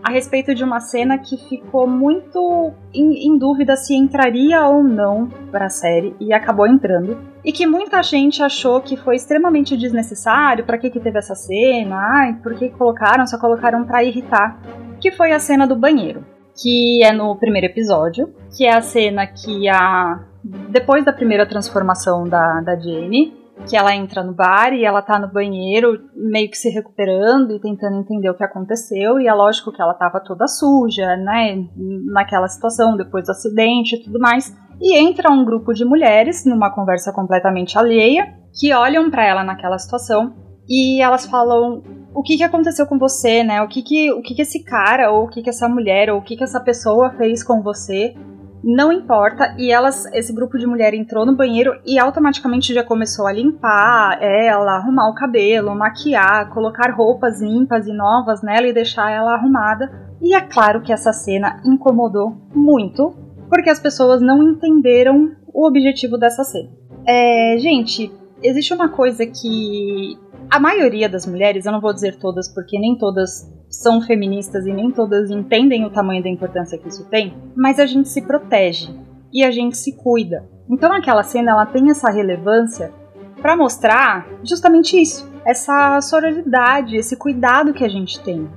a 0.02 0.10
respeito 0.10 0.54
de 0.54 0.64
uma 0.64 0.80
cena 0.80 1.16
que 1.16 1.36
ficou 1.36 1.86
muito 1.86 2.72
em, 2.92 3.28
em 3.28 3.38
dúvida 3.38 3.76
se 3.76 3.94
entraria 3.94 4.66
ou 4.66 4.82
não 4.82 5.28
para 5.50 5.66
a 5.66 5.70
série 5.70 6.14
e 6.18 6.32
acabou 6.32 6.66
entrando. 6.66 7.16
E 7.44 7.52
que 7.52 7.66
muita 7.66 8.02
gente 8.02 8.42
achou 8.42 8.80
que 8.80 8.96
foi 8.96 9.14
extremamente 9.14 9.76
desnecessário, 9.76 10.64
para 10.64 10.76
que, 10.76 10.90
que 10.90 10.98
teve 10.98 11.18
essa 11.18 11.34
cena, 11.34 11.96
ai, 11.96 12.34
por 12.42 12.54
que 12.54 12.68
colocaram, 12.70 13.26
só 13.26 13.38
colocaram 13.38 13.84
para 13.84 14.02
irritar. 14.02 14.60
Que 15.00 15.12
foi 15.12 15.32
a 15.32 15.38
cena 15.38 15.66
do 15.66 15.76
banheiro, 15.76 16.24
que 16.60 17.02
é 17.04 17.12
no 17.12 17.36
primeiro 17.36 17.66
episódio, 17.66 18.32
que 18.56 18.64
é 18.64 18.74
a 18.74 18.82
cena 18.82 19.26
que 19.26 19.68
a. 19.68 20.24
Depois 20.70 21.04
da 21.04 21.12
primeira 21.12 21.46
transformação 21.46 22.24
da, 22.24 22.60
da 22.60 22.74
Jane, 22.76 23.41
que 23.68 23.76
ela 23.76 23.94
entra 23.94 24.22
no 24.22 24.34
bar 24.34 24.72
e 24.72 24.84
ela 24.84 25.02
tá 25.02 25.18
no 25.18 25.32
banheiro 25.32 25.98
meio 26.14 26.50
que 26.50 26.56
se 26.56 26.68
recuperando 26.68 27.54
e 27.54 27.60
tentando 27.60 28.00
entender 28.00 28.30
o 28.30 28.36
que 28.36 28.44
aconteceu 28.44 29.18
e 29.20 29.26
é 29.26 29.34
lógico 29.34 29.72
que 29.72 29.80
ela 29.80 29.94
tava 29.94 30.20
toda 30.20 30.46
suja, 30.46 31.16
né, 31.16 31.64
naquela 32.12 32.48
situação 32.48 32.96
depois 32.96 33.26
do 33.26 33.30
acidente 33.30 33.96
e 33.96 34.02
tudo 34.02 34.18
mais. 34.18 34.54
E 34.80 34.98
entra 34.98 35.30
um 35.30 35.44
grupo 35.44 35.72
de 35.72 35.84
mulheres 35.84 36.44
numa 36.44 36.74
conversa 36.74 37.12
completamente 37.12 37.78
alheia 37.78 38.34
que 38.58 38.74
olham 38.74 39.10
para 39.10 39.24
ela 39.24 39.44
naquela 39.44 39.78
situação 39.78 40.34
e 40.68 41.00
elas 41.00 41.26
falam 41.26 41.82
o 42.14 42.22
que, 42.22 42.36
que 42.36 42.44
aconteceu 42.44 42.86
com 42.86 42.98
você, 42.98 43.42
né? 43.42 43.62
O 43.62 43.68
que 43.68 43.82
que, 43.82 44.12
o 44.12 44.20
que 44.22 44.34
que 44.34 44.42
esse 44.42 44.62
cara 44.64 45.10
ou 45.10 45.24
o 45.24 45.28
que 45.28 45.42
que 45.42 45.50
essa 45.50 45.68
mulher 45.68 46.10
ou 46.10 46.18
o 46.18 46.22
que 46.22 46.36
que 46.36 46.44
essa 46.44 46.60
pessoa 46.60 47.10
fez 47.16 47.42
com 47.42 47.62
você 47.62 48.14
não 48.62 48.92
importa. 48.92 49.54
E 49.58 49.70
elas, 49.70 50.06
esse 50.12 50.32
grupo 50.32 50.58
de 50.58 50.66
mulher 50.66 50.94
entrou 50.94 51.26
no 51.26 51.36
banheiro 51.36 51.72
e 51.84 51.98
automaticamente 51.98 52.72
já 52.72 52.84
começou 52.84 53.26
a 53.26 53.32
limpar 53.32 54.18
ela, 54.22 54.76
arrumar 54.76 55.10
o 55.10 55.14
cabelo, 55.14 55.74
maquiar, 55.74 56.50
colocar 56.50 56.94
roupas 56.94 57.40
limpas 57.40 57.86
e 57.86 57.92
novas 57.92 58.42
nela 58.42 58.66
e 58.66 58.72
deixar 58.72 59.10
ela 59.10 59.34
arrumada. 59.34 59.90
E 60.20 60.34
é 60.34 60.40
claro 60.40 60.82
que 60.82 60.92
essa 60.92 61.12
cena 61.12 61.60
incomodou 61.64 62.36
muito, 62.54 63.14
porque 63.48 63.70
as 63.70 63.80
pessoas 63.80 64.20
não 64.20 64.42
entenderam 64.42 65.32
o 65.52 65.66
objetivo 65.66 66.16
dessa 66.16 66.44
cena. 66.44 66.70
É, 67.06 67.56
gente, 67.58 68.12
existe 68.42 68.72
uma 68.72 68.88
coisa 68.88 69.26
que 69.26 70.16
a 70.50 70.60
maioria 70.60 71.08
das 71.08 71.26
mulheres, 71.26 71.66
eu 71.66 71.72
não 71.72 71.80
vou 71.80 71.92
dizer 71.92 72.18
todas 72.18 72.52
porque 72.52 72.78
nem 72.78 72.96
todas 72.96 73.50
são 73.72 74.02
feministas 74.02 74.66
e 74.66 74.72
nem 74.72 74.90
todas 74.90 75.30
entendem 75.30 75.84
o 75.84 75.90
tamanho 75.90 76.22
da 76.22 76.28
importância 76.28 76.78
que 76.78 76.88
isso 76.88 77.08
tem, 77.08 77.34
mas 77.56 77.80
a 77.80 77.86
gente 77.86 78.08
se 78.08 78.20
protege 78.20 78.94
e 79.32 79.42
a 79.42 79.50
gente 79.50 79.76
se 79.78 79.96
cuida. 79.96 80.44
Então 80.68 80.92
aquela 80.92 81.22
cena 81.22 81.52
ela 81.52 81.66
tem 81.66 81.90
essa 81.90 82.10
relevância 82.10 82.92
para 83.40 83.56
mostrar 83.56 84.28
justamente 84.44 85.00
isso, 85.00 85.28
essa 85.44 86.00
sororidade, 86.02 86.96
esse 86.96 87.16
cuidado 87.16 87.72
que 87.72 87.84
a 87.84 87.88
gente 87.88 88.20
tem 88.20 88.48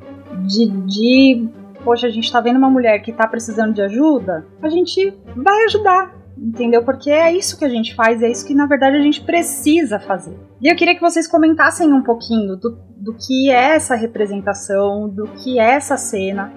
de, 0.46 0.68
de 0.68 1.50
poxa, 1.84 2.08
a 2.08 2.10
gente 2.10 2.32
tá 2.32 2.42
vendo 2.42 2.58
uma 2.58 2.70
mulher 2.70 3.00
que 3.00 3.14
tá 3.14 3.28
precisando 3.28 3.74
de 3.74 3.82
ajuda, 3.82 4.46
a 4.62 4.70
gente 4.70 5.14
vai 5.36 5.66
ajudar, 5.66 6.16
entendeu? 6.38 6.84
Porque 6.84 7.10
é 7.10 7.32
isso 7.32 7.58
que 7.58 7.66
a 7.66 7.70
gente 7.70 7.96
faz, 7.96 8.22
é 8.22 8.30
isso 8.30 8.46
que 8.46 8.54
na 8.54 8.66
verdade 8.66 8.98
a 8.98 9.02
gente 9.02 9.22
precisa 9.22 10.00
fazer. 10.00 10.38
E 10.62 10.68
eu 10.72 10.76
queria 10.76 10.96
que 10.96 11.02
vocês 11.02 11.28
comentassem 11.28 11.92
um 11.92 12.04
pouquinho 12.04 12.56
do, 12.56 12.78
do 12.98 13.14
que 13.16 13.50
é 13.50 13.76
essa 13.76 13.96
representação, 13.96 15.10
do 15.10 15.28
que 15.28 15.60
é 15.60 15.72
essa 15.72 15.98
cena, 15.98 16.52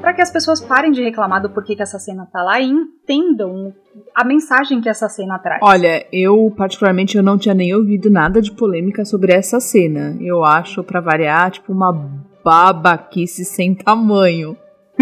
para 0.00 0.12
que 0.12 0.20
as 0.20 0.30
pessoas 0.30 0.60
parem 0.60 0.90
de 0.90 1.02
reclamar 1.02 1.40
do 1.40 1.50
porquê 1.50 1.76
que 1.76 1.82
essa 1.82 1.98
cena 1.98 2.26
tá 2.26 2.42
lá 2.42 2.60
e 2.60 2.68
entendam 2.68 3.72
a 4.14 4.24
mensagem 4.24 4.80
que 4.80 4.88
essa 4.88 5.08
cena 5.08 5.38
traz. 5.38 5.60
Olha, 5.62 6.04
eu 6.12 6.52
particularmente 6.56 7.16
eu 7.16 7.22
não 7.22 7.38
tinha 7.38 7.54
nem 7.54 7.74
ouvido 7.74 8.10
nada 8.10 8.42
de 8.42 8.50
polêmica 8.50 9.04
sobre 9.04 9.32
essa 9.32 9.60
cena. 9.60 10.16
Eu 10.20 10.44
acho, 10.44 10.82
para 10.82 11.00
variar, 11.00 11.52
tipo 11.52 11.72
uma 11.72 11.92
babaquice 12.44 13.44
sem 13.44 13.74
tamanho. 13.74 14.56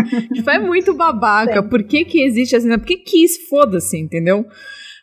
tipo, 0.35 0.51
é 0.51 0.59
muito 0.59 0.95
babaca. 0.95 1.63
Sim. 1.63 1.69
Por 1.69 1.83
que 1.83 2.05
que 2.05 2.23
existe 2.23 2.57
a 2.57 2.61
cena? 2.61 2.79
Por 2.79 2.87
que 2.87 2.97
quis? 2.97 3.49
Foda-se, 3.49 3.99
entendeu? 3.99 4.45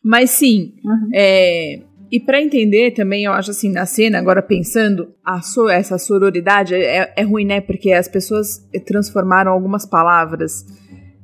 Mas 0.03 0.31
sim, 0.31 0.73
uhum. 0.85 1.09
é, 1.13 1.79
e 2.11 2.19
para 2.19 2.41
entender 2.41 2.91
também, 2.91 3.25
eu 3.25 3.33
acho 3.33 3.51
assim, 3.51 3.69
na 3.69 3.85
cena, 3.85 4.17
agora 4.17 4.41
pensando, 4.41 5.13
a 5.25 5.41
so, 5.41 5.67
essa 5.67 5.97
sororidade 5.97 6.73
é, 6.73 7.13
é, 7.15 7.23
ruim, 7.23 7.45
né? 7.45 7.59
Porque 7.59 7.91
as 7.91 8.07
pessoas 8.07 8.65
transformaram 8.85 9.51
algumas 9.51 9.85
palavras 9.85 10.65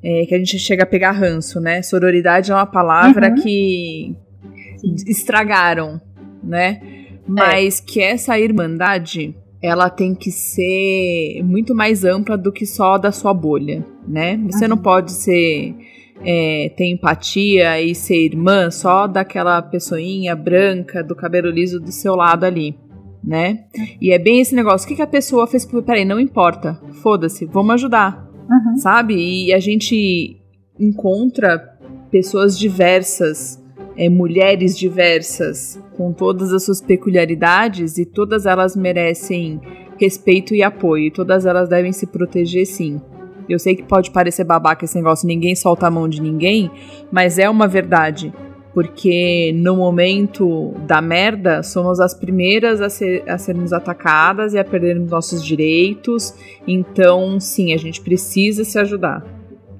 é, 0.03 0.25
que 0.25 0.35
a 0.35 0.37
gente 0.37 0.59
chega 0.59 0.83
a 0.83 0.87
pegar 0.87 1.11
ranço, 1.11 1.61
né? 1.61 1.81
Sororidade 1.81 2.51
é 2.51 2.55
uma 2.55 2.65
palavra 2.65 3.29
uhum. 3.29 3.35
que 3.35 4.15
Sim. 4.77 4.95
estragaram, 5.07 6.01
né? 6.43 6.81
Mas 7.25 7.79
é. 7.79 7.83
que 7.85 8.01
essa 8.01 8.37
irmandade, 8.37 9.33
ela 9.63 9.89
tem 9.89 10.13
que 10.13 10.29
ser 10.29 11.41
muito 11.41 11.73
mais 11.73 12.03
ampla 12.03 12.37
do 12.37 12.51
que 12.51 12.65
só 12.65 12.97
da 12.97 13.13
sua 13.13 13.33
bolha, 13.33 13.85
né? 14.05 14.37
Você 14.51 14.65
uhum. 14.65 14.71
não 14.71 14.77
pode 14.77 15.13
ser 15.13 15.73
é, 16.21 16.69
ter 16.75 16.87
empatia 16.87 17.81
e 17.81 17.95
ser 17.95 18.25
irmã 18.25 18.69
só 18.69 19.07
daquela 19.07 19.61
pessoinha 19.61 20.35
branca 20.35 21.01
do 21.01 21.15
cabelo 21.15 21.49
liso 21.49 21.79
do 21.79 21.93
seu 21.93 22.13
lado 22.13 22.43
ali, 22.43 22.75
né? 23.23 23.63
E 24.01 24.11
é 24.11 24.19
bem 24.19 24.41
esse 24.41 24.53
negócio. 24.53 24.85
O 24.85 24.89
que, 24.89 24.97
que 24.97 25.01
a 25.01 25.07
pessoa 25.07 25.47
fez? 25.47 25.65
Peraí, 25.85 26.03
não 26.03 26.19
importa. 26.19 26.77
Foda-se, 27.01 27.45
vamos 27.45 27.75
ajudar. 27.75 28.29
Uhum. 28.49 28.75
Sabe? 28.75 29.15
E 29.15 29.53
a 29.53 29.59
gente 29.61 30.41
encontra 30.77 31.57
pessoas 32.11 32.59
diversas, 32.59 33.62
é, 33.97 34.09
mulheres 34.09 34.77
diversas, 34.77 35.79
com 35.95 36.11
todas 36.11 36.51
as 36.51 36.63
suas 36.63 36.81
peculiaridades 36.81 37.97
e 37.97 38.05
todas 38.05 38.45
elas 38.45 38.75
merecem 38.75 39.61
respeito 39.99 40.53
e 40.55 40.63
apoio. 40.63 41.11
Todas 41.11 41.45
elas 41.45 41.69
devem 41.69 41.91
se 41.91 42.07
proteger, 42.07 42.65
sim. 42.65 43.01
Eu 43.47 43.59
sei 43.59 43.75
que 43.75 43.83
pode 43.83 44.11
parecer 44.11 44.43
babaca 44.43 44.85
esse 44.85 44.95
negócio, 44.95 45.27
ninguém 45.27 45.55
solta 45.55 45.87
a 45.87 45.91
mão 45.91 46.07
de 46.07 46.21
ninguém, 46.21 46.71
mas 47.11 47.37
é 47.37 47.49
uma 47.49 47.67
verdade. 47.67 48.33
Porque 48.73 49.53
no 49.55 49.75
momento 49.75 50.73
da 50.87 50.99
merda, 50.99 51.61
somos 51.61 51.99
as 51.99 52.13
primeiras 52.15 52.81
a, 52.81 52.89
ser, 52.89 53.23
a 53.29 53.37
sermos 53.37 53.71
atacadas 53.71 54.55
e 54.55 54.57
a 54.57 54.63
perdermos 54.63 55.11
nossos 55.11 55.45
direitos. 55.45 56.33
Então, 56.67 57.39
sim, 57.39 57.71
a 57.71 57.77
gente 57.77 58.01
precisa 58.01 58.63
se 58.63 58.79
ajudar. 58.79 59.23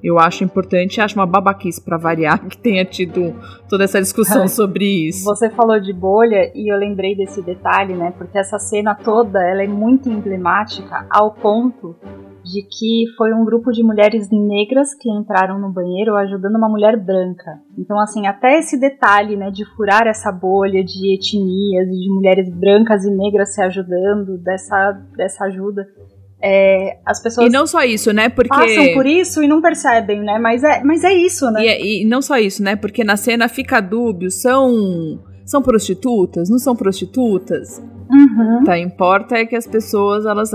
Eu 0.04 0.18
acho 0.18 0.44
importante, 0.44 1.00
acho 1.00 1.18
uma 1.18 1.24
babaquice 1.24 1.82
para 1.82 1.96
variar 1.96 2.38
que 2.46 2.58
tenha 2.58 2.84
tido 2.84 3.34
toda 3.70 3.84
essa 3.84 3.98
discussão 3.98 4.46
sobre 4.48 5.08
isso. 5.08 5.24
Você 5.24 5.48
falou 5.48 5.80
de 5.80 5.94
bolha 5.94 6.52
e 6.54 6.70
eu 6.70 6.78
lembrei 6.78 7.16
desse 7.16 7.40
detalhe, 7.40 7.94
né? 7.94 8.12
Porque 8.18 8.36
essa 8.36 8.58
cena 8.58 8.94
toda, 8.94 9.40
ela 9.42 9.62
é 9.62 9.66
muito 9.66 10.10
emblemática 10.10 11.06
ao 11.08 11.32
ponto 11.32 11.96
de 12.44 12.60
que 12.62 13.06
foi 13.16 13.32
um 13.32 13.44
grupo 13.44 13.72
de 13.72 13.82
mulheres 13.82 14.28
negras 14.30 14.94
que 14.94 15.10
entraram 15.10 15.58
no 15.58 15.72
banheiro 15.72 16.14
ajudando 16.16 16.56
uma 16.56 16.68
mulher 16.68 16.94
branca. 17.02 17.58
Então, 17.78 17.98
assim, 17.98 18.26
até 18.26 18.58
esse 18.58 18.78
detalhe, 18.78 19.34
né, 19.34 19.50
de 19.50 19.64
furar 19.74 20.06
essa 20.06 20.30
bolha 20.30 20.84
de 20.84 21.14
etnias 21.14 21.88
e 21.88 22.00
de 22.00 22.10
mulheres 22.10 22.54
brancas 22.54 23.04
e 23.04 23.10
negras 23.10 23.54
se 23.54 23.62
ajudando 23.62 24.36
dessa, 24.36 24.92
dessa 25.16 25.46
ajuda. 25.46 25.86
É, 26.46 26.98
as 27.06 27.22
pessoas 27.22 27.46
e 27.46 27.50
não 27.50 27.66
só 27.66 27.82
isso, 27.84 28.12
né? 28.12 28.28
Porque 28.28 28.50
passam 28.50 28.92
por 28.92 29.06
isso 29.06 29.42
e 29.42 29.48
não 29.48 29.62
percebem, 29.62 30.20
né? 30.20 30.38
Mas 30.38 30.62
é, 30.62 30.84
mas 30.84 31.02
é 31.02 31.14
isso, 31.14 31.50
né? 31.50 31.64
E, 31.64 32.02
e 32.02 32.04
não 32.04 32.20
só 32.20 32.36
isso, 32.36 32.62
né? 32.62 32.76
Porque 32.76 33.02
na 33.02 33.16
cena 33.16 33.48
fica 33.48 33.80
dúbio, 33.80 34.30
são 34.30 35.18
são 35.46 35.62
prostitutas, 35.62 36.50
não 36.50 36.58
são 36.58 36.76
prostitutas. 36.76 37.82
Uhum. 38.10 38.62
Tá, 38.64 38.78
importa 38.78 39.36
é 39.36 39.46
que 39.46 39.56
as 39.56 39.66
pessoas, 39.66 40.26
elas, 40.26 40.50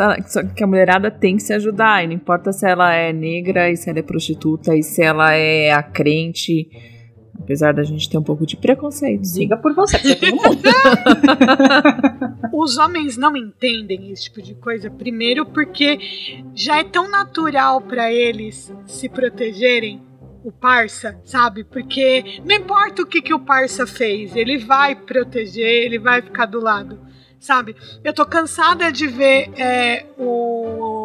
que 0.55 0.63
a 0.63 0.67
mulherada 0.67 1.09
tem 1.09 1.37
que 1.37 1.41
se 1.43 1.53
ajudar. 1.53 2.03
E 2.03 2.07
não 2.07 2.13
importa 2.13 2.51
se 2.51 2.67
ela 2.67 2.93
é 2.93 3.11
negra 3.11 3.71
e 3.71 3.75
se 3.75 3.89
ela 3.89 3.97
é 3.97 4.03
prostituta 4.03 4.75
e 4.75 4.83
se 4.83 5.01
ela 5.01 5.33
é 5.33 5.71
a 5.71 5.81
crente. 5.81 6.69
Apesar 7.39 7.73
da 7.73 7.83
gente 7.83 8.09
ter 8.09 8.17
um 8.17 8.23
pouco 8.23 8.45
de 8.45 8.55
preconceito. 8.57 9.23
Diga 9.23 9.57
por 9.57 9.73
você, 9.73 9.97
Os 12.53 12.77
homens 12.77 13.17
não 13.17 13.35
entendem 13.35 14.11
esse 14.11 14.23
tipo 14.23 14.41
de 14.41 14.53
coisa. 14.55 14.89
Primeiro, 14.89 15.45
porque 15.45 15.99
já 16.53 16.79
é 16.79 16.83
tão 16.83 17.09
natural 17.09 17.81
para 17.81 18.11
eles 18.11 18.71
se 18.85 19.09
protegerem 19.09 20.01
o 20.43 20.51
parça, 20.51 21.19
sabe? 21.23 21.63
Porque 21.63 22.41
não 22.45 22.55
importa 22.55 23.01
o 23.01 23.05
que, 23.05 23.21
que 23.21 23.33
o 23.33 23.39
parça 23.39 23.87
fez, 23.87 24.35
ele 24.35 24.57
vai 24.57 24.95
proteger, 24.95 25.85
ele 25.85 25.99
vai 25.99 26.21
ficar 26.21 26.45
do 26.45 26.59
lado 26.59 27.09
sabe? 27.39 27.75
Eu 28.03 28.13
tô 28.13 28.25
cansada 28.25 28.91
de 28.91 29.07
ver 29.07 29.49
é, 29.57 30.05
o 30.17 30.98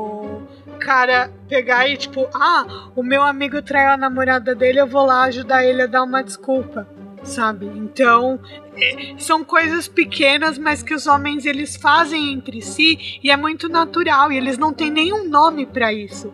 cara 0.85 1.33
pegar 1.49 1.89
e 1.89 1.97
tipo, 1.97 2.29
ah, 2.35 2.91
o 2.95 3.03
meu 3.03 3.23
amigo 3.23 3.63
traiu 3.63 3.91
a 3.91 3.97
namorada 3.97 4.55
dele, 4.55 4.81
eu 4.81 4.87
vou 4.87 5.07
lá 5.07 5.23
ajudar 5.25 5.65
ele 5.65 5.83
a 5.83 5.87
dar 5.87 6.03
uma 6.03 6.23
desculpa, 6.23 6.87
sabe? 7.23 7.67
Então, 7.67 8.39
é, 8.77 9.15
são 9.17 9.43
coisas 9.43 9.89
pequenas, 9.89 10.59
mas 10.59 10.83
que 10.83 10.95
os 10.95 11.07
homens 11.07 11.47
eles 11.47 11.75
fazem 11.75 12.35
entre 12.35 12.61
si 12.61 13.19
e 13.23 13.31
é 13.31 13.37
muito 13.37 13.69
natural 13.69 14.31
e 14.31 14.37
eles 14.37 14.59
não 14.59 14.73
têm 14.73 14.91
nenhum 14.91 15.27
nome 15.29 15.65
para 15.65 15.91
isso. 15.93 16.33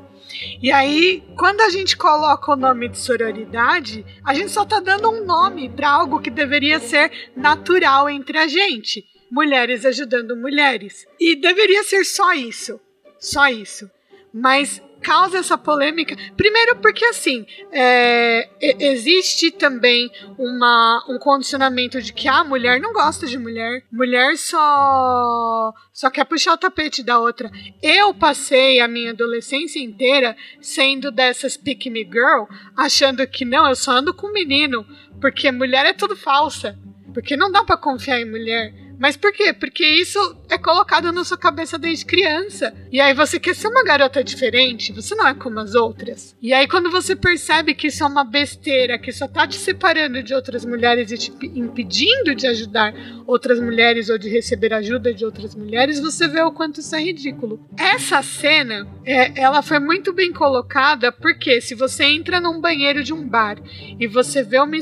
E 0.61 0.72
aí, 0.72 1.22
quando 1.36 1.61
a 1.61 1.70
gente 1.70 1.96
coloca 1.96 2.53
o 2.53 2.57
nome 2.57 2.88
de 2.88 2.98
sororidade, 2.98 4.05
a 4.24 4.34
gente 4.34 4.51
só 4.51 4.64
tá 4.64 4.80
dando 4.80 5.11
um 5.11 5.24
nome 5.24 5.68
para 5.68 5.90
algo 5.90 6.20
que 6.20 6.30
deveria 6.30 6.80
ser 6.80 7.30
natural 7.36 8.09
entre 8.09 8.38
a 8.38 8.48
gente 8.48 9.05
mulheres 9.30 9.86
ajudando 9.86 10.36
mulheres. 10.36 11.07
E 11.18 11.36
deveria 11.36 11.84
ser 11.84 12.05
só 12.05 12.32
isso. 12.32 12.80
Só 13.18 13.46
isso. 13.48 13.88
Mas 14.33 14.83
causa 15.01 15.39
essa 15.39 15.59
polêmica. 15.59 16.16
Primeiro 16.37 16.76
porque 16.76 17.05
assim 17.07 17.47
é, 17.72 18.49
existe 18.61 19.51
também 19.51 20.11
uma, 20.39 21.05
um 21.09 21.18
condicionamento 21.18 22.01
de 22.01 22.12
que 22.12 22.28
a 22.28 22.45
mulher 22.45 22.81
não 22.81 22.93
gosta 22.93 23.26
de 23.26 23.39
mulher, 23.39 23.83
mulher 23.91 24.37
só 24.37 25.72
só 25.93 26.11
quer 26.11 26.24
puxar 26.24 26.55
o 26.55 26.59
tapete 26.59 27.03
da 27.03 27.18
outra. 27.18 27.51
Eu 27.83 28.14
passei 28.14 28.81
a 28.81 28.89
minha 28.89 29.11
adolescência 29.11 29.81
inteira 29.81 30.37
sendo 30.61 31.11
dessas 31.11 31.57
pick 31.57 31.87
me 31.87 32.05
girl, 32.05 32.45
achando 32.76 33.26
que 33.26 33.45
não, 33.45 33.68
eu 33.68 33.76
só 33.76 33.93
ando 33.93 34.14
com 34.14 34.33
menino, 34.33 34.87
porque 35.20 35.51
mulher 35.51 35.87
é 35.87 35.93
tudo 35.93 36.16
falsa, 36.16 36.78
porque 37.12 37.37
não 37.37 37.51
dá 37.51 37.64
para 37.64 37.76
confiar 37.76 38.20
em 38.20 38.31
mulher. 38.31 38.72
Mas 39.01 39.16
por 39.16 39.32
quê? 39.32 39.55
Porque 39.55 39.82
isso 39.82 40.18
é 40.51 40.59
colocado 40.59 41.11
na 41.11 41.24
sua 41.24 41.38
cabeça 41.38 41.78
desde 41.78 42.05
criança. 42.05 42.74
E 42.92 43.01
aí 43.01 43.14
você 43.14 43.40
quer 43.40 43.55
ser 43.55 43.68
uma 43.68 43.82
garota 43.82 44.22
diferente, 44.22 44.92
você 44.92 45.14
não 45.14 45.26
é 45.26 45.32
como 45.32 45.59
as 45.59 45.74
outras. 45.74 46.36
E 46.42 46.53
aí 46.53 46.68
quando 46.68 46.90
você 46.90 47.16
percebe 47.16 47.72
que 47.72 47.86
isso 47.86 48.05
é 48.05 48.07
uma 48.07 48.24
besteira, 48.24 48.98
que 48.98 49.11
só 49.11 49.26
tá 49.26 49.46
te 49.46 49.57
separando 49.57 50.22
de 50.22 50.34
outras 50.34 50.66
mulheres 50.66 51.11
e 51.11 51.16
te 51.16 51.32
impedindo 51.55 52.34
de 52.34 52.46
ajudar 52.46 52.92
outras 53.26 53.59
mulheres 53.59 54.11
ou 54.11 54.18
de 54.18 54.28
receber 54.28 54.74
ajuda 54.74 55.14
de 55.14 55.24
outras 55.24 55.55
mulheres, 55.55 55.98
você 55.98 56.28
vê 56.28 56.42
o 56.42 56.53
quanto 56.53 56.80
isso 56.80 56.94
é 56.94 57.03
ridículo. 57.03 57.59
Essa 57.78 58.22
cena, 58.22 58.86
é, 59.07 59.40
ela 59.40 59.62
foi 59.62 59.78
muito 59.78 60.12
bem 60.12 60.30
colocada 60.30 61.11
porque 61.11 61.62
se 61.62 61.74
você 61.74 62.05
entra 62.05 62.38
num 62.38 62.61
banheiro 62.61 63.03
de 63.03 63.14
um 63.14 63.26
bar 63.26 63.57
e 63.98 64.07
você 64.07 64.42
vê 64.42 64.59
uma... 64.59 64.76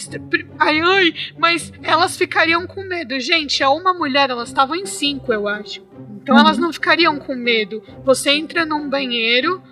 Ai, 0.58 0.80
ai, 0.80 1.14
mas 1.38 1.72
elas 1.84 2.16
ficariam 2.16 2.66
com 2.66 2.82
medo. 2.82 3.20
Gente, 3.20 3.62
é 3.62 3.68
uma 3.68 3.94
mulher 3.94 4.07
mulher, 4.08 4.30
elas 4.30 4.48
estavam 4.48 4.74
em 4.74 4.86
cinco, 4.86 5.32
eu 5.32 5.46
acho. 5.46 5.86
Então 6.22 6.34
uhum. 6.34 6.40
elas 6.40 6.58
não 6.58 6.72
ficariam 6.72 7.18
com 7.18 7.34
medo. 7.34 7.82
Você 8.04 8.30
entra 8.30 8.64
num 8.64 8.88
banheiro, 8.88 9.62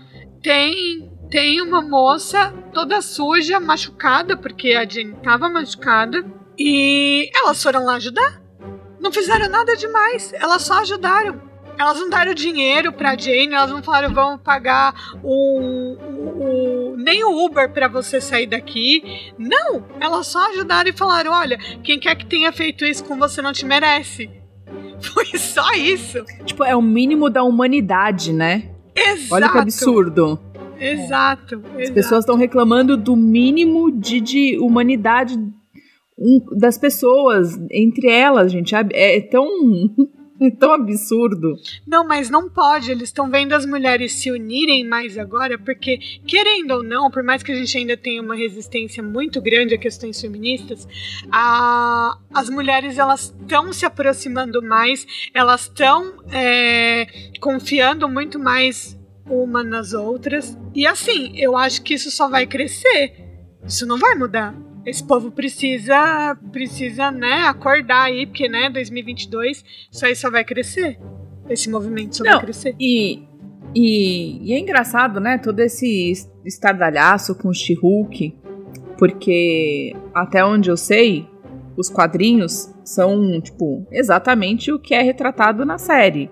tem 0.43 1.11
tem 1.30 1.61
uma 1.61 1.82
moça 1.82 2.53
toda 2.72 3.03
suja, 3.03 3.59
machucada, 3.59 4.37
porque 4.37 4.72
a 4.74 4.89
Jane 4.89 5.12
estava 5.12 5.49
machucada, 5.49 6.24
e 6.57 7.28
elas 7.34 7.61
foram 7.61 7.84
lá 7.84 7.95
ajudar. 7.97 8.41
Não 9.01 9.11
fizeram 9.11 9.49
nada 9.49 9.76
demais, 9.76 10.32
elas 10.34 10.62
só 10.62 10.80
ajudaram. 10.80 11.41
Elas 11.79 11.99
não 11.99 12.09
deram 12.09 12.35
dinheiro 12.35 12.93
pra 12.93 13.16
Jane, 13.16 13.53
elas 13.53 13.70
não 13.70 13.83
falaram 13.83 14.12
vamos 14.12 14.41
pagar 14.43 14.95
o, 15.22 15.95
o, 15.95 16.93
o 16.93 16.97
nem 16.97 17.22
o 17.24 17.45
Uber 17.45 17.70
para 17.72 17.89
você 17.89 18.20
sair 18.20 18.47
daqui. 18.47 19.33
Não, 19.39 19.85
elas 20.01 20.27
só 20.27 20.51
ajudaram 20.51 20.91
e 20.91 20.93
falaram: 20.93 21.33
olha, 21.33 21.59
quem 21.83 21.99
quer 21.99 22.16
que 22.16 22.27
tenha 22.27 22.53
feito 22.53 22.85
isso 22.85 23.05
com 23.05 23.16
você 23.16 23.43
não 23.43 23.53
te 23.53 23.64
merece. 23.64 24.31
Foi 25.01 25.27
só 25.39 25.72
isso. 25.74 26.24
Tipo, 26.45 26.64
é 26.64 26.74
o 26.74 26.83
mínimo 26.83 27.31
da 27.31 27.43
humanidade, 27.43 28.33
né? 28.33 28.70
Exato. 28.95 29.35
Olha 29.35 29.49
que 29.51 29.59
absurdo. 29.59 30.41
Exato. 30.79 31.62
As 31.74 31.81
exato. 31.81 31.95
pessoas 31.95 32.20
estão 32.20 32.37
reclamando 32.37 32.97
do 32.97 33.14
mínimo 33.16 33.91
de, 33.91 34.20
de 34.20 34.59
humanidade 34.59 35.39
das 36.57 36.79
pessoas, 36.79 37.59
entre 37.70 38.09
elas, 38.09 38.51
gente. 38.51 38.74
É, 38.74 39.18
é 39.18 39.20
tão 39.20 39.47
é 40.41 40.51
tão 40.51 40.72
absurdo. 40.72 41.57
Não, 41.87 42.07
mas 42.07 42.28
não 42.28 42.49
pode. 42.49 42.91
Eles 42.91 43.09
estão 43.09 43.30
vendo 43.30 43.53
as 43.55 43.64
mulheres 43.64 44.12
se 44.12 44.30
unirem 44.30 44.87
mais 44.87 45.16
agora, 45.16 45.59
porque, 45.59 45.99
querendo 46.26 46.72
ou 46.72 46.82
não, 46.82 47.11
por 47.11 47.22
mais 47.22 47.43
que 47.43 47.53
a 47.53 47.55
gente 47.55 47.76
ainda 47.76 47.97
tenha 47.97 48.20
uma 48.20 48.34
resistência 48.34 49.03
muito 49.03 49.41
grande 49.41 49.74
a 49.74 49.78
questões 49.78 50.20
feministas, 50.20 50.87
a, 51.30 52.18
as 52.34 52.51
mulheres 52.51 52.99
elas 52.99 53.34
estão 53.41 53.72
se 53.72 53.87
aproximando 53.87 54.62
mais, 54.62 55.07
elas 55.32 55.62
estão 55.62 56.14
é, 56.30 57.07
confiando 57.41 58.09
muito 58.09 58.39
mais 58.39 58.99
uma 59.28 59.64
nas 59.64 59.93
outras. 59.93 60.57
E 60.74 60.87
assim, 60.87 61.32
eu 61.37 61.57
acho 61.57 61.82
que 61.82 61.95
isso 61.95 62.11
só 62.11 62.28
vai 62.28 62.47
crescer. 62.47 63.24
Isso 63.66 63.87
não 63.87 63.99
vai 63.99 64.14
mudar 64.14 64.66
esse 64.87 65.05
povo 65.05 65.32
precisa, 65.32 66.39
precisa, 66.53 67.11
né, 67.11 67.43
acordar 67.49 68.05
aí, 68.05 68.24
porque, 68.24 68.49
né, 68.49 68.70
2022, 68.70 69.64
isso 69.91 70.07
aí 70.07 70.14
só 70.14 70.30
vai 70.30 70.45
crescer. 70.45 70.97
Esse 71.51 71.68
movimento 71.68 72.16
só 72.16 72.24
Não, 72.24 72.32
vai 72.32 72.43
crescer. 72.43 72.76
E, 72.78 73.24
e, 73.74 74.49
e, 74.49 74.53
é 74.55 74.59
engraçado, 74.59 75.18
né, 75.18 75.39
todo 75.39 75.59
esse 75.59 76.12
estardalhaço 76.45 77.34
com 77.34 77.49
o 77.49 77.55
she 77.55 77.74
porque 78.97 79.95
até 80.14 80.45
onde 80.45 80.70
eu 80.70 80.76
sei, 80.76 81.28
os 81.76 81.91
quadrinhos 81.91 82.72
são, 82.84 83.41
tipo, 83.41 83.87
exatamente 83.91 84.72
o 84.72 84.78
que 84.78 84.95
é 84.95 85.03
retratado 85.03 85.66
na 85.66 85.78
série. 85.78 86.30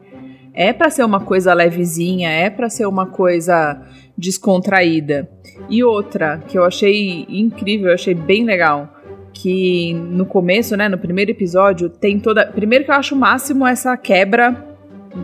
É 0.55 0.73
para 0.73 0.89
ser 0.89 1.05
uma 1.05 1.21
coisa 1.21 1.53
levezinha, 1.53 2.31
é 2.31 2.49
para 2.49 2.71
ser 2.71 2.87
uma 2.87 3.07
coisa 3.07 3.83
descontraída. 4.17 5.29
E 5.69 5.83
outra 5.83 6.39
que 6.47 6.57
eu 6.57 6.65
achei 6.65 7.27
incrível, 7.29 7.89
eu 7.89 7.95
achei 7.95 8.15
bem 8.15 8.45
legal, 8.45 8.89
que 9.33 9.93
no 9.95 10.25
começo, 10.25 10.77
né, 10.77 10.89
no 10.89 10.97
primeiro 10.97 11.31
episódio, 11.33 11.91
tem 11.91 12.21
toda. 12.21 12.47
Primeiro 12.47 12.85
que 12.85 12.91
eu 12.91 12.95
acho 12.95 13.15
o 13.15 13.19
máximo 13.19 13.67
essa 13.67 13.97
quebra 13.97 14.57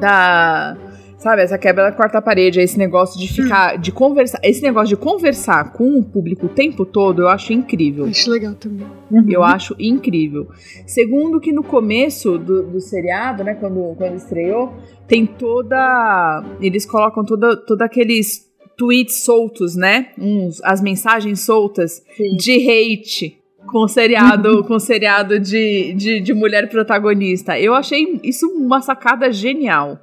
da. 0.01 0.77
Sabe, 1.21 1.43
essa 1.43 1.59
quebra 1.59 1.85
da 1.85 1.93
quarta 1.93 2.23
parede, 2.23 2.61
esse 2.61 2.79
negócio 2.79 3.21
de 3.21 3.29
ficar, 3.31 3.77
hum. 3.77 3.81
de 3.81 3.93
conversar, 3.93 4.41
esse 4.43 4.63
negócio 4.63 4.89
de 4.89 4.97
conversar 4.97 5.71
com 5.71 5.99
o 5.99 6.03
público 6.03 6.47
o 6.47 6.49
tempo 6.49 6.87
todo, 6.87 7.21
eu 7.21 7.29
acho 7.29 7.53
incrível. 7.53 8.07
Acho 8.07 8.31
legal 8.31 8.55
também. 8.55 8.87
Uhum. 9.11 9.27
Eu 9.29 9.45
acho 9.45 9.77
incrível. 9.79 10.49
Segundo 10.87 11.39
que 11.39 11.53
no 11.53 11.63
começo 11.63 12.39
do, 12.39 12.63
do 12.63 12.81
seriado, 12.81 13.45
né, 13.45 13.53
quando, 13.55 13.95
quando 13.97 14.17
estreou, 14.17 14.73
tem 15.07 15.27
toda, 15.27 16.43
eles 16.59 16.87
colocam 16.87 17.23
toda, 17.23 17.55
toda 17.55 17.85
aqueles 17.85 18.49
tweets 18.79 19.23
soltos, 19.23 19.77
né? 19.77 20.13
Uns, 20.19 20.59
as 20.65 20.81
mensagens 20.81 21.41
soltas 21.41 22.03
Sim. 22.17 22.35
de 22.37 22.53
hate 22.67 23.39
com 23.67 23.87
seriado, 23.87 24.65
com 24.65 24.79
seriado 24.79 25.39
de, 25.39 25.93
de, 25.93 26.21
de 26.21 26.33
mulher 26.33 26.71
protagonista. 26.71 27.61
Eu 27.61 27.75
achei 27.75 28.19
isso 28.25 28.47
uma 28.47 28.81
sacada 28.81 29.31
genial. 29.31 29.99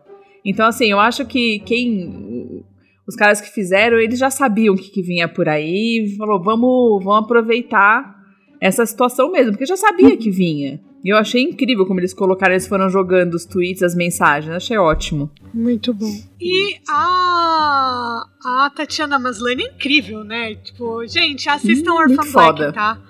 Então, 0.48 0.66
assim, 0.66 0.90
eu 0.90 0.98
acho 0.98 1.26
que 1.26 1.60
quem. 1.60 2.64
Os 3.06 3.16
caras 3.16 3.42
que 3.42 3.50
fizeram, 3.50 3.98
eles 4.00 4.18
já 4.18 4.30
sabiam 4.30 4.74
o 4.74 4.78
que, 4.78 4.90
que 4.90 5.02
vinha 5.02 5.28
por 5.28 5.50
aí. 5.50 6.16
Falou, 6.18 6.42
vamos, 6.42 7.04
vamos 7.04 7.26
aproveitar 7.26 8.16
essa 8.62 8.86
situação 8.86 9.30
mesmo, 9.30 9.52
porque 9.52 9.66
já 9.66 9.76
sabia 9.76 10.16
que 10.16 10.32
vinha. 10.32 10.80
E 11.04 11.10
eu 11.10 11.18
achei 11.18 11.42
incrível 11.42 11.86
como 11.86 12.00
eles 12.00 12.14
colocaram, 12.14 12.54
eles 12.54 12.68
foram 12.68 12.90
jogando 12.90 13.34
os 13.34 13.46
tweets, 13.46 13.84
as 13.84 13.96
mensagens. 13.96 14.54
Achei 14.54 14.78
ótimo. 14.78 15.32
Muito 15.54 15.94
bom. 15.94 16.12
E 16.40 16.76
a, 16.90 18.24
a 18.44 18.72
Tatiana 18.76 19.18
Maslany 19.18 19.64
é 19.64 19.68
incrível, 19.68 20.24
né? 20.24 20.56
Tipo, 20.56 21.06
gente, 21.08 21.50
assistam 21.50 21.94
hum, 21.94 21.98
Orphan 21.98 22.32
Black, 22.32 22.74
tá? 22.74 23.02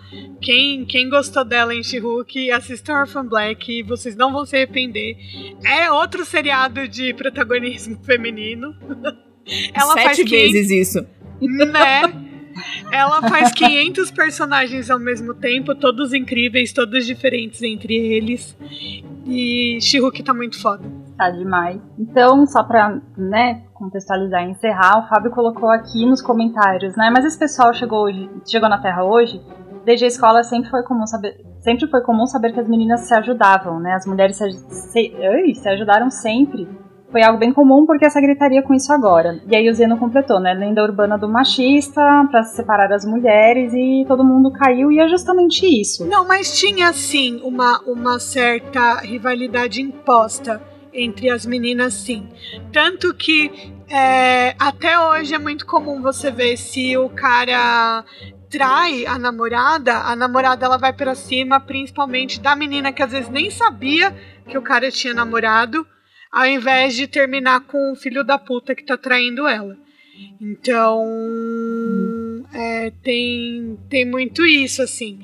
Quem, 0.42 0.86
quem 0.86 1.10
gostou 1.10 1.44
dela 1.44 1.74
em 1.74 1.84
She-Hulk, 1.84 2.52
assistam 2.52 3.00
Orphan 3.00 3.26
Black, 3.26 3.84
vocês 3.84 4.16
não 4.16 4.32
vão 4.32 4.46
se 4.46 4.56
arrepender. 4.56 5.18
É 5.66 5.92
outro 5.92 6.24
seriado 6.26 6.88
de 6.88 7.14
protagonismo 7.14 8.00
feminino. 8.04 8.76
Ela 9.74 9.94
Sete 9.94 10.04
faz 10.04 10.30
vezes 10.30 10.70
isso. 10.70 11.06
Né? 11.42 12.02
Ela 12.92 13.22
faz 13.22 13.52
500 13.52 14.12
personagens 14.12 14.90
ao 14.90 15.00
mesmo 15.00 15.34
tempo, 15.34 15.76
todos 15.76 16.14
incríveis, 16.14 16.74
todos 16.74 17.06
diferentes 17.06 17.62
entre 17.62 17.94
eles. 17.94 18.56
E 19.26 19.80
She-Hulk 19.82 20.24
tá 20.24 20.34
muito 20.34 20.62
foda. 20.62 20.84
Tá 21.18 21.30
demais. 21.30 21.82
Então, 21.98 22.46
só 22.46 22.64
pra, 22.64 23.00
né, 23.18 23.64
contextualizar 23.74 24.44
e 24.44 24.52
encerrar, 24.52 25.00
o 25.00 25.10
Fábio 25.10 25.32
colocou 25.32 25.70
aqui 25.70 26.06
nos 26.06 26.22
comentários, 26.22 26.96
né, 26.96 27.10
mas 27.14 27.26
esse 27.26 27.38
pessoal 27.38 27.74
chegou, 27.74 28.04
hoje, 28.04 28.30
chegou 28.46 28.70
na 28.70 28.82
Terra 28.82 29.04
hoje, 29.04 29.42
desde 29.84 30.06
a 30.06 30.08
escola 30.08 30.44
sempre 30.44 30.70
foi 30.70 30.84
comum 30.84 31.06
saber, 31.06 31.44
sempre 31.62 31.88
foi 31.88 32.02
comum 32.02 32.26
saber 32.26 32.54
que 32.54 32.60
as 32.60 32.68
meninas 32.68 33.02
se 33.02 33.14
ajudavam, 33.14 33.80
né, 33.80 33.94
as 33.94 34.06
mulheres 34.06 34.36
se, 34.38 34.52
se, 34.52 35.14
se 35.56 35.70
ajudaram 35.70 36.10
sempre 36.10 36.68
foi 37.12 37.24
algo 37.24 37.40
bem 37.40 37.54
comum 37.54 37.86
porque 37.86 38.06
essa 38.06 38.20
gritaria 38.20 38.62
com 38.62 38.74
isso 38.74 38.92
agora. 38.92 39.40
E 39.50 39.56
aí 39.56 39.70
o 39.70 39.74
Zeno 39.74 39.98
completou, 39.98 40.40
né? 40.40 40.54
Lenda 40.54 40.84
urbana 40.84 41.18
do 41.18 41.28
machista 41.28 42.02
para 42.30 42.44
separar 42.44 42.92
as 42.92 43.06
mulheres 43.06 43.74
e 43.74 44.06
todo 44.08 44.26
mundo 44.26 44.52
caiu 44.52 44.92
e 44.92 45.00
é 45.00 45.08
justamente 45.08 45.66
isso. 45.66 46.06
Não, 46.06 46.28
mas 46.28 46.60
tinha 46.60 46.92
sim 46.94 47.40
uma, 47.44 47.80
uma 47.86 48.20
certa 48.20 49.00
rivalidade 49.00 49.82
imposta 49.82 50.62
entre 50.94 51.30
as 51.30 51.46
meninas, 51.46 51.94
sim. 51.94 52.28
Tanto 52.74 53.14
que 53.14 53.74
é, 53.90 54.56
até 54.60 55.00
hoje 55.00 55.34
é 55.34 55.40
muito 55.40 55.66
comum 55.66 56.02
você 56.02 56.30
ver 56.30 56.58
se 56.58 56.98
o 56.98 57.10
cara 57.10 58.04
trai 58.50 59.06
a 59.06 59.18
namorada, 59.20 59.94
a 60.00 60.16
namorada 60.16 60.66
ela 60.66 60.78
vai 60.78 60.94
para 60.94 61.16
cima, 61.16 61.60
principalmente 61.60 62.40
da 62.40 62.56
menina 62.56 62.92
que 62.92 63.04
às 63.04 63.12
vezes 63.12 63.30
nem 63.30 63.50
sabia 63.50 64.14
que 64.48 64.58
o 64.58 64.62
cara 64.62 64.90
tinha 64.90 65.14
namorado 65.14 65.86
ao 66.32 66.46
invés 66.46 66.96
de 66.96 67.08
terminar 67.08 67.62
com 67.62 67.92
o 67.92 67.96
filho 67.96 68.24
da 68.24 68.38
puta 68.38 68.76
que 68.76 68.86
tá 68.86 68.98
traindo 68.98 69.48
ela. 69.48 69.78
Então, 70.42 71.04
é, 72.54 72.92
tem, 73.04 73.78
tem 73.90 74.06
muito 74.06 74.46
isso, 74.46 74.82
assim. 74.82 75.20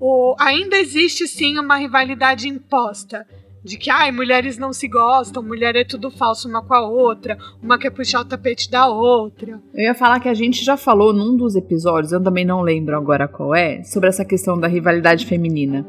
O, 0.00 0.34
ainda 0.38 0.78
existe, 0.78 1.26
sim, 1.26 1.58
uma 1.58 1.76
rivalidade 1.76 2.48
imposta. 2.48 3.26
De 3.62 3.76
que, 3.76 3.90
ai, 3.90 4.10
mulheres 4.10 4.56
não 4.56 4.72
se 4.72 4.88
gostam, 4.88 5.42
mulher 5.42 5.76
é 5.76 5.84
tudo 5.84 6.10
falso 6.10 6.48
uma 6.48 6.62
com 6.62 6.72
a 6.72 6.80
outra, 6.80 7.36
uma 7.62 7.78
quer 7.78 7.90
puxar 7.90 8.22
o 8.22 8.24
tapete 8.24 8.70
da 8.70 8.88
outra. 8.88 9.60
Eu 9.74 9.82
ia 9.82 9.94
falar 9.94 10.18
que 10.18 10.30
a 10.30 10.34
gente 10.34 10.64
já 10.64 10.78
falou 10.78 11.12
num 11.12 11.36
dos 11.36 11.54
episódios, 11.54 12.10
eu 12.10 12.22
também 12.22 12.46
não 12.46 12.62
lembro 12.62 12.96
agora 12.96 13.28
qual 13.28 13.54
é, 13.54 13.82
sobre 13.82 14.08
essa 14.08 14.24
questão 14.24 14.58
da 14.58 14.66
rivalidade 14.66 15.26
feminina 15.26 15.86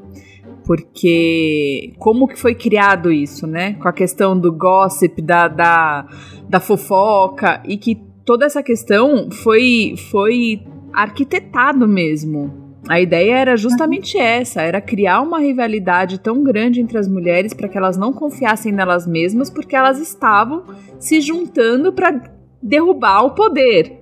porque 0.72 1.92
como 2.00 2.26
que 2.26 2.40
foi 2.40 2.56
criado 2.56 3.12
isso, 3.12 3.46
né? 3.46 3.74
Com 3.74 3.90
a 3.90 3.92
questão 3.92 4.40
do 4.40 4.54
gossip, 4.54 5.22
da, 5.22 5.50
da, 5.50 6.08
da 6.48 6.62
fofoca, 6.62 7.62
e 7.68 7.76
que 7.76 8.02
toda 8.24 8.46
essa 8.46 8.64
questão 8.64 9.30
foi, 9.30 9.96
foi 10.10 10.64
arquitetado 10.94 11.86
mesmo. 11.86 12.80
A 12.88 13.02
ideia 13.02 13.36
era 13.36 13.58
justamente 13.58 14.18
essa, 14.18 14.62
era 14.62 14.80
criar 14.80 15.20
uma 15.20 15.40
rivalidade 15.40 16.18
tão 16.22 16.42
grande 16.42 16.80
entre 16.80 16.98
as 16.98 17.08
mulheres 17.10 17.54
para 17.54 17.68
que 17.68 17.78
elas 17.78 17.98
não 17.98 18.14
confiassem 18.14 18.72
nelas 18.72 19.06
mesmas, 19.06 19.50
porque 19.50 19.76
elas 19.76 20.00
estavam 20.00 20.64
se 20.98 21.20
juntando 21.20 21.92
para 21.92 22.18
derrubar 22.64 23.26
o 23.26 23.32
poder 23.32 24.01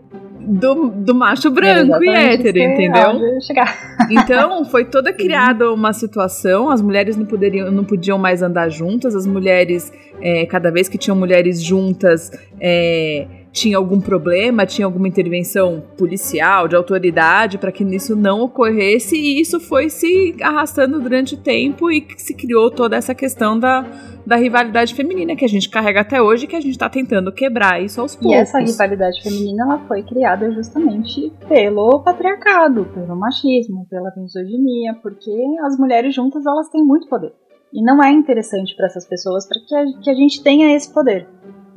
do, 0.49 0.89
do 0.89 1.13
macho 1.13 1.51
branco 1.51 2.03
e 2.03 2.09
hétero, 2.09 2.57
entendeu? 2.57 3.19
Então, 4.09 4.65
foi 4.65 4.85
toda 4.85 5.13
criada 5.13 5.71
uma 5.71 5.93
situação, 5.93 6.69
as 6.71 6.81
mulheres 6.81 7.15
não, 7.15 7.25
poderiam, 7.25 7.69
não 7.69 7.83
podiam 7.83 8.17
mais 8.17 8.41
andar 8.41 8.69
juntas, 8.69 9.15
as 9.15 9.27
mulheres, 9.27 9.91
é, 10.19 10.45
cada 10.47 10.71
vez 10.71 10.89
que 10.89 10.97
tinham 10.97 11.15
mulheres 11.15 11.61
juntas, 11.61 12.31
é, 12.59 13.27
tinha 13.59 13.77
algum 13.77 13.99
problema, 13.99 14.65
tinha 14.65 14.85
alguma 14.85 15.07
intervenção 15.07 15.83
policial, 15.97 16.67
de 16.67 16.75
autoridade, 16.77 17.57
para 17.57 17.71
que 17.71 17.83
isso 17.83 18.15
não 18.15 18.41
ocorresse, 18.41 19.17
e 19.17 19.41
isso 19.41 19.59
foi 19.59 19.89
se 19.89 20.35
arrastando 20.41 20.99
durante 20.99 21.35
o 21.35 21.37
tempo 21.37 21.91
e 21.91 22.07
se 22.17 22.33
criou 22.33 22.71
toda 22.71 22.95
essa 22.95 23.13
questão 23.13 23.59
da, 23.59 23.85
da 24.25 24.37
rivalidade 24.37 24.95
feminina 24.95 25.35
que 25.35 25.43
a 25.43 25.49
gente 25.49 25.69
carrega 25.69 25.99
até 26.01 26.21
hoje, 26.21 26.47
que 26.47 26.55
a 26.55 26.61
gente 26.61 26.71
está 26.71 26.89
tentando 26.89 27.33
quebrar 27.33 27.83
isso 27.83 27.99
aos 27.99 28.15
poucos. 28.15 28.31
E 28.31 28.39
essa 28.39 28.59
rivalidade 28.59 29.21
feminina 29.21 29.63
ela 29.63 29.79
foi 29.87 30.03
criada 30.03 30.49
justamente 30.53 31.29
pelo 31.49 32.01
patriarcado, 32.01 32.85
pelo 32.85 33.15
machismo, 33.17 33.85
pela 33.89 34.13
misoginia, 34.15 34.93
porque 35.01 35.31
as 35.65 35.77
mulheres 35.77 36.15
juntas 36.15 36.45
elas 36.45 36.69
têm 36.69 36.83
muito 36.83 37.09
poder. 37.09 37.33
E 37.73 37.83
não 37.83 38.01
é 38.01 38.09
interessante 38.09 38.73
para 38.75 38.87
essas 38.87 39.05
pessoas 39.05 39.45
para 39.47 39.59
que, 39.59 39.99
que 40.01 40.09
a 40.09 40.13
gente 40.13 40.41
tenha 40.41 40.73
esse 40.75 40.91
poder. 40.93 41.27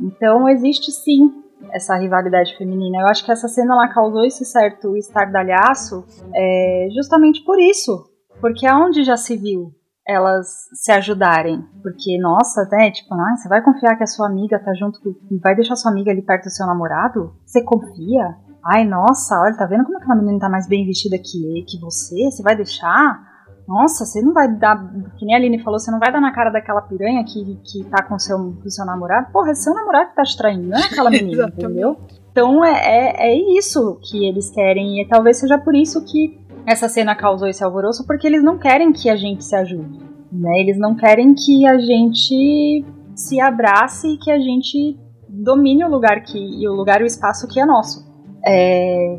Então 0.00 0.48
existe 0.48 0.90
sim 0.90 1.41
essa 1.70 1.96
rivalidade 1.96 2.56
feminina. 2.56 3.02
Eu 3.02 3.06
acho 3.08 3.24
que 3.24 3.32
essa 3.32 3.48
cena 3.48 3.74
lá 3.74 3.88
causou 3.88 4.24
esse 4.24 4.44
certo 4.44 4.96
estardalhaço 4.96 6.04
é, 6.34 6.88
justamente 6.94 7.44
por 7.44 7.60
isso. 7.60 8.10
Porque 8.40 8.66
aonde 8.66 9.04
já 9.04 9.16
se 9.16 9.36
viu 9.36 9.72
elas 10.06 10.68
se 10.74 10.90
ajudarem? 10.90 11.62
Porque, 11.82 12.18
nossa, 12.18 12.68
né, 12.72 12.90
tipo, 12.90 13.14
ah, 13.14 13.36
você 13.36 13.48
vai 13.48 13.62
confiar 13.62 13.96
que 13.96 14.02
a 14.02 14.06
sua 14.06 14.26
amiga 14.26 14.58
tá 14.58 14.74
junto 14.74 15.00
com. 15.00 15.14
vai 15.42 15.54
deixar 15.54 15.76
sua 15.76 15.90
amiga 15.90 16.10
ali 16.10 16.22
perto 16.22 16.44
do 16.44 16.50
seu 16.50 16.66
namorado? 16.66 17.34
Você 17.44 17.62
confia? 17.62 18.36
Ai, 18.64 18.84
nossa, 18.84 19.40
olha, 19.40 19.56
tá 19.56 19.66
vendo 19.66 19.84
como 19.84 19.98
aquela 19.98 20.16
menina 20.16 20.38
tá 20.38 20.48
mais 20.48 20.68
bem 20.68 20.86
vestida 20.86 21.16
que, 21.18 21.64
que 21.68 21.80
você? 21.80 22.30
Você 22.30 22.42
vai 22.42 22.56
deixar? 22.56 23.31
Nossa, 23.72 24.04
você 24.04 24.20
não 24.20 24.34
vai 24.34 24.54
dar, 24.54 24.76
que 25.16 25.24
nem 25.24 25.34
a 25.34 25.38
Aline 25.38 25.62
falou, 25.62 25.78
você 25.78 25.90
não 25.90 25.98
vai 25.98 26.12
dar 26.12 26.20
na 26.20 26.30
cara 26.30 26.50
daquela 26.50 26.82
piranha 26.82 27.24
que, 27.24 27.58
que 27.64 27.84
tá 27.84 28.02
com 28.02 28.18
seu, 28.18 28.36
com 28.62 28.68
seu 28.68 28.84
namorado. 28.84 29.32
Porra, 29.32 29.52
é 29.52 29.54
seu 29.54 29.72
namorado 29.72 30.10
que 30.10 30.16
tá 30.16 30.22
te 30.24 30.36
traindo, 30.36 30.68
não 30.68 30.78
é 30.78 30.82
aquela 30.82 31.08
menina, 31.10 31.46
entendeu? 31.46 31.96
Então 32.30 32.62
é, 32.62 32.70
é, 32.70 33.32
é, 33.32 33.58
isso 33.58 33.98
que 34.02 34.28
eles 34.28 34.50
querem, 34.50 35.00
e 35.00 35.08
talvez 35.08 35.38
seja 35.38 35.56
por 35.56 35.74
isso 35.74 36.04
que 36.04 36.38
essa 36.66 36.86
cena 36.86 37.14
causou 37.14 37.48
esse 37.48 37.64
alvoroço, 37.64 38.06
porque 38.06 38.26
eles 38.26 38.44
não 38.44 38.58
querem 38.58 38.92
que 38.92 39.08
a 39.08 39.16
gente 39.16 39.42
se 39.42 39.56
ajude. 39.56 39.98
Né? 40.30 40.60
Eles 40.60 40.78
não 40.78 40.94
querem 40.94 41.34
que 41.34 41.66
a 41.66 41.78
gente 41.78 42.84
se 43.16 43.40
abrace 43.40 44.06
e 44.06 44.18
que 44.18 44.30
a 44.30 44.38
gente 44.38 44.98
domine 45.26 45.82
o 45.82 45.88
lugar 45.88 46.22
que 46.22 46.38
e 46.38 46.68
o 46.68 46.74
lugar 46.74 47.00
e 47.00 47.04
o 47.04 47.06
espaço 47.06 47.48
que 47.48 47.58
é 47.58 47.64
nosso. 47.64 48.06
É, 48.44 49.18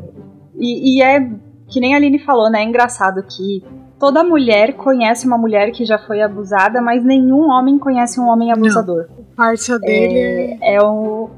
e, 0.56 0.98
e 0.98 1.02
é 1.02 1.28
que 1.68 1.80
nem 1.80 1.94
a 1.94 1.96
Aline 1.96 2.20
falou, 2.20 2.48
né? 2.48 2.60
É 2.60 2.64
engraçado 2.64 3.20
que 3.24 3.64
toda 4.04 4.22
mulher 4.22 4.74
conhece 4.74 5.26
uma 5.26 5.38
mulher 5.38 5.70
que 5.70 5.82
já 5.82 5.96
foi 5.96 6.20
abusada, 6.20 6.82
mas 6.82 7.02
nenhum 7.02 7.48
homem 7.48 7.78
conhece 7.78 8.20
um 8.20 8.28
homem 8.28 8.52
abusador. 8.52 9.06
Não, 9.08 9.24
a 9.32 9.36
parça 9.36 9.78
dele 9.78 10.58
é, 10.60 10.74
é, 10.74 10.82
o, 10.82 11.30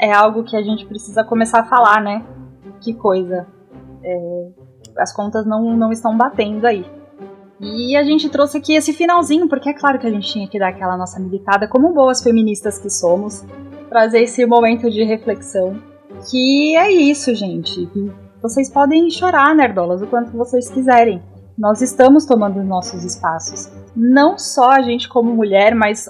é 0.00 0.10
algo 0.10 0.42
que 0.42 0.56
a 0.56 0.62
gente 0.62 0.86
precisa 0.86 1.22
começar 1.22 1.60
a 1.60 1.64
falar, 1.64 2.00
né? 2.00 2.24
Que 2.80 2.94
coisa. 2.94 3.46
É, 4.02 4.48
as 4.96 5.12
contas 5.14 5.44
não, 5.44 5.76
não 5.76 5.92
estão 5.92 6.16
batendo 6.16 6.66
aí. 6.66 6.86
E 7.60 7.94
a 7.94 8.02
gente 8.02 8.30
trouxe 8.30 8.56
aqui 8.56 8.74
esse 8.74 8.94
finalzinho, 8.94 9.46
porque 9.46 9.68
é 9.68 9.74
claro 9.74 9.98
que 9.98 10.06
a 10.06 10.10
gente 10.10 10.26
tinha 10.26 10.48
que 10.48 10.58
dar 10.58 10.68
aquela 10.68 10.96
nossa 10.96 11.20
militada, 11.20 11.68
como 11.68 11.92
boas 11.92 12.22
feministas 12.22 12.78
que 12.78 12.88
somos, 12.88 13.44
trazer 13.90 14.22
esse 14.22 14.46
momento 14.46 14.90
de 14.90 15.04
reflexão. 15.04 15.78
Que 16.30 16.74
é 16.78 16.90
isso, 16.90 17.34
gente. 17.34 17.86
Vocês 18.40 18.70
podem 18.70 19.10
chorar, 19.10 19.54
nerdolas, 19.54 20.00
o 20.00 20.06
quanto 20.06 20.34
vocês 20.34 20.70
quiserem 20.70 21.22
nós 21.58 21.80
estamos 21.80 22.26
tomando 22.26 22.62
nossos 22.62 23.02
espaços. 23.04 23.70
Não 23.94 24.36
só 24.36 24.70
a 24.70 24.82
gente 24.82 25.08
como 25.08 25.34
mulher, 25.34 25.74
mas 25.74 26.06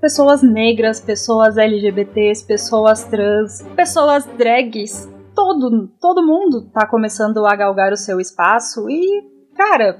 pessoas 0.00 0.42
negras, 0.42 1.00
pessoas 1.00 1.56
LGBTs, 1.56 2.44
pessoas 2.46 3.04
trans, 3.04 3.62
pessoas 3.76 4.24
drags. 4.38 5.08
Todo, 5.34 5.88
todo 6.00 6.26
mundo 6.26 6.70
tá 6.72 6.86
começando 6.86 7.44
a 7.46 7.54
galgar 7.54 7.92
o 7.92 7.96
seu 7.96 8.20
espaço 8.20 8.88
e, 8.90 9.22
cara, 9.54 9.98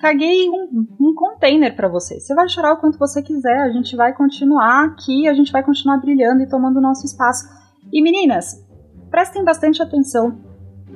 caguei 0.00 0.48
um, 0.48 0.86
um 1.00 1.14
container 1.14 1.74
para 1.74 1.88
você. 1.88 2.18
Você 2.18 2.34
vai 2.34 2.48
chorar 2.48 2.72
o 2.72 2.76
quanto 2.78 2.98
você 2.98 3.22
quiser, 3.22 3.60
a 3.60 3.70
gente 3.70 3.94
vai 3.96 4.12
continuar 4.12 4.84
aqui, 4.84 5.28
a 5.28 5.34
gente 5.34 5.52
vai 5.52 5.62
continuar 5.62 5.98
brilhando 5.98 6.42
e 6.42 6.48
tomando 6.48 6.80
nosso 6.80 7.06
espaço. 7.06 7.46
E 7.92 8.02
meninas, 8.02 8.64
prestem 9.10 9.44
bastante 9.44 9.82
atenção 9.82 10.53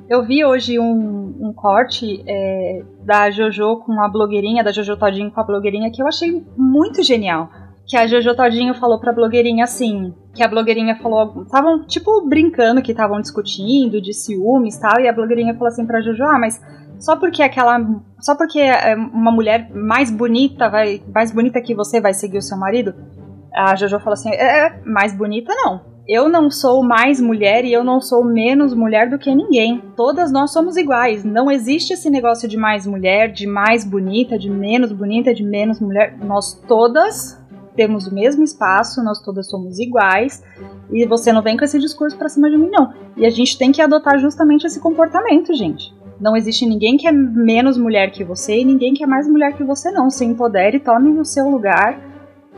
eu 0.09 0.24
vi 0.24 0.44
hoje 0.44 0.78
um, 0.78 1.34
um 1.40 1.53
corte 1.53 2.22
é, 2.26 2.82
da 3.05 3.30
Jojo 3.30 3.78
com 3.78 4.01
a 4.01 4.09
blogueirinha, 4.09 4.62
da 4.62 4.72
Jojo 4.72 4.96
Todinho 4.96 5.30
com 5.30 5.40
a 5.40 5.44
blogueirinha, 5.44 5.90
que 5.90 6.03
eu 6.03 6.07
achei 6.07 6.44
muito 6.57 7.03
genial. 7.03 7.49
Que 7.86 7.96
a 7.96 8.07
Jojo 8.07 8.34
Todinho 8.34 8.74
falou 8.74 9.01
pra 9.01 9.12
blogueirinha 9.12 9.64
assim, 9.64 10.14
que 10.34 10.42
a 10.42 10.49
blogueirinha 10.49 10.96
falou, 10.96 11.42
estavam 11.42 11.86
tipo 11.86 12.26
brincando 12.28 12.82
que 12.82 12.92
estavam 12.92 13.20
discutindo 13.20 14.01
de 14.01 14.12
ciúmes 14.12 14.76
e 14.76 14.80
tal, 14.80 15.01
e 15.01 15.09
a 15.09 15.12
blogueirinha 15.12 15.55
falou 15.55 15.68
assim 15.68 15.86
pra 15.86 16.03
Jojo, 16.03 16.22
ah, 16.24 16.38
mas 16.38 16.61
só 16.99 17.16
porque 17.16 17.42
aquela, 17.42 17.78
só 18.20 18.36
porque 18.36 18.61
é, 18.61 18.94
uma 18.94 19.32
mulher 19.32 19.70
mais 19.74 20.11
bonita 20.11 20.68
vai, 20.68 21.03
mais 21.14 21.32
bonita 21.32 21.62
que 21.62 21.74
você 21.74 22.01
vai 22.01 22.12
seguir 22.12 22.38
o 22.38 22.42
seu 22.42 22.59
marido? 22.59 22.94
A 23.55 23.74
Jojo 23.74 23.99
falou 23.99 24.14
assim, 24.14 24.30
é, 24.30 24.66
é 24.66 24.82
mais 24.84 25.16
bonita 25.16 25.55
não 25.55 25.97
eu 26.09 26.27
não 26.27 26.51
sou 26.51 26.83
mais 26.83 27.21
mulher 27.21 27.67
e 27.67 27.73
eu 27.73 27.85
não 27.85 28.01
sou 28.01 28.25
menos 28.25 28.73
mulher 28.73 29.11
do 29.11 29.19
que 29.19 29.35
ninguém. 29.35 29.83
Todas 29.95 30.33
nós 30.33 30.51
somos 30.51 30.79
iguais. 30.79 31.23
Não 31.23 31.51
existe 31.51 31.93
esse 31.93 32.09
negócio 32.09 32.49
de 32.49 32.57
mais 32.57 32.87
mulher, 32.87 33.31
de 33.31 33.47
mais 33.47 33.85
bonita, 33.85 34.39
de 34.39 34.49
menos 34.49 34.91
bonita, 34.91 35.35
de 35.35 35.45
menos 35.45 35.79
mulher. 35.79 36.17
Nós 36.25 36.55
todas 36.67 37.39
temos 37.77 38.07
o 38.07 38.15
mesmo 38.15 38.43
espaço, 38.43 39.05
nós 39.05 39.21
todas 39.21 39.51
somos 39.51 39.79
iguais. 39.79 40.43
E 40.91 41.07
você 41.07 41.31
não 41.31 41.43
vem 41.43 41.59
com 41.59 41.65
esse 41.65 41.79
discurso 41.79 42.17
pra 42.17 42.31
cima 42.31 42.49
de 42.49 42.57
mim, 42.57 42.71
não. 42.71 42.91
E 43.15 43.27
a 43.27 43.31
gente 43.31 43.59
tem 43.59 43.71
que 43.71 43.83
adotar 43.83 44.19
justamente 44.19 44.67
esse 44.67 44.81
comportamento, 44.81 45.55
gente. 45.55 45.95
Não 46.19 46.35
existe 46.35 46.65
ninguém 46.65 46.97
que 46.97 47.07
é 47.07 47.13
menos 47.13 47.77
mulher 47.77 48.11
que 48.11 48.25
você 48.25 48.59
e 48.59 48.65
ninguém 48.65 48.95
que 48.95 49.05
é 49.05 49.07
mais 49.07 49.29
mulher 49.29 49.55
que 49.55 49.63
você, 49.63 49.91
não. 49.91 50.09
Se 50.09 50.25
empodere, 50.25 50.81
tome 50.81 51.11
o 51.21 51.25
seu 51.25 51.51
lugar. 51.51 52.01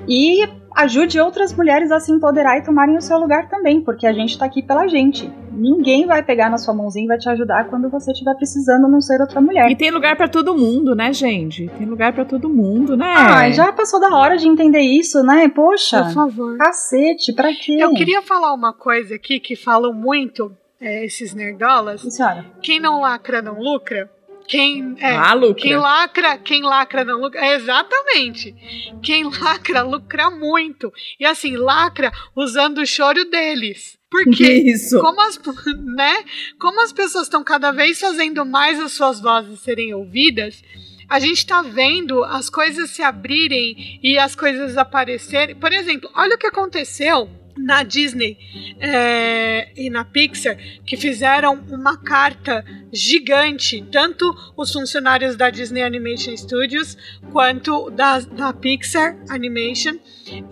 E 0.09 0.49
ajude 0.77 1.21
outras 1.21 1.53
mulheres 1.55 1.91
a 1.91 2.01
se 2.01 2.12
empoderar 2.12 2.59
e 2.59 2.62
tomarem 2.62 2.97
o 2.97 3.01
seu 3.01 3.18
lugar 3.18 3.49
também, 3.49 3.81
porque 3.81 4.07
a 4.07 4.12
gente 4.12 4.39
tá 4.39 4.47
aqui 4.47 4.62
pela 4.62 4.87
gente. 4.87 5.31
Ninguém 5.53 6.07
vai 6.07 6.23
pegar 6.23 6.49
na 6.49 6.59
sua 6.59 6.73
mãozinha 6.73 7.05
e 7.05 7.09
vai 7.09 7.18
te 7.18 7.29
ajudar 7.29 7.68
quando 7.68 7.91
você 7.91 8.12
estiver 8.12 8.35
precisando 8.35 8.89
não 8.89 9.01
ser 9.01 9.21
outra 9.21 9.41
mulher. 9.41 9.71
E 9.71 9.77
tem 9.77 9.91
lugar 9.91 10.16
para 10.16 10.29
todo 10.29 10.57
mundo, 10.57 10.95
né, 10.95 11.12
gente? 11.12 11.68
Tem 11.77 11.87
lugar 11.87 12.12
para 12.12 12.25
todo 12.25 12.49
mundo, 12.49 12.97
né? 12.97 13.14
Ah, 13.16 13.51
já 13.51 13.73
passou 13.73 14.01
da 14.01 14.14
hora 14.16 14.37
de 14.37 14.49
entender 14.49 14.81
isso, 14.81 15.23
né? 15.23 15.49
Poxa. 15.49 16.05
Por 16.05 16.12
favor. 16.12 16.57
Cacete, 16.59 17.33
pra 17.35 17.53
quê? 17.53 17.77
Eu 17.79 17.93
queria 17.93 18.23
falar 18.23 18.55
uma 18.55 18.73
coisa 18.73 19.14
aqui 19.16 19.39
que 19.39 19.57
falam 19.57 19.93
muito 19.93 20.53
é, 20.81 21.05
esses 21.05 21.35
nerdolas. 21.35 22.01
Senhora. 22.01 22.45
Quem 22.62 22.81
não 22.81 23.01
lacra 23.01 23.43
não 23.43 23.61
lucra. 23.61 24.11
Quem, 24.51 24.97
é, 24.99 25.13
ah, 25.15 25.33
lucra. 25.33 25.63
quem 25.63 25.77
lacra, 25.77 26.39
quem 26.39 26.63
lacra 26.63 27.05
não 27.05 27.21
lucra. 27.21 27.41
É, 27.41 27.55
exatamente. 27.55 28.53
Quem 29.01 29.23
lacra 29.23 29.83
lucra 29.83 30.29
muito. 30.29 30.93
E 31.21 31.25
assim, 31.25 31.57
lacra 31.57 32.11
usando 32.35 32.79
o 32.79 32.87
choro 32.87 33.25
deles. 33.31 33.97
Porque 34.11 34.53
Isso. 34.53 35.01
Como, 35.01 35.21
as, 35.21 35.39
né, 35.95 36.25
como 36.59 36.83
as 36.83 36.93
pessoas 36.93 37.27
estão 37.27 37.45
cada 37.45 37.71
vez 37.71 38.01
fazendo 38.01 38.45
mais 38.45 38.81
as 38.81 38.91
suas 38.91 39.21
vozes 39.21 39.61
serem 39.61 39.95
ouvidas, 39.95 40.65
a 41.09 41.21
gente 41.21 41.39
está 41.39 41.63
vendo 41.63 42.25
as 42.25 42.51
coisas 42.51 42.91
se 42.91 43.03
abrirem 43.03 44.01
e 44.03 44.19
as 44.19 44.35
coisas 44.35 44.77
aparecerem. 44.77 45.55
Por 45.55 45.73
exemplo, 45.73 46.11
olha 46.13 46.35
o 46.35 46.39
que 46.39 46.49
aconteceu 46.49 47.31
na 47.57 47.83
Disney 47.83 48.39
é, 48.79 49.69
e 49.77 49.91
na 49.91 50.05
Pixar 50.05 50.57
que 50.85 50.97
fizeram 50.97 51.61
uma 51.69 51.97
carta 51.97 52.65
gigante, 52.93 53.85
tanto 53.91 54.35
os 54.57 54.73
funcionários 54.73 55.37
da 55.37 55.51
Disney 55.51 55.83
Animation 55.83 56.37
Studios 56.37 56.97
quanto 57.33 57.91
da, 57.91 58.21
da 58.21 58.53
Pixar 58.53 59.17
Animation 59.29 59.97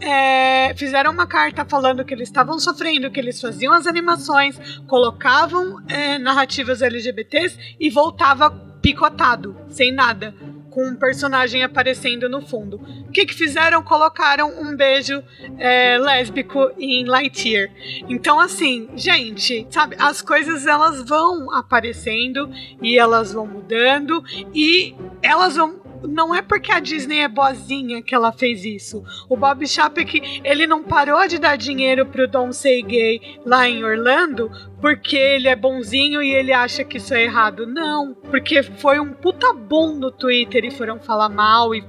é, 0.00 0.74
fizeram 0.74 1.12
uma 1.12 1.26
carta 1.26 1.64
falando 1.64 2.04
que 2.04 2.14
eles 2.14 2.28
estavam 2.28 2.58
sofrendo, 2.58 3.10
que 3.10 3.20
eles 3.20 3.40
faziam 3.40 3.72
as 3.72 3.86
animações, 3.86 4.58
colocavam 4.86 5.82
é, 5.88 6.18
narrativas 6.18 6.82
LGBTs 6.82 7.76
e 7.78 7.90
voltava 7.90 8.50
picotado, 8.80 9.56
sem 9.68 9.92
nada 9.92 10.34
com 10.78 10.86
um 10.86 10.94
personagem 10.94 11.64
aparecendo 11.64 12.28
no 12.28 12.40
fundo. 12.40 12.80
O 13.08 13.10
que, 13.10 13.26
que 13.26 13.34
fizeram? 13.34 13.82
Colocaram 13.82 14.62
um 14.62 14.76
beijo 14.76 15.20
é, 15.58 15.98
lésbico 15.98 16.70
em 16.78 17.04
Lightyear. 17.04 17.68
Então, 18.08 18.38
assim, 18.38 18.88
gente, 18.94 19.66
sabe, 19.70 19.96
as 19.98 20.22
coisas 20.22 20.68
elas 20.68 21.02
vão 21.02 21.52
aparecendo 21.52 22.48
e 22.80 22.96
elas 22.96 23.32
vão 23.32 23.44
mudando 23.44 24.22
e 24.54 24.94
elas 25.20 25.56
vão 25.56 25.87
não 26.02 26.34
é 26.34 26.42
porque 26.42 26.70
a 26.70 26.80
Disney 26.80 27.20
é 27.20 27.28
boazinha 27.28 28.02
que 28.02 28.14
ela 28.14 28.32
fez 28.32 28.64
isso. 28.64 29.02
O 29.28 29.36
Bob 29.36 29.66
Chapek, 29.66 30.40
ele 30.44 30.66
não 30.66 30.82
parou 30.82 31.26
de 31.26 31.38
dar 31.38 31.56
dinheiro 31.56 32.06
pro 32.06 32.28
Don't 32.28 32.54
Say 32.54 32.82
Gay 32.82 33.20
lá 33.44 33.68
em 33.68 33.84
Orlando 33.84 34.50
porque 34.80 35.16
ele 35.16 35.48
é 35.48 35.56
bonzinho 35.56 36.22
e 36.22 36.32
ele 36.32 36.52
acha 36.52 36.84
que 36.84 36.98
isso 36.98 37.14
é 37.14 37.24
errado. 37.24 37.66
Não, 37.66 38.14
porque 38.14 38.62
foi 38.62 39.00
um 39.00 39.12
puta 39.12 39.52
boom 39.52 39.94
no 39.94 40.10
Twitter 40.10 40.64
e 40.64 40.70
foram 40.70 40.98
falar 41.00 41.28
mal 41.28 41.74
e 41.74 41.84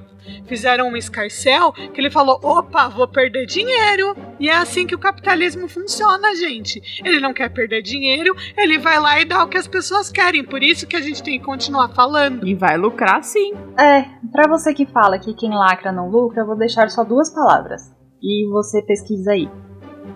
fizeram 0.46 0.90
um 0.90 0.98
escarcel 0.98 1.72
que 1.72 2.00
ele 2.00 2.10
falou: 2.10 2.40
opa, 2.44 2.88
vou 2.88 3.08
perder 3.08 3.46
dinheiro. 3.46 4.16
E 4.40 4.50
é 4.50 4.56
assim 4.56 4.88
que 4.88 4.96
o 4.96 5.00
capitalismo 5.00 5.68
funciona, 5.68 6.36
gente. 6.36 6.82
Ele 7.04 7.20
não 7.20 7.34
quer 7.34 7.50
perder 7.50 7.82
dinheiro, 7.82 8.36
ele 8.58 8.78
vai 8.78 9.00
lá 9.00 9.20
e 9.20 9.26
dá 9.26 9.44
o 9.44 9.48
que 9.48 9.58
as 9.58 9.68
pessoas 9.68 10.12
querem. 10.12 10.44
Por 10.44 10.64
isso 10.64 10.88
que 10.88 10.96
a 10.96 11.02
gente 11.02 11.22
tem 11.22 11.40
que 11.40 11.46
continuar 11.46 11.90
falando. 11.90 12.48
E 12.48 12.56
vai 12.56 12.78
lucrar 12.78 13.24
sim. 13.24 13.54
É, 13.78 14.06
para 14.32 14.48
você 14.48 14.74
que 14.74 14.86
fala 14.86 15.20
que 15.20 15.34
quem 15.34 15.52
lacra 15.52 15.92
não 15.92 16.10
lucra, 16.10 16.42
eu 16.42 16.48
vou 16.48 16.58
deixar 16.58 16.90
só 16.90 17.04
duas 17.04 17.30
palavras. 17.30 17.94
E 18.22 18.48
você 18.50 18.82
pesquisa 18.82 19.32
aí. 19.32 19.50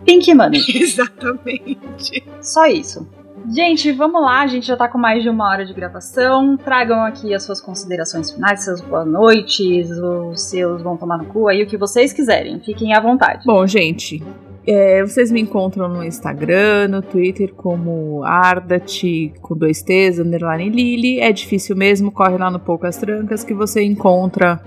Pink 0.06 0.34
Money. 0.34 0.62
Exatamente. 0.76 2.24
Só 2.41 2.66
isso. 2.66 3.08
Gente, 3.50 3.91
vamos 3.91 4.22
lá, 4.22 4.41
a 4.41 4.48
gente 4.48 4.68
já 4.68 4.78
tá 4.78 4.88
com 4.88 4.98
mais 4.98 5.22
de 5.22 5.30
uma 5.30 5.50
hora 5.50 5.66
de 5.66 5.74
gravação. 5.74 6.56
Tragam 6.58 7.04
aqui 7.04 7.34
as 7.34 7.44
suas 7.44 7.60
considerações 7.60 8.32
finais, 8.32 8.64
seus 8.64 8.82
boas 8.82 9.06
noites, 9.06 9.89
os 9.89 10.41
seus 10.44 10.82
vão 10.82 10.96
tomar 10.96 11.18
no 11.18 11.26
cu 11.26 11.50
aí, 11.50 11.62
o 11.62 11.68
que 11.68 11.78
vocês 11.78 12.14
quiserem. 12.14 12.60
Fiquem 12.60 12.94
à 12.96 13.02
vontade. 13.02 13.44
Bom, 13.46 13.68
gente, 13.68 14.24
é, 14.66 15.02
vocês 15.04 15.30
me 15.30 15.41
encontram 15.41 15.89
no 15.89 16.04
Instagram, 16.04 16.88
no 16.88 17.02
Twitter 17.02 17.54
como 17.54 18.24
Ardat, 18.24 19.34
com 19.41 19.58
dois 19.58 19.82
T's, 19.82 20.20
underline 20.20 20.70
Lili. 20.70 21.20
É 21.20 21.32
difícil 21.34 21.76
mesmo, 21.76 22.12
corre 22.12 22.38
lá 22.38 22.50
no 22.50 22.60
Poucas 22.60 22.98
Trancas 22.98 23.44
que 23.44 23.54
você 23.54 23.84
encontra 23.84 24.62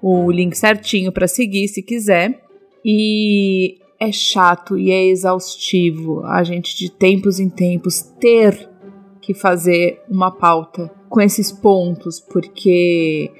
o 0.00 0.30
link 0.30 0.54
certinho 0.54 1.12
para 1.12 1.28
seguir 1.28 1.68
se 1.68 1.82
quiser. 1.82 2.42
E 2.82 3.78
é 3.98 4.10
chato 4.12 4.76
e 4.76 4.90
é 4.90 5.06
exaustivo 5.06 6.24
a 6.24 6.42
gente 6.42 6.76
de 6.76 6.90
tempos 6.90 7.38
em 7.38 7.48
tempos 7.48 8.02
ter 8.20 8.68
que 9.20 9.32
fazer 9.32 10.02
uma 10.08 10.30
pauta 10.30 10.90
com 11.08 11.20
esses 11.20 11.50
pontos, 11.50 12.20
porque 12.20 13.30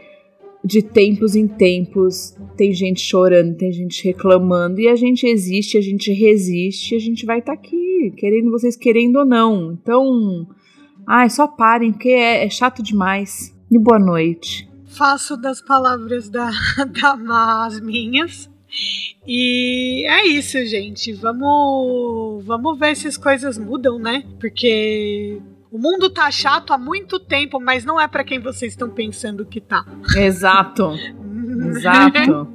de 0.65 0.81
tempos 0.81 1.37
em 1.37 1.47
tempos 1.47 2.35
tem 2.57 2.73
gente 2.73 3.01
chorando, 3.01 3.57
tem 3.57 3.71
gente 3.71 4.03
reclamando 4.05 4.81
e 4.81 4.89
a 4.89 4.97
gente 4.97 5.27
existe, 5.27 5.77
a 5.77 5.81
gente 5.83 6.11
resiste, 6.13 6.95
a 6.95 6.99
gente 6.99 7.27
vai 7.27 7.41
estar 7.41 7.53
tá 7.53 7.59
aqui, 7.59 8.15
querendo 8.17 8.51
vocês 8.51 8.77
querendo 8.77 9.17
ou 9.17 9.27
não. 9.27 9.73
Então, 9.73 10.49
ai, 11.07 11.29
só 11.29 11.47
parem, 11.47 11.93
porque 11.93 12.09
é, 12.09 12.47
é 12.47 12.49
chato 12.49 12.83
demais. 12.83 13.55
E 13.71 13.79
boa 13.79 13.99
noite. 13.99 14.69
Faço 14.87 15.37
das 15.37 15.61
palavras 15.61 16.31
da, 16.31 16.51
da 17.03 17.17
Má 17.17 17.67
as 17.67 17.81
minhas. 17.81 18.49
E 19.27 20.05
é 20.07 20.27
isso, 20.27 20.65
gente. 20.67 21.13
Vamos, 21.13 22.45
vamos 22.45 22.79
ver 22.79 22.97
se 22.97 23.09
as 23.09 23.17
coisas 23.17 23.59
mudam, 23.59 23.99
né? 23.99 24.25
Porque 24.39 25.41
o 25.71 25.79
mundo 25.79 26.11
tá 26.11 26.31
chato 26.31 26.73
há 26.73 26.79
muito 26.79 27.19
tempo, 27.19 27.61
mas 27.61 27.85
não 27.85 28.01
é 28.01 28.07
para 28.07 28.25
quem 28.25 28.39
vocês 28.39 28.73
estão 28.73 28.91
pensando 28.91 29.47
que 29.47 29.61
tá. 29.61 29.85
Exato. 30.17 30.93
Exato. 31.69 32.49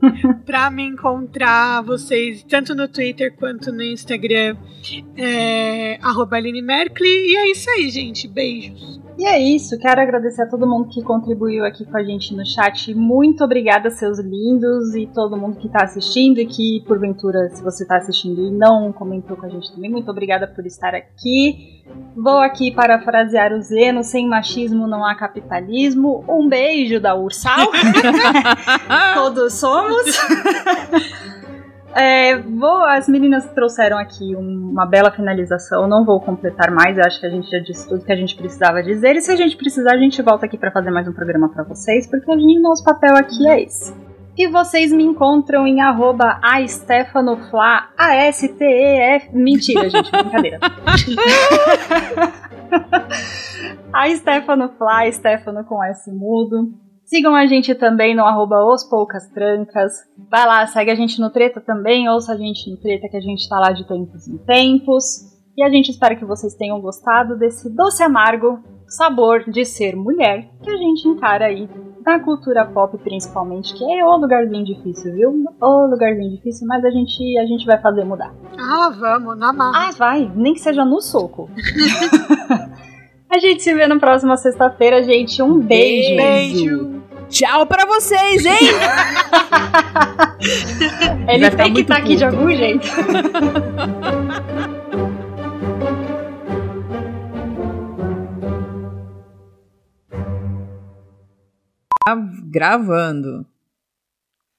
para 0.46 0.70
me 0.70 0.84
encontrar 0.84 1.82
vocês 1.82 2.44
tanto 2.44 2.74
no 2.74 2.88
Twitter 2.88 3.34
quanto 3.34 3.72
no 3.72 3.82
Instagram, 3.82 4.56
é, 5.16 5.98
Aline 6.00 6.62
Merkley. 6.62 7.32
E 7.32 7.36
é 7.36 7.50
isso 7.50 7.68
aí, 7.70 7.90
gente. 7.90 8.28
Beijos. 8.28 9.00
E 9.18 9.26
é 9.26 9.36
isso, 9.36 9.76
quero 9.80 10.00
agradecer 10.00 10.42
a 10.42 10.46
todo 10.46 10.64
mundo 10.64 10.88
que 10.88 11.02
contribuiu 11.02 11.64
aqui 11.64 11.84
com 11.84 11.96
a 11.96 12.04
gente 12.04 12.32
no 12.36 12.46
chat. 12.46 12.94
Muito 12.94 13.42
obrigada, 13.42 13.90
seus 13.90 14.20
lindos, 14.20 14.94
e 14.94 15.08
todo 15.08 15.36
mundo 15.36 15.56
que 15.56 15.66
está 15.66 15.82
assistindo 15.82 16.38
e 16.38 16.46
que, 16.46 16.84
porventura, 16.86 17.48
se 17.48 17.60
você 17.60 17.82
está 17.82 17.96
assistindo 17.96 18.40
e 18.40 18.52
não 18.52 18.92
comentou 18.92 19.36
com 19.36 19.44
a 19.44 19.48
gente 19.48 19.74
também, 19.74 19.90
muito 19.90 20.08
obrigada 20.08 20.46
por 20.46 20.64
estar 20.64 20.94
aqui. 20.94 21.82
Vou 22.14 22.38
aqui 22.38 22.70
parafrasear 22.70 23.52
o 23.52 23.60
Zeno: 23.60 24.04
sem 24.04 24.28
machismo 24.28 24.86
não 24.86 25.04
há 25.04 25.16
capitalismo. 25.16 26.24
Um 26.28 26.48
beijo 26.48 27.00
da 27.00 27.16
Ursal. 27.16 27.72
Todos 29.14 29.54
somos. 29.54 30.16
É, 31.94 32.36
vou, 32.38 32.84
as 32.84 33.08
meninas 33.08 33.46
trouxeram 33.52 33.98
aqui 33.98 34.34
uma 34.36 34.86
bela 34.86 35.10
finalização. 35.10 35.88
Não 35.88 36.04
vou 36.04 36.20
completar 36.20 36.70
mais. 36.70 36.96
Eu 36.96 37.04
acho 37.04 37.18
que 37.20 37.26
a 37.26 37.30
gente 37.30 37.50
já 37.50 37.58
disse 37.58 37.88
tudo 37.88 38.04
que 38.04 38.12
a 38.12 38.16
gente 38.16 38.36
precisava 38.36 38.82
dizer. 38.82 39.16
E 39.16 39.22
se 39.22 39.30
a 39.30 39.36
gente 39.36 39.56
precisar, 39.56 39.94
a 39.94 39.98
gente 39.98 40.20
volta 40.22 40.46
aqui 40.46 40.58
para 40.58 40.70
fazer 40.70 40.90
mais 40.90 41.08
um 41.08 41.12
programa 41.12 41.48
para 41.48 41.64
vocês, 41.64 42.06
porque 42.06 42.30
o 42.30 42.60
nosso 42.60 42.84
papel 42.84 43.16
aqui 43.16 43.48
é 43.48 43.62
esse. 43.62 43.94
E 44.36 44.46
vocês 44.46 44.92
me 44.92 45.02
encontram 45.02 45.66
em 45.66 45.80
arroba 45.80 46.38
astefanofla, 46.42 47.88
A-S-T-E-F. 47.98 49.34
Mentira, 49.34 49.90
gente, 49.90 50.12
brincadeira. 50.12 50.60
a 53.92 54.08
Stefano 54.14 54.70
Fly, 54.78 55.12
Stefano 55.12 55.64
com 55.64 55.82
S 55.82 56.08
mudo. 56.12 56.72
Sigam 57.08 57.34
a 57.34 57.46
gente 57.46 57.74
também 57.74 58.14
no 58.14 58.22
arroba 58.22 58.62
Os 58.66 58.84
Poucas 58.84 59.26
Trancas. 59.30 59.92
Vai 60.30 60.46
lá, 60.46 60.66
segue 60.66 60.90
a 60.90 60.94
gente 60.94 61.18
no 61.18 61.30
Treta 61.30 61.58
também, 61.58 62.06
ouça 62.06 62.34
a 62.34 62.36
gente 62.36 62.70
no 62.70 62.76
Treta 62.76 63.08
que 63.08 63.16
a 63.16 63.20
gente 63.20 63.48
tá 63.48 63.58
lá 63.58 63.72
de 63.72 63.88
tempos 63.88 64.28
em 64.28 64.36
tempos. 64.36 65.04
E 65.56 65.62
a 65.62 65.70
gente 65.70 65.90
espera 65.90 66.14
que 66.14 66.26
vocês 66.26 66.54
tenham 66.54 66.78
gostado 66.82 67.38
desse 67.38 67.74
doce 67.74 68.02
amargo 68.02 68.62
sabor 68.86 69.50
de 69.50 69.64
ser 69.64 69.96
mulher 69.96 70.50
que 70.62 70.68
a 70.68 70.76
gente 70.76 71.08
encara 71.08 71.46
aí 71.46 71.66
na 72.04 72.20
cultura 72.20 72.66
pop 72.66 72.96
principalmente, 72.98 73.72
que 73.72 73.84
é 73.84 74.04
o 74.04 74.16
lugarzinho 74.16 74.64
difícil, 74.64 75.14
viu? 75.14 75.44
O 75.60 75.86
lugarzinho 75.86 76.36
difícil, 76.36 76.66
mas 76.66 76.84
a 76.84 76.90
gente, 76.90 77.38
a 77.38 77.46
gente 77.46 77.64
vai 77.64 77.80
fazer 77.80 78.04
mudar. 78.04 78.34
Ah, 78.58 78.90
vamos, 78.90 79.38
na 79.38 79.50
mão. 79.50 79.72
Ah, 79.74 79.90
vai, 79.96 80.30
nem 80.34 80.52
que 80.52 80.60
seja 80.60 80.84
no 80.84 81.00
soco. 81.00 81.48
a 83.30 83.38
gente 83.38 83.62
se 83.62 83.72
vê 83.72 83.86
na 83.86 83.98
próxima 83.98 84.36
sexta-feira, 84.36 85.02
gente. 85.02 85.42
Um 85.42 85.58
beijo. 85.58 86.16
Beijo. 86.16 86.97
Tchau 87.28 87.66
pra 87.66 87.84
vocês, 87.84 88.46
hein? 88.46 88.58
Ele 91.28 91.50
tem 91.50 91.74
que 91.74 91.80
estar 91.82 91.96
tá 91.96 92.00
aqui 92.00 92.16
de 92.16 92.24
algum 92.24 92.48
jeito. 92.50 92.88
Tá 102.06 102.16
gravando. 102.50 103.44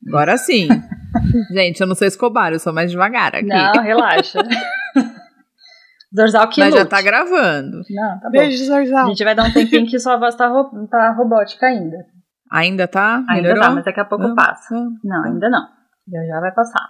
Agora 0.08 0.38
sim. 0.38 0.68
Gente, 1.52 1.82
eu 1.82 1.88
não 1.88 1.96
sou 1.96 2.08
escobar, 2.08 2.54
eu 2.54 2.60
sou 2.60 2.72
mais 2.72 2.92
devagar 2.92 3.36
aqui. 3.36 3.48
Não, 3.48 3.82
relaxa. 3.82 4.40
Zorzal 6.16 6.48
que 6.50 6.60
Mas 6.60 6.72
lute. 6.72 6.84
já 6.84 6.88
tá 6.88 7.02
gravando. 7.02 7.82
Não, 7.90 8.20
tá 8.20 8.30
Beijo, 8.30 8.64
bom. 8.64 8.66
Zorzal. 8.66 9.06
A 9.06 9.10
gente 9.10 9.24
vai 9.24 9.36
dar 9.36 9.46
um 9.46 9.54
tempinho 9.54 9.88
que 9.88 10.00
sua 10.00 10.18
voz 10.18 10.36
tá, 10.36 10.48
ro 10.48 10.88
tá 10.88 11.12
robótica 11.12 11.68
ainda. 11.68 11.98
Ainda 12.52 12.88
tá? 12.88 13.24
Ainda 13.30 13.54
tá, 13.60 13.70
mas 13.70 13.86
daqui 13.86 14.00
a 14.00 14.06
pouco 14.06 14.34
passa. 14.34 14.76
Não, 15.04 15.24
ainda 15.24 15.50
não. 15.50 15.68
Já 16.12 16.26
já 16.26 16.40
vai 16.40 16.52
passar. 16.52 16.90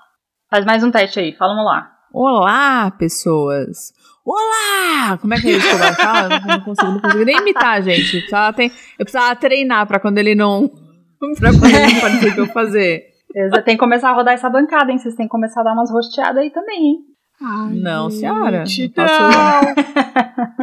Faz 0.49 0.65
mais 0.65 0.83
um 0.83 0.91
teste 0.91 1.19
aí, 1.19 1.35
fala 1.35 1.53
um 1.53 1.59
olá. 1.59 1.91
Olá, 2.13 2.91
pessoas! 2.91 3.93
Olá! 4.25 5.17
Como 5.19 5.33
é 5.33 5.39
que 5.39 5.47
é 5.47 5.51
isso 5.51 5.67
que 5.67 5.75
eu? 5.75 6.47
Não 6.47 6.61
consigo, 6.61 6.91
não 6.93 7.01
consigo 7.01 7.25
nem 7.25 7.37
imitar, 7.37 7.81
gente. 7.83 8.15
Eu 8.15 8.21
precisava, 8.21 8.53
ter, 8.53 8.71
eu 8.97 9.05
precisava 9.05 9.35
treinar 9.35 9.85
pra 9.85 9.99
quando 9.99 10.17
ele 10.17 10.33
não. 10.33 10.69
pra 11.37 11.51
quando 11.51 11.65
ele 11.65 11.93
não 11.93 11.99
parecer 12.01 12.33
que 12.33 12.39
eu 12.39 12.47
fazer. 12.47 13.03
Tenho 13.33 13.63
que 13.63 13.77
começar 13.77 14.09
a 14.09 14.13
rodar 14.13 14.33
essa 14.33 14.49
bancada, 14.49 14.91
hein? 14.91 14.97
Vocês 14.97 15.13
têm 15.15 15.27
que 15.27 15.31
começar 15.31 15.61
a 15.61 15.65
dar 15.65 15.73
umas 15.73 15.91
rosteadas 15.91 16.37
aí 16.37 16.49
também, 16.51 16.79
hein? 16.79 16.95
Ai, 17.41 17.75
não, 17.75 18.09
senhora. 18.09 18.59
Não 18.59 18.65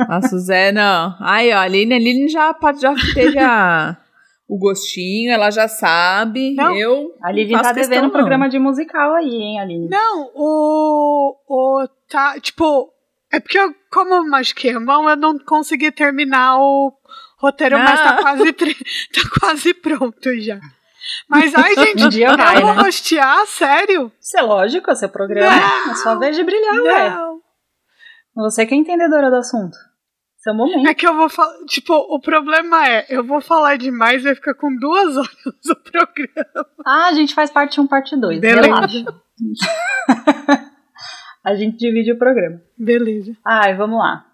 Nossa, 0.08 0.38
Zé, 0.38 0.72
não. 0.72 1.14
Aí, 1.20 1.52
ó, 1.52 1.58
a 1.58 1.62
Aline, 1.62 1.94
a 1.94 1.96
Aline 1.96 2.28
já, 2.28 2.54
já 2.80 2.94
teve 3.14 3.38
a 3.38 3.96
o 4.48 4.58
gostinho, 4.58 5.32
ela 5.32 5.50
já 5.50 5.66
sabe. 5.66 6.54
Não. 6.54 6.74
Eu. 6.76 7.14
A 7.22 7.32
Lívia 7.32 7.60
tá 7.60 7.72
devendo 7.72 8.06
um 8.06 8.10
programa 8.10 8.48
de 8.48 8.58
musical 8.58 9.14
aí, 9.14 9.34
hein, 9.34 9.60
Aline? 9.60 9.88
Não, 9.88 10.30
o. 10.34 11.36
o 11.48 11.88
tá, 12.08 12.38
tipo. 12.40 12.92
É 13.32 13.40
porque 13.40 13.58
eu, 13.58 13.74
como 13.90 14.14
eu 14.14 14.24
machuquei 14.24 14.72
a 14.72 14.78
mão, 14.78 15.08
eu 15.10 15.16
não 15.16 15.36
consegui 15.38 15.90
terminar 15.90 16.58
o 16.58 16.92
roteiro, 17.38 17.76
ah. 17.76 17.80
mas 17.80 18.00
tá 18.00 18.16
quase, 18.18 18.52
tá 18.54 19.40
quase 19.40 19.74
pronto 19.74 20.40
já. 20.40 20.60
Mas, 21.28 21.52
ai, 21.54 21.74
gente, 21.76 22.04
um 22.04 22.08
dia 22.08 22.36
vai, 22.36 22.56
eu 22.58 22.66
vou 22.66 22.74
né? 22.76 22.82
rostear, 22.82 23.44
sério? 23.46 24.12
Isso 24.20 24.38
é 24.38 24.42
lógico, 24.42 24.90
é 24.90 24.94
seu 24.94 25.08
programa. 25.08 25.50
Não. 25.50 25.90
É 25.90 25.94
sua 25.96 26.14
vez 26.14 26.36
de 26.36 26.44
brilhar, 26.44 26.74
não. 26.74 26.84
ué. 26.84 27.16
Você 28.36 28.64
que 28.64 28.74
é 28.74 28.76
entendedora 28.76 29.28
do 29.30 29.36
assunto. 29.36 29.76
Seu 30.46 30.54
momento. 30.54 30.86
É 30.86 30.94
que 30.94 31.04
eu 31.04 31.16
vou 31.16 31.28
falar. 31.28 31.56
Tipo, 31.66 31.92
o 31.92 32.20
problema 32.20 32.88
é, 32.88 33.04
eu 33.08 33.26
vou 33.26 33.40
falar 33.40 33.76
demais, 33.76 34.22
vai 34.22 34.32
ficar 34.32 34.54
com 34.54 34.72
duas 34.76 35.16
horas 35.18 35.66
o 35.68 35.74
programa. 35.82 36.68
Ah, 36.86 37.08
a 37.08 37.12
gente 37.14 37.34
faz 37.34 37.50
parte 37.50 37.80
1, 37.80 37.86
parte 37.88 38.16
2. 38.16 38.40
Relaxa. 38.40 39.04
a 41.44 41.54
gente 41.56 41.78
divide 41.78 42.12
o 42.12 42.18
programa. 42.18 42.60
Beleza. 42.78 43.36
Ai, 43.44 43.74
vamos 43.76 43.98
lá. 43.98 44.24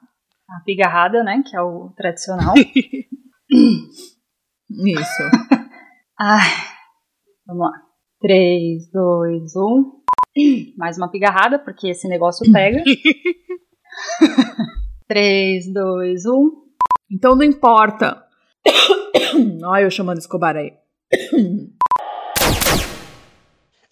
A 0.51 0.60
pigarrada, 0.66 1.24
né? 1.24 1.43
Que 1.47 1.56
é 1.56 1.62
o 1.62 1.94
tradicional. 1.97 2.52
Isso. 3.48 5.22
Ai, 6.20 6.47
vamos 7.47 7.70
lá. 7.70 7.72
3, 8.20 8.90
2, 8.93 9.56
1. 9.56 10.76
Mais 10.76 10.98
uma 10.98 11.10
pigarrada, 11.10 11.59
porque 11.59 11.89
esse 11.89 12.06
negócio 12.06 12.52
pega. 12.52 12.84
3, 15.09 15.73
2, 15.73 16.27
1. 16.27 16.51
Então 17.11 17.37
não 17.37 17.45
importa. 17.45 18.23
Olha 19.65 19.83
eu 19.83 19.91
chamando 19.91 20.19
Escobar 20.19 20.57
aí. 20.57 20.73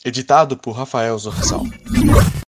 Editado 0.05 0.57
por 0.57 0.73
Rafael 0.73 1.19
Zorzal. 1.19 1.63